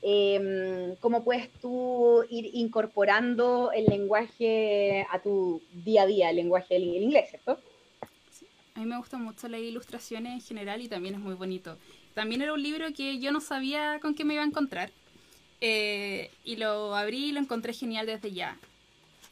em, 0.01 0.95
cómo 1.01 1.25
puedes 1.25 1.51
tú 1.59 2.23
ir 2.29 2.51
incorporando 2.53 3.71
el 3.73 3.85
lenguaje 3.85 5.05
a 5.11 5.19
tu 5.19 5.61
día 5.73 6.03
a 6.03 6.05
día, 6.05 6.29
el 6.29 6.37
lenguaje 6.37 6.75
del 6.75 6.83
inglés, 6.83 7.29
¿cierto? 7.29 7.59
A 8.75 8.79
mí 8.79 8.85
me 8.85 8.97
gusta 8.97 9.17
mucho 9.17 9.49
leer 9.49 9.65
ilustraciones 9.65 10.33
en 10.33 10.41
general 10.41 10.81
y 10.81 10.87
también 10.87 11.15
es 11.15 11.21
muy 11.21 11.33
bonito. 11.33 11.77
También 12.13 12.41
era 12.41 12.53
un 12.53 12.61
libro 12.63 12.87
que 12.93 13.19
yo 13.19 13.31
no 13.33 13.41
sabía 13.41 13.99
con 14.01 14.15
qué 14.15 14.23
me 14.23 14.35
iba 14.35 14.43
a 14.43 14.47
encontrar 14.47 14.91
eh, 15.61 16.31
y 16.43 16.57
lo 16.57 16.95
abrí 16.95 17.25
y 17.25 17.31
lo 17.31 17.39
encontré 17.39 17.73
genial 17.73 18.05
desde 18.05 18.31
ya. 18.31 18.57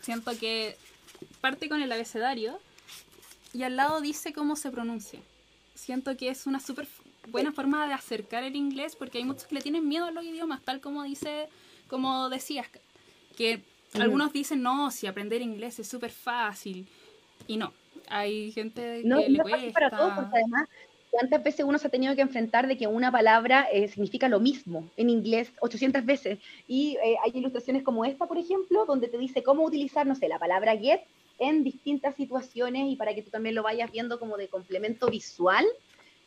Siento 0.02 0.38
que 0.38 0.76
parte 1.42 1.70
con 1.70 1.82
el 1.82 1.92
abecedario 1.92 2.60
y 3.54 3.64
al 3.64 3.76
lado 3.76 4.02
dice 4.02 4.34
cómo 4.34 4.56
se 4.56 4.72
pronuncia. 4.72 5.20
Siento 5.76 6.16
que 6.18 6.30
es 6.30 6.46
una 6.48 6.60
súper 6.60 6.88
buena 7.28 7.52
forma 7.52 7.88
de 7.88 7.94
acercar 7.94 8.44
el 8.44 8.56
inglés 8.56 8.96
porque 8.96 9.20
hay 9.20 9.24
muchos 9.24 9.46
que 9.46 9.56
le 9.56 9.62
tienen 9.62 9.88
miedo 9.88 10.06
a 10.06 10.12
los 10.12 10.24
idiomas, 10.24 10.62
tal 10.62 10.82
como 10.82 11.04
dice, 11.04 11.48
como 11.88 12.30
decías, 12.30 12.68
que 13.38 13.62
algunos 13.94 14.34
dicen, 14.34 14.62
no, 14.62 14.92
si 14.92 15.08
aprender 15.08 15.42
inglés 15.42 15.80
es 15.80 15.88
súper 15.88 16.12
fácil. 16.12 16.88
Y 17.48 17.58
no, 17.58 17.74
hay 18.10 18.52
gente 18.52 19.02
que 19.04 19.30
le 19.30 19.40
cuesta. 19.40 19.72
para 19.72 19.90
todos, 19.90 20.14
porque 20.16 20.38
además 20.38 20.68
¿Cuántas 21.14 21.44
veces 21.44 21.64
uno 21.64 21.78
se 21.78 21.86
ha 21.86 21.92
tenido 21.92 22.16
que 22.16 22.24
enfrentar 22.24 22.66
de 22.66 22.76
que 22.76 22.88
una 22.88 23.12
palabra 23.12 23.68
eh, 23.72 23.88
significa 23.88 24.28
lo 24.28 24.40
mismo 24.40 24.90
en 24.98 25.12
inglés 25.12 25.54
800 25.60 26.04
veces? 26.04 26.40
Y 26.68 26.98
eh, 27.04 27.18
hay 27.24 27.34
ilustraciones 27.36 27.84
como 27.84 28.04
esta, 28.04 28.26
por 28.26 28.40
ejemplo, 28.40 28.84
donde 28.88 29.08
te 29.08 29.20
dice 29.20 29.44
cómo 29.44 29.64
utilizar, 29.64 30.08
no 30.08 30.16
sé, 30.16 30.28
la 30.28 30.40
palabra 30.40 30.76
get 30.76 31.02
en 31.38 31.64
distintas 31.64 32.16
situaciones 32.16 32.92
y 32.92 32.96
para 32.96 33.14
que 33.14 33.22
tú 33.22 33.30
también 33.30 33.54
lo 33.54 33.62
vayas 33.62 33.92
viendo 33.92 34.18
como 34.18 34.38
de 34.38 34.48
complemento 34.48 35.06
visual. 35.06 35.64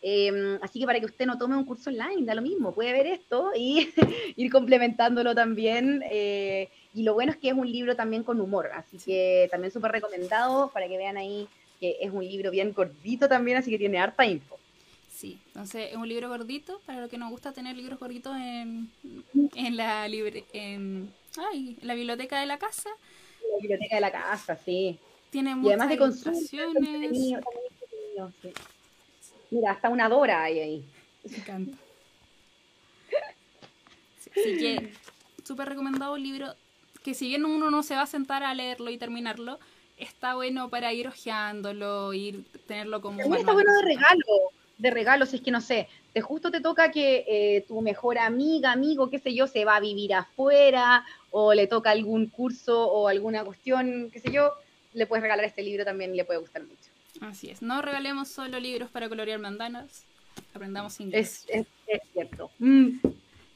Em, 0.02 0.56
así 0.62 0.78
que 0.78 0.86
para 0.86 1.00
que 1.00 1.06
usted 1.06 1.26
no 1.26 1.36
tome 1.36 1.56
un 1.56 1.64
curso 1.64 1.90
online, 1.90 2.24
da 2.24 2.36
lo 2.36 2.42
mismo, 2.42 2.72
puede 2.72 2.92
ver 2.92 3.08
esto 3.08 3.50
y 3.56 3.88
ir 4.36 4.52
complementándolo 4.52 5.34
también. 5.34 6.04
Eh, 6.08 6.68
y 6.94 7.02
lo 7.02 7.14
bueno 7.14 7.32
es 7.32 7.38
que 7.38 7.48
es 7.48 7.54
un 7.54 7.68
libro 7.68 7.96
también 7.96 8.22
con 8.22 8.40
humor, 8.40 8.70
así 8.72 8.98
que 8.98 9.48
también 9.50 9.72
súper 9.72 9.90
recomendado 9.90 10.70
para 10.72 10.86
que 10.86 10.96
vean 10.96 11.16
ahí 11.16 11.48
que 11.80 11.96
es 12.00 12.12
un 12.12 12.24
libro 12.24 12.52
bien 12.52 12.72
cortito 12.72 13.28
también, 13.28 13.58
así 13.58 13.72
que 13.72 13.78
tiene 13.78 13.98
harta 13.98 14.24
info. 14.24 14.55
Sí, 15.16 15.40
entonces 15.46 15.92
es 15.92 15.96
un 15.96 16.06
libro 16.06 16.28
gordito, 16.28 16.78
para 16.84 17.00
lo 17.00 17.08
que 17.08 17.16
nos 17.16 17.30
gusta 17.30 17.50
tener 17.52 17.74
libros 17.74 17.98
gorditos 17.98 18.36
en, 18.36 18.92
en 19.54 19.76
la 19.78 20.06
libre, 20.08 20.44
en, 20.52 21.10
ay, 21.38 21.78
la 21.80 21.94
biblioteca 21.94 22.38
de 22.38 22.44
la 22.44 22.58
casa. 22.58 22.90
La 23.50 23.56
biblioteca 23.58 23.94
de 23.94 24.00
la 24.02 24.12
casa, 24.12 24.58
sí. 24.62 24.98
Tiene 25.30 25.54
muchas 25.54 25.70
y 25.70 25.72
además 25.72 25.88
de 25.88 25.94
ilustraciones. 25.94 27.42
Mira, 29.50 29.70
hasta 29.70 29.88
una 29.88 30.10
Dora 30.10 30.42
hay 30.42 30.58
ahí. 30.58 30.84
Me 31.24 31.36
encanta. 31.38 31.78
así 34.32 34.58
que, 34.58 34.92
súper 35.44 35.70
recomendado 35.70 36.12
un 36.12 36.22
libro 36.22 36.52
que 37.02 37.14
si 37.14 37.28
bien 37.28 37.46
uno 37.46 37.70
no 37.70 37.82
se 37.82 37.94
va 37.94 38.02
a 38.02 38.06
sentar 38.06 38.42
a 38.42 38.52
leerlo 38.52 38.90
y 38.90 38.98
terminarlo, 38.98 39.58
está 39.96 40.34
bueno 40.34 40.68
para 40.68 40.92
ir 40.92 41.08
hojeándolo, 41.08 42.12
ir 42.12 42.44
tenerlo 42.66 43.00
como... 43.00 43.16
También 43.16 43.40
está 43.40 43.54
bueno 43.54 43.72
de 43.72 43.82
regalo 43.82 44.52
de 44.78 44.90
regalos, 44.90 45.32
es 45.32 45.40
que 45.40 45.50
no 45.50 45.60
sé, 45.60 45.88
te 46.12 46.20
justo 46.20 46.50
te 46.50 46.60
toca 46.60 46.90
que 46.90 47.24
eh, 47.26 47.64
tu 47.66 47.80
mejor 47.80 48.18
amiga, 48.18 48.72
amigo, 48.72 49.08
qué 49.08 49.18
sé 49.18 49.34
yo, 49.34 49.46
se 49.46 49.64
va 49.64 49.76
a 49.76 49.80
vivir 49.80 50.14
afuera 50.14 51.04
o 51.30 51.54
le 51.54 51.66
toca 51.66 51.90
algún 51.90 52.26
curso 52.26 52.86
o 52.86 53.08
alguna 53.08 53.44
cuestión, 53.44 54.10
qué 54.12 54.20
sé 54.20 54.30
yo, 54.30 54.52
le 54.92 55.06
puedes 55.06 55.22
regalar 55.22 55.44
este 55.44 55.62
libro 55.62 55.84
también 55.84 56.12
y 56.12 56.16
le 56.16 56.24
puede 56.24 56.40
gustar 56.40 56.62
mucho. 56.62 56.90
Así 57.20 57.50
es, 57.50 57.62
no 57.62 57.80
regalemos 57.80 58.28
solo 58.28 58.60
libros 58.60 58.90
para 58.90 59.08
colorear 59.08 59.38
mandanas, 59.38 60.04
aprendamos 60.54 61.00
inglés. 61.00 61.46
Es, 61.48 61.66
es, 61.86 62.02
cierto. 62.12 62.50
Mm. 62.58 62.98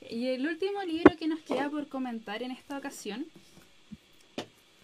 Y 0.08 0.28
el 0.28 0.46
último 0.46 0.82
libro 0.82 1.16
que 1.16 1.28
nos 1.28 1.40
queda 1.40 1.68
por 1.68 1.86
comentar 1.88 2.42
en 2.42 2.50
esta 2.50 2.78
ocasión 2.78 3.26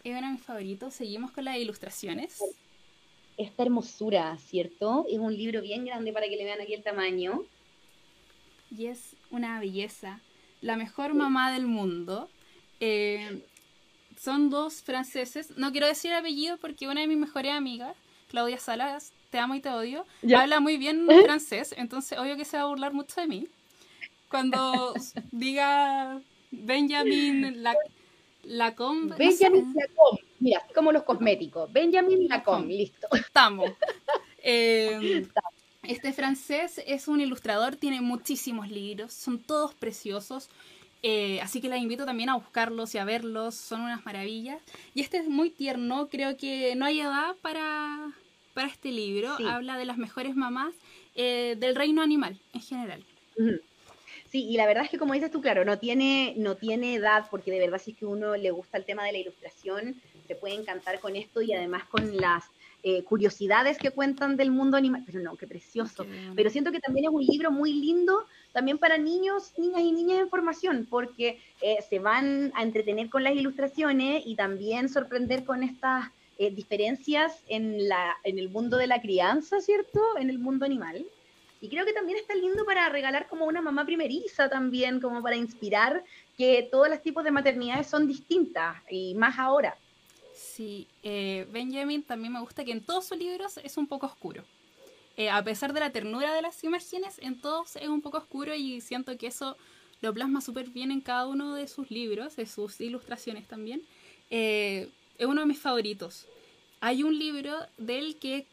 es 0.04 0.12
uno 0.16 0.26
de 0.26 0.32
mis 0.34 0.42
favoritos, 0.42 0.94
seguimos 0.94 1.30
con 1.30 1.46
las 1.46 1.56
ilustraciones 1.56 2.38
esta 3.36 3.62
hermosura, 3.62 4.36
¿cierto? 4.38 5.06
Es 5.08 5.18
un 5.18 5.34
libro 5.34 5.62
bien 5.62 5.84
grande 5.84 6.12
para 6.12 6.28
que 6.28 6.36
le 6.36 6.44
vean 6.44 6.60
aquí 6.60 6.74
el 6.74 6.82
tamaño. 6.82 7.44
Y 8.76 8.86
es 8.86 9.16
una 9.30 9.60
belleza. 9.60 10.20
La 10.60 10.76
mejor 10.76 11.14
mamá 11.14 11.52
del 11.52 11.66
mundo. 11.66 12.28
Eh, 12.80 13.42
son 14.18 14.50
dos 14.50 14.82
franceses. 14.82 15.56
No 15.56 15.72
quiero 15.72 15.86
decir 15.86 16.12
apellido 16.12 16.56
porque 16.56 16.88
una 16.88 17.02
de 17.02 17.06
mis 17.06 17.18
mejores 17.18 17.52
amigas, 17.52 17.96
Claudia 18.28 18.58
Salas, 18.58 19.12
te 19.30 19.38
amo 19.38 19.54
y 19.54 19.60
te 19.60 19.68
odio, 19.68 20.06
habla 20.36 20.60
muy 20.60 20.76
bien 20.76 21.06
francés, 21.24 21.74
entonces 21.76 22.18
obvio 22.18 22.36
que 22.36 22.44
se 22.44 22.56
va 22.56 22.64
a 22.64 22.66
burlar 22.66 22.92
mucho 22.92 23.20
de 23.20 23.26
mí. 23.26 23.48
Cuando 24.28 24.94
diga 25.32 26.20
Benjamin 26.50 27.62
la 27.62 27.74
Lacombe. 28.44 29.16
Benjamin 29.16 29.74
Lacombe. 29.74 30.25
Mira, 30.40 30.60
así 30.64 30.72
como 30.74 30.92
los 30.92 31.02
cosméticos. 31.02 31.72
Benjamin 31.72 32.28
Lacombe, 32.28 32.74
listo. 32.74 33.08
Estamos. 33.12 33.70
Eh, 34.48 35.26
este 35.82 36.12
francés 36.12 36.80
es 36.86 37.08
un 37.08 37.20
ilustrador, 37.20 37.74
tiene 37.74 38.00
muchísimos 38.00 38.70
libros, 38.70 39.12
son 39.12 39.40
todos 39.40 39.74
preciosos. 39.74 40.50
Eh, 41.02 41.40
así 41.40 41.60
que 41.60 41.68
la 41.68 41.78
invito 41.78 42.04
también 42.04 42.28
a 42.28 42.36
buscarlos 42.36 42.94
y 42.94 42.98
a 42.98 43.04
verlos, 43.04 43.54
son 43.54 43.82
unas 43.82 44.04
maravillas. 44.04 44.62
Y 44.94 45.02
este 45.02 45.18
es 45.18 45.28
muy 45.28 45.50
tierno, 45.50 46.08
creo 46.08 46.36
que 46.36 46.74
no 46.76 46.84
hay 46.84 47.00
edad 47.00 47.34
para, 47.42 48.12
para 48.54 48.68
este 48.68 48.90
libro. 48.90 49.36
Habla 49.48 49.78
de 49.78 49.84
las 49.84 49.98
mejores 49.98 50.36
mamás 50.36 50.74
eh, 51.14 51.56
del 51.58 51.74
reino 51.74 52.02
animal 52.02 52.38
en 52.52 52.60
general. 52.60 53.04
Sí, 54.30 54.44
y 54.48 54.56
la 54.56 54.66
verdad 54.66 54.84
es 54.84 54.90
que 54.90 54.98
como 54.98 55.14
dices 55.14 55.30
tú, 55.30 55.40
claro, 55.40 55.64
no 55.64 55.78
tiene, 55.78 56.34
no 56.36 56.56
tiene 56.56 56.94
edad, 56.94 57.26
porque 57.30 57.50
de 57.50 57.60
verdad 57.60 57.80
si 57.82 57.92
es 57.92 57.96
que 57.96 58.06
uno 58.06 58.36
le 58.36 58.50
gusta 58.50 58.76
el 58.76 58.84
tema 58.84 59.04
de 59.04 59.12
la 59.12 59.18
ilustración, 59.18 60.00
se 60.26 60.34
puede 60.34 60.54
encantar 60.54 61.00
con 61.00 61.16
esto 61.16 61.40
y 61.42 61.52
además 61.52 61.84
con 61.84 62.16
las 62.16 62.44
eh, 62.82 63.02
curiosidades 63.02 63.78
que 63.78 63.90
cuentan 63.90 64.36
del 64.36 64.50
mundo 64.50 64.76
animal. 64.76 65.02
Pero 65.06 65.20
no, 65.20 65.36
qué 65.36 65.46
precioso. 65.46 66.06
Pero 66.36 66.50
siento 66.50 66.70
que 66.70 66.78
también 66.78 67.06
es 67.06 67.10
un 67.10 67.24
libro 67.24 67.50
muy 67.50 67.72
lindo 67.72 68.26
también 68.52 68.78
para 68.78 68.96
niños, 68.96 69.52
niñas 69.58 69.80
y 69.80 69.92
niñas 69.92 70.20
en 70.20 70.28
formación, 70.28 70.86
porque 70.88 71.40
eh, 71.60 71.78
se 71.88 71.98
van 71.98 72.52
a 72.54 72.62
entretener 72.62 73.10
con 73.10 73.24
las 73.24 73.34
ilustraciones 73.34 74.22
y 74.24 74.36
también 74.36 74.88
sorprender 74.88 75.44
con 75.44 75.62
estas 75.62 76.10
eh, 76.38 76.50
diferencias 76.50 77.42
en, 77.48 77.88
la, 77.88 78.16
en 78.22 78.38
el 78.38 78.50
mundo 78.50 78.76
de 78.76 78.86
la 78.86 79.00
crianza, 79.00 79.60
¿cierto? 79.60 80.00
En 80.18 80.30
el 80.30 80.38
mundo 80.38 80.64
animal. 80.64 81.04
Y 81.60 81.68
creo 81.68 81.84
que 81.84 81.92
también 81.92 82.18
está 82.18 82.34
lindo 82.34 82.64
para 82.64 82.88
regalar 82.88 83.26
como 83.26 83.46
una 83.46 83.62
mamá 83.62 83.84
primeriza 83.84 84.48
también, 84.48 85.00
como 85.00 85.22
para 85.22 85.36
inspirar 85.36 86.04
que 86.36 86.68
todos 86.70 86.88
los 86.88 87.02
tipos 87.02 87.24
de 87.24 87.30
maternidades 87.30 87.86
son 87.86 88.06
distintas 88.06 88.76
y 88.90 89.14
más 89.14 89.38
ahora. 89.38 89.76
Sí, 90.56 90.88
eh, 91.02 91.46
Benjamin 91.52 92.02
también 92.02 92.32
me 92.32 92.40
gusta 92.40 92.64
que 92.64 92.72
en 92.72 92.80
todos 92.80 93.04
sus 93.04 93.18
libros 93.18 93.58
es 93.58 93.76
un 93.76 93.86
poco 93.86 94.06
oscuro. 94.06 94.42
Eh, 95.18 95.28
a 95.28 95.44
pesar 95.44 95.74
de 95.74 95.80
la 95.80 95.90
ternura 95.90 96.32
de 96.32 96.40
las 96.40 96.64
imágenes, 96.64 97.18
en 97.18 97.38
todos 97.38 97.76
es 97.76 97.88
un 97.88 98.00
poco 98.00 98.16
oscuro 98.16 98.54
y 98.54 98.80
siento 98.80 99.18
que 99.18 99.26
eso 99.26 99.58
lo 100.00 100.14
plasma 100.14 100.40
súper 100.40 100.70
bien 100.70 100.90
en 100.90 101.02
cada 101.02 101.26
uno 101.26 101.54
de 101.54 101.68
sus 101.68 101.90
libros, 101.90 102.36
de 102.36 102.46
sus 102.46 102.80
ilustraciones 102.80 103.46
también. 103.46 103.82
Eh, 104.30 104.88
es 105.18 105.26
uno 105.26 105.42
de 105.42 105.46
mis 105.46 105.58
favoritos. 105.58 106.24
Hay 106.80 107.02
un 107.02 107.18
libro 107.18 107.54
del 107.76 108.16
que 108.16 108.46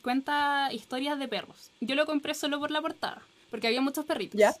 cuenta 0.00 0.70
historias 0.72 1.18
de 1.18 1.28
perros. 1.28 1.70
Yo 1.82 1.94
lo 1.96 2.06
compré 2.06 2.32
solo 2.32 2.60
por 2.60 2.70
la 2.70 2.80
portada, 2.80 3.20
porque 3.50 3.66
había 3.66 3.82
muchos 3.82 4.06
perritos. 4.06 4.38
¿Ya? 4.38 4.54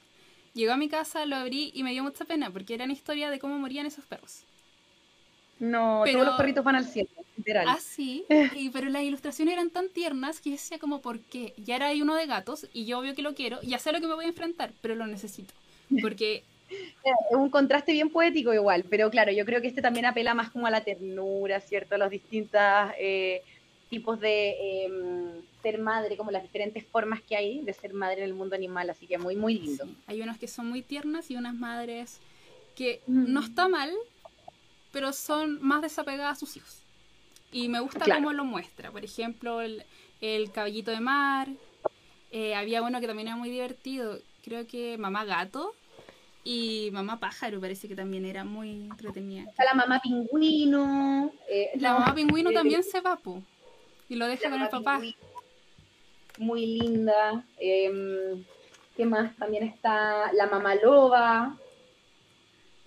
Llegó 0.52 0.74
a 0.74 0.76
mi 0.76 0.90
casa, 0.90 1.24
lo 1.24 1.36
abrí 1.36 1.70
y 1.74 1.84
me 1.84 1.92
dio 1.92 2.02
mucha 2.02 2.26
pena, 2.26 2.50
porque 2.50 2.74
eran 2.74 2.90
historias 2.90 3.30
de 3.30 3.38
cómo 3.38 3.58
morían 3.58 3.86
esos 3.86 4.04
perros. 4.04 4.42
No, 5.62 6.02
todos 6.10 6.26
los 6.26 6.36
perritos 6.36 6.64
van 6.64 6.74
al 6.74 6.84
cielo, 6.84 7.08
literal. 7.36 7.66
Ah, 7.68 7.78
sí, 7.80 8.24
pero 8.72 8.88
las 8.88 9.04
ilustraciones 9.04 9.54
eran 9.54 9.70
tan 9.70 9.88
tiernas 9.90 10.40
que 10.40 10.50
decía 10.50 10.80
como, 10.80 11.00
¿por 11.00 11.20
qué? 11.20 11.54
Ya 11.56 11.76
era 11.76 11.86
ahí 11.86 12.02
uno 12.02 12.16
de 12.16 12.26
gatos 12.26 12.66
y 12.72 12.84
yo 12.84 12.98
obvio 12.98 13.14
que 13.14 13.22
lo 13.22 13.36
quiero, 13.36 13.62
ya 13.62 13.78
sé 13.78 13.92
lo 13.92 14.00
que 14.00 14.08
me 14.08 14.14
voy 14.14 14.24
a 14.24 14.28
enfrentar, 14.28 14.72
pero 14.80 14.96
lo 14.96 15.06
necesito. 15.06 15.54
Porque 16.00 16.42
es 16.70 17.36
un 17.36 17.48
contraste 17.48 17.92
bien 17.92 18.10
poético 18.10 18.52
igual, 18.52 18.84
pero 18.90 19.08
claro, 19.08 19.30
yo 19.30 19.44
creo 19.44 19.60
que 19.60 19.68
este 19.68 19.80
también 19.80 20.04
apela 20.04 20.34
más 20.34 20.50
como 20.50 20.66
a 20.66 20.70
la 20.70 20.82
ternura, 20.82 21.60
¿cierto? 21.60 21.94
A 21.94 21.98
los 21.98 22.10
distintos 22.10 22.60
eh, 22.98 23.42
tipos 23.88 24.18
de 24.18 24.86
em, 24.86 25.42
ser 25.62 25.78
madre, 25.78 26.16
como 26.16 26.32
las 26.32 26.42
diferentes 26.42 26.84
formas 26.84 27.22
que 27.22 27.36
hay 27.36 27.60
de 27.60 27.72
ser 27.72 27.94
madre 27.94 28.22
en 28.22 28.24
el 28.24 28.34
mundo 28.34 28.56
animal, 28.56 28.90
así 28.90 29.06
que 29.06 29.16
muy, 29.16 29.36
muy 29.36 29.60
lindo. 29.60 29.86
hay 30.08 30.22
unas 30.22 30.38
que 30.38 30.48
son 30.48 30.68
muy 30.68 30.82
tiernas 30.82 31.30
y 31.30 31.36
unas 31.36 31.54
madres 31.54 32.18
que 32.74 33.00
no 33.06 33.42
mm. 33.42 33.44
está 33.44 33.68
mal, 33.68 33.92
pero 34.92 35.12
son 35.12 35.58
más 35.62 35.82
desapegadas 35.82 36.36
a 36.36 36.40
sus 36.40 36.56
hijos. 36.56 36.82
Y 37.50 37.68
me 37.68 37.80
gusta 37.80 38.04
cómo 38.04 38.32
lo 38.32 38.44
muestra. 38.44 38.90
Por 38.90 39.04
ejemplo, 39.04 39.60
el, 39.60 39.84
caballito 40.52 40.90
de 40.90 41.00
mar. 41.00 41.48
Eh, 42.30 42.54
había 42.54 42.82
uno 42.82 43.00
que 43.00 43.06
también 43.06 43.28
era 43.28 43.36
muy 43.36 43.50
divertido. 43.50 44.18
Creo 44.44 44.66
que 44.66 44.96
Mamá 44.96 45.24
Gato 45.24 45.74
y 46.44 46.88
Mamá 46.92 47.20
Pájaro 47.20 47.60
parece 47.60 47.88
que 47.88 47.94
también 47.94 48.24
era 48.24 48.44
muy 48.44 48.70
entretenida. 48.70 49.50
Está 49.50 49.64
la 49.64 49.74
Mamá 49.74 50.00
Pingüino. 50.00 51.30
Eh, 51.48 51.72
la 51.76 51.92
Mamá 51.92 52.14
Pingüino 52.14 52.50
eh, 52.50 52.54
también 52.54 52.82
se 52.82 53.00
va, 53.00 53.18
Y 54.08 54.16
lo 54.16 54.26
deja 54.26 54.48
con 54.48 54.62
el 54.62 54.68
papá. 54.68 55.00
muy 56.38 56.66
linda. 56.66 57.44
Em, 57.58 58.44
¿Qué 58.96 59.04
más? 59.04 59.36
También 59.36 59.64
está 59.64 60.32
la 60.32 60.46
Mamá 60.46 60.74
Loba. 60.76 61.54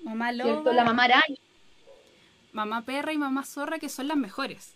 Mamá 0.04 0.32
Loba. 0.32 0.74
La 0.74 0.84
Mamá 0.84 1.04
Araña 1.04 1.45
mamá 2.56 2.86
perra 2.86 3.12
y 3.12 3.18
mamá 3.18 3.44
zorra 3.44 3.80
que 3.80 3.90
son 3.90 4.08
las 4.08 4.18
mejores. 4.18 4.74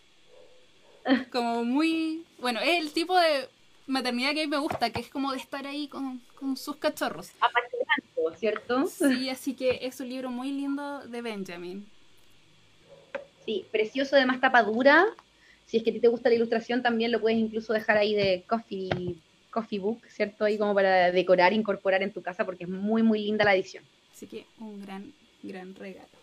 Como 1.32 1.64
muy... 1.64 2.26
Bueno, 2.40 2.60
es 2.60 2.82
el 2.82 2.92
tipo 2.92 3.18
de 3.18 3.48
maternidad 3.88 4.34
que 4.34 4.42
a 4.42 4.46
mí 4.46 4.50
me 4.50 4.58
gusta, 4.58 4.90
que 4.90 5.00
es 5.00 5.10
como 5.10 5.32
de 5.32 5.38
estar 5.38 5.66
ahí 5.66 5.88
con, 5.88 6.22
sus 6.58 6.76
cachorros. 6.76 7.32
Apasionante, 7.40 8.38
¿cierto? 8.38 8.86
Sí, 8.88 9.30
así 9.32 9.56
que 9.56 9.80
es 9.82 10.00
un 10.02 10.10
libro 10.10 10.30
muy 10.30 10.52
lindo 10.52 11.00
de 11.08 11.22
Benjamin. 11.22 11.88
Sí, 13.46 13.66
precioso, 13.72 14.18
además 14.18 14.42
tapa 14.42 14.62
dura. 14.62 15.06
Si 15.66 15.78
es 15.78 15.84
que 15.84 15.92
a 15.92 15.94
ti 15.94 16.02
te 16.02 16.10
gusta 16.10 16.30
la 16.30 16.36
ilustración, 16.36 16.84
también 16.84 17.12
lo 17.14 17.22
puedes 17.22 17.40
incluso 17.40 17.72
dejar 17.72 17.98
ahí 17.98 18.14
de 18.14 18.44
coffee, 18.46 19.16
coffee 19.52 19.80
book, 19.80 20.02
¿cierto? 20.10 20.44
Ahí 20.44 20.58
como 20.58 20.76
para 20.76 21.12
decorar, 21.12 21.54
incorporar 21.54 22.04
en 22.04 22.12
tu 22.12 22.22
casa, 22.22 22.46
porque 22.46 22.66
es 22.66 22.70
muy, 22.70 23.04
muy 23.04 23.24
linda 23.24 23.46
la 23.46 23.56
edición. 23.56 23.86
Así 24.14 24.28
que 24.28 24.46
un 24.60 24.82
gran, 24.82 25.14
gran 25.44 25.74
regalo. 25.76 26.19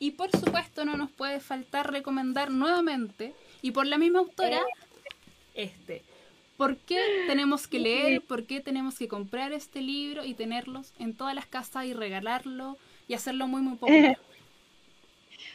Y 0.00 0.12
por 0.12 0.30
supuesto 0.32 0.84
no 0.84 0.96
nos 0.96 1.10
puede 1.10 1.38
faltar 1.38 1.92
recomendar 1.92 2.50
nuevamente, 2.50 3.34
y 3.62 3.70
por 3.70 3.86
la 3.86 3.98
misma 3.98 4.20
autora, 4.20 4.62
este. 5.54 6.02
¿Por 6.56 6.76
qué 6.78 6.98
tenemos 7.26 7.68
que 7.68 7.78
leer? 7.78 8.22
¿Por 8.22 8.44
qué 8.44 8.60
tenemos 8.60 8.98
que 8.98 9.08
comprar 9.08 9.52
este 9.52 9.80
libro 9.80 10.24
y 10.24 10.34
tenerlos 10.34 10.92
en 10.98 11.14
todas 11.14 11.34
las 11.34 11.46
casas 11.46 11.84
y 11.84 11.94
regalarlo 11.94 12.76
y 13.08 13.14
hacerlo 13.14 13.46
muy, 13.46 13.62
muy 13.62 13.76
popular? 13.76 14.18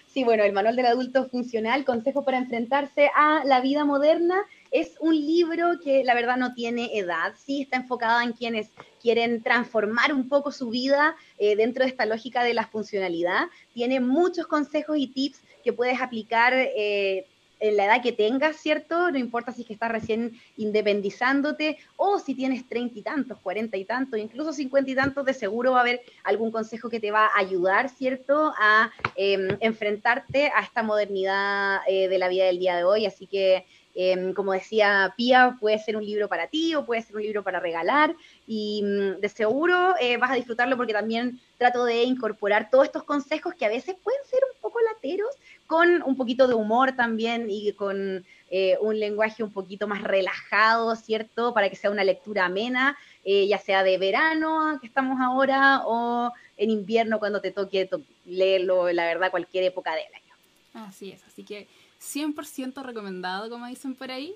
Sí, 0.07 0.23
bueno, 0.23 0.45
el 0.45 0.53
Manual 0.53 0.77
del 0.77 0.85
Adulto 0.85 1.27
Funcional, 1.27 1.83
Consejo 1.83 2.23
para 2.23 2.37
enfrentarse 2.37 3.11
a 3.13 3.43
la 3.43 3.59
vida 3.59 3.83
moderna, 3.83 4.37
es 4.75 4.97
un 4.99 5.15
libro 5.15 5.79
que 5.81 6.03
la 6.03 6.13
verdad 6.13 6.35
no 6.35 6.53
tiene 6.53 6.97
edad, 6.97 7.33
sí 7.37 7.61
está 7.61 7.77
enfocado 7.77 8.19
en 8.19 8.33
quienes 8.33 8.71
quieren 9.01 9.41
transformar 9.41 10.13
un 10.13 10.27
poco 10.27 10.51
su 10.51 10.69
vida 10.69 11.15
eh, 11.37 11.55
dentro 11.55 11.85
de 11.85 11.91
esta 11.91 12.05
lógica 12.05 12.43
de 12.43 12.53
la 12.53 12.67
funcionalidad. 12.67 13.45
Tiene 13.73 14.01
muchos 14.01 14.47
consejos 14.47 14.97
y 14.97 15.07
tips 15.07 15.39
que 15.63 15.71
puedes 15.71 16.01
aplicar 16.01 16.51
eh, 16.53 17.25
en 17.61 17.77
la 17.77 17.85
edad 17.85 18.03
que 18.03 18.11
tengas, 18.11 18.57
¿cierto? 18.57 19.11
No 19.11 19.17
importa 19.17 19.53
si 19.53 19.61
es 19.61 19.67
que 19.67 19.73
estás 19.73 19.89
recién 19.89 20.37
independizándote 20.57 21.77
o 21.95 22.19
si 22.19 22.35
tienes 22.35 22.67
treinta 22.67 22.99
y 22.99 23.01
tantos, 23.01 23.39
cuarenta 23.39 23.77
y 23.77 23.85
tantos, 23.85 24.19
incluso 24.19 24.51
cincuenta 24.51 24.91
y 24.91 24.95
tantos, 24.95 25.23
de 25.23 25.33
seguro 25.33 25.71
va 25.71 25.77
a 25.77 25.81
haber 25.81 26.01
algún 26.25 26.51
consejo 26.51 26.89
que 26.89 26.99
te 26.99 27.11
va 27.11 27.27
a 27.27 27.39
ayudar, 27.39 27.87
¿cierto? 27.87 28.53
A 28.59 28.91
em, 29.15 29.47
enfrentarte 29.61 30.51
a 30.53 30.61
esta 30.63 30.83
modernidad 30.83 31.79
eh, 31.87 32.09
de 32.09 32.17
la 32.17 32.27
vida 32.27 32.43
del 32.43 32.59
día 32.59 32.75
de 32.75 32.83
hoy. 32.83 33.05
Así 33.05 33.25
que 33.25 33.65
Em, 33.97 34.33
como 34.33 34.51
decía 34.51 35.13
Pía, 35.15 35.55
puede 35.57 35.79
ser 35.79 35.95
un 35.95 36.05
libro 36.05 36.27
para 36.27 36.47
ti 36.47 36.75
o 36.75 36.85
puede 36.85 37.01
ser 37.01 37.15
un 37.15 37.21
libro 37.21 37.43
para 37.43 37.61
regalar 37.61 38.13
y 38.45 38.83
mm, 38.83 39.21
de 39.21 39.29
seguro 39.29 39.95
eh, 40.01 40.17
vas 40.17 40.31
a 40.31 40.35
disfrutarlo 40.35 40.75
porque 40.75 40.91
también 40.91 41.39
trato 41.57 41.85
de 41.85 42.03
incorporar 42.03 42.69
todos 42.69 42.85
estos 42.85 43.03
consejos 43.03 43.53
que 43.55 43.65
a 43.65 43.69
veces 43.69 43.95
pueden 44.03 44.19
ser 44.25 44.41
un 44.53 44.59
poco 44.59 44.79
lateros 44.81 45.29
con 45.65 46.03
un 46.03 46.17
poquito 46.17 46.45
de 46.47 46.55
humor 46.55 46.91
también 46.97 47.47
y 47.49 47.71
con 47.71 48.25
eh, 48.51 48.77
un 48.81 48.99
lenguaje 48.99 49.43
un 49.43 49.51
poquito 49.51 49.87
más 49.87 50.03
relajado, 50.03 50.93
¿cierto? 50.97 51.53
Para 51.53 51.69
que 51.69 51.77
sea 51.77 51.89
una 51.89 52.03
lectura 52.03 52.45
amena, 52.45 52.97
eh, 53.23 53.47
ya 53.47 53.57
sea 53.57 53.83
de 53.83 53.97
verano, 53.97 54.77
que 54.79 54.87
estamos 54.87 55.19
ahora, 55.21 55.83
o 55.85 56.31
en 56.57 56.69
invierno 56.69 57.17
cuando 57.17 57.41
te 57.41 57.51
toque 57.51 57.89
leerlo, 58.25 58.91
la 58.91 59.05
verdad, 59.05 59.31
cualquier 59.31 59.63
época 59.63 59.95
del 59.95 60.05
año. 60.13 60.87
Así 60.87 61.11
es, 61.11 61.23
así 61.23 61.43
que 61.43 61.67
100% 62.05 62.83
recomendado, 62.83 63.49
como 63.49 63.67
dicen 63.67 63.95
por 63.95 64.11
ahí. 64.11 64.33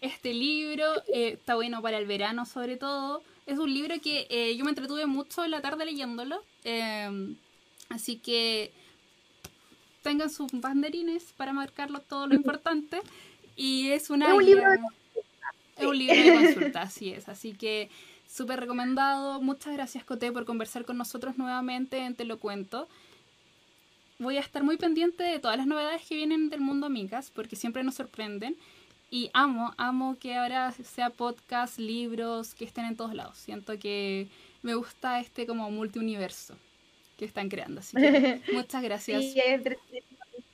Este 0.00 0.34
libro 0.34 0.84
eh, 1.08 1.32
está 1.34 1.54
bueno 1.54 1.80
para 1.82 1.98
el 1.98 2.06
verano 2.06 2.44
sobre 2.44 2.76
todo. 2.76 3.22
Es 3.46 3.58
un 3.58 3.72
libro 3.72 3.94
que 4.00 4.26
eh, 4.28 4.56
yo 4.56 4.64
me 4.64 4.70
entretuve 4.70 5.06
mucho 5.06 5.44
en 5.44 5.50
la 5.50 5.62
tarde 5.62 5.84
leyéndolo. 5.86 6.42
Em, 6.64 7.36
así 7.88 8.16
que 8.18 8.72
tengan 10.02 10.30
sus 10.30 10.48
banderines 10.52 11.32
para 11.36 11.52
marcarlo 11.52 12.00
todo 12.00 12.26
lo 12.26 12.34
importante. 12.42 13.00
Y 13.56 13.88
es 13.88 14.10
una... 14.10 14.28
Es 14.28 14.34
un 14.34 14.44
libro 14.44 14.70
de 14.70 14.78
Es 15.76 15.86
un 15.86 15.98
libro 15.98 16.14
de 16.14 16.34
consulta, 16.34 16.82
así 16.82 17.12
es. 17.12 17.28
Así 17.28 17.54
que 17.54 17.88
súper 18.28 18.60
recomendado. 18.60 19.40
Muchas 19.40 19.72
gracias, 19.72 20.04
Coté, 20.04 20.30
por 20.30 20.44
conversar 20.44 20.84
con 20.84 20.98
nosotros 20.98 21.38
nuevamente 21.38 21.98
en 21.98 22.14
Te 22.14 22.24
lo 22.24 22.38
cuento 22.38 22.88
voy 24.18 24.36
a 24.36 24.40
estar 24.40 24.62
muy 24.62 24.76
pendiente 24.76 25.22
de 25.22 25.38
todas 25.38 25.56
las 25.56 25.66
novedades 25.66 26.02
que 26.06 26.14
vienen 26.14 26.50
del 26.50 26.60
mundo 26.60 26.88
Micas, 26.88 27.30
porque 27.30 27.56
siempre 27.56 27.82
nos 27.82 27.94
sorprenden. 27.94 28.56
Y 29.10 29.30
amo, 29.34 29.72
amo 29.76 30.16
que 30.18 30.34
ahora 30.34 30.72
sea 30.72 31.10
podcast, 31.10 31.78
libros, 31.78 32.54
que 32.54 32.64
estén 32.64 32.86
en 32.86 32.96
todos 32.96 33.14
lados. 33.14 33.38
Siento 33.38 33.78
que 33.78 34.28
me 34.62 34.74
gusta 34.74 35.20
este 35.20 35.46
como 35.46 35.70
multiuniverso 35.70 36.54
que 37.16 37.24
están 37.24 37.48
creando. 37.48 37.80
Así 37.80 37.96
que 37.96 38.40
muchas 38.52 38.82
gracias. 38.82 39.22
Sí, 39.22 39.38
es 39.38 39.62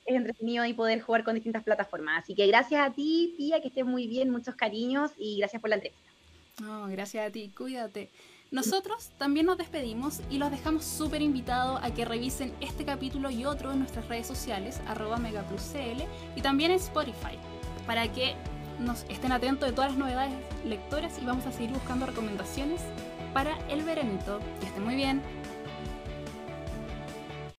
entretenido, 0.05 0.65
y 0.65 0.73
poder 0.73 1.01
jugar 1.01 1.23
con 1.23 1.35
distintas 1.35 1.63
plataformas. 1.63 2.23
Así 2.23 2.35
que 2.35 2.45
gracias 2.47 2.85
a 2.85 2.93
ti, 2.93 3.33
tía, 3.37 3.61
que 3.61 3.69
estés 3.69 3.85
muy 3.85 4.07
bien, 4.07 4.29
muchos 4.29 4.55
cariños 4.55 5.11
y 5.17 5.37
gracias 5.39 5.61
por 5.61 5.69
la 5.69 5.77
entrevista. 5.77 6.03
No, 6.61 6.87
gracias 6.87 7.27
a 7.27 7.31
ti, 7.31 7.51
cuídate. 7.55 8.09
Nosotros 8.53 9.09
también 9.17 9.47
nos 9.47 9.57
despedimos 9.57 10.21
y 10.29 10.37
los 10.37 10.51
dejamos 10.51 10.85
súper 10.85 11.23
invitados 11.23 11.79
a 11.81 11.91
que 11.91 12.05
revisen 12.05 12.53
este 12.61 12.85
capítulo 12.85 13.31
y 13.31 13.45
otro 13.45 13.71
en 13.71 13.79
nuestras 13.79 14.07
redes 14.07 14.27
sociales, 14.27 14.79
arroba 14.85 15.17
megapluscl, 15.17 16.03
y 16.35 16.41
también 16.43 16.69
en 16.69 16.77
Spotify, 16.77 17.39
para 17.87 18.11
que 18.11 18.35
nos 18.79 19.05
estén 19.09 19.31
atentos 19.31 19.67
de 19.67 19.73
todas 19.73 19.89
las 19.89 19.97
novedades 19.97 20.33
lectoras 20.65 21.17
y 21.19 21.25
vamos 21.25 21.47
a 21.47 21.51
seguir 21.51 21.71
buscando 21.71 22.05
recomendaciones 22.05 22.79
para 23.33 23.57
el 23.69 23.81
veranito. 23.81 24.37
Que 24.59 24.67
estén 24.67 24.83
muy 24.83 24.93
bien. 24.93 25.23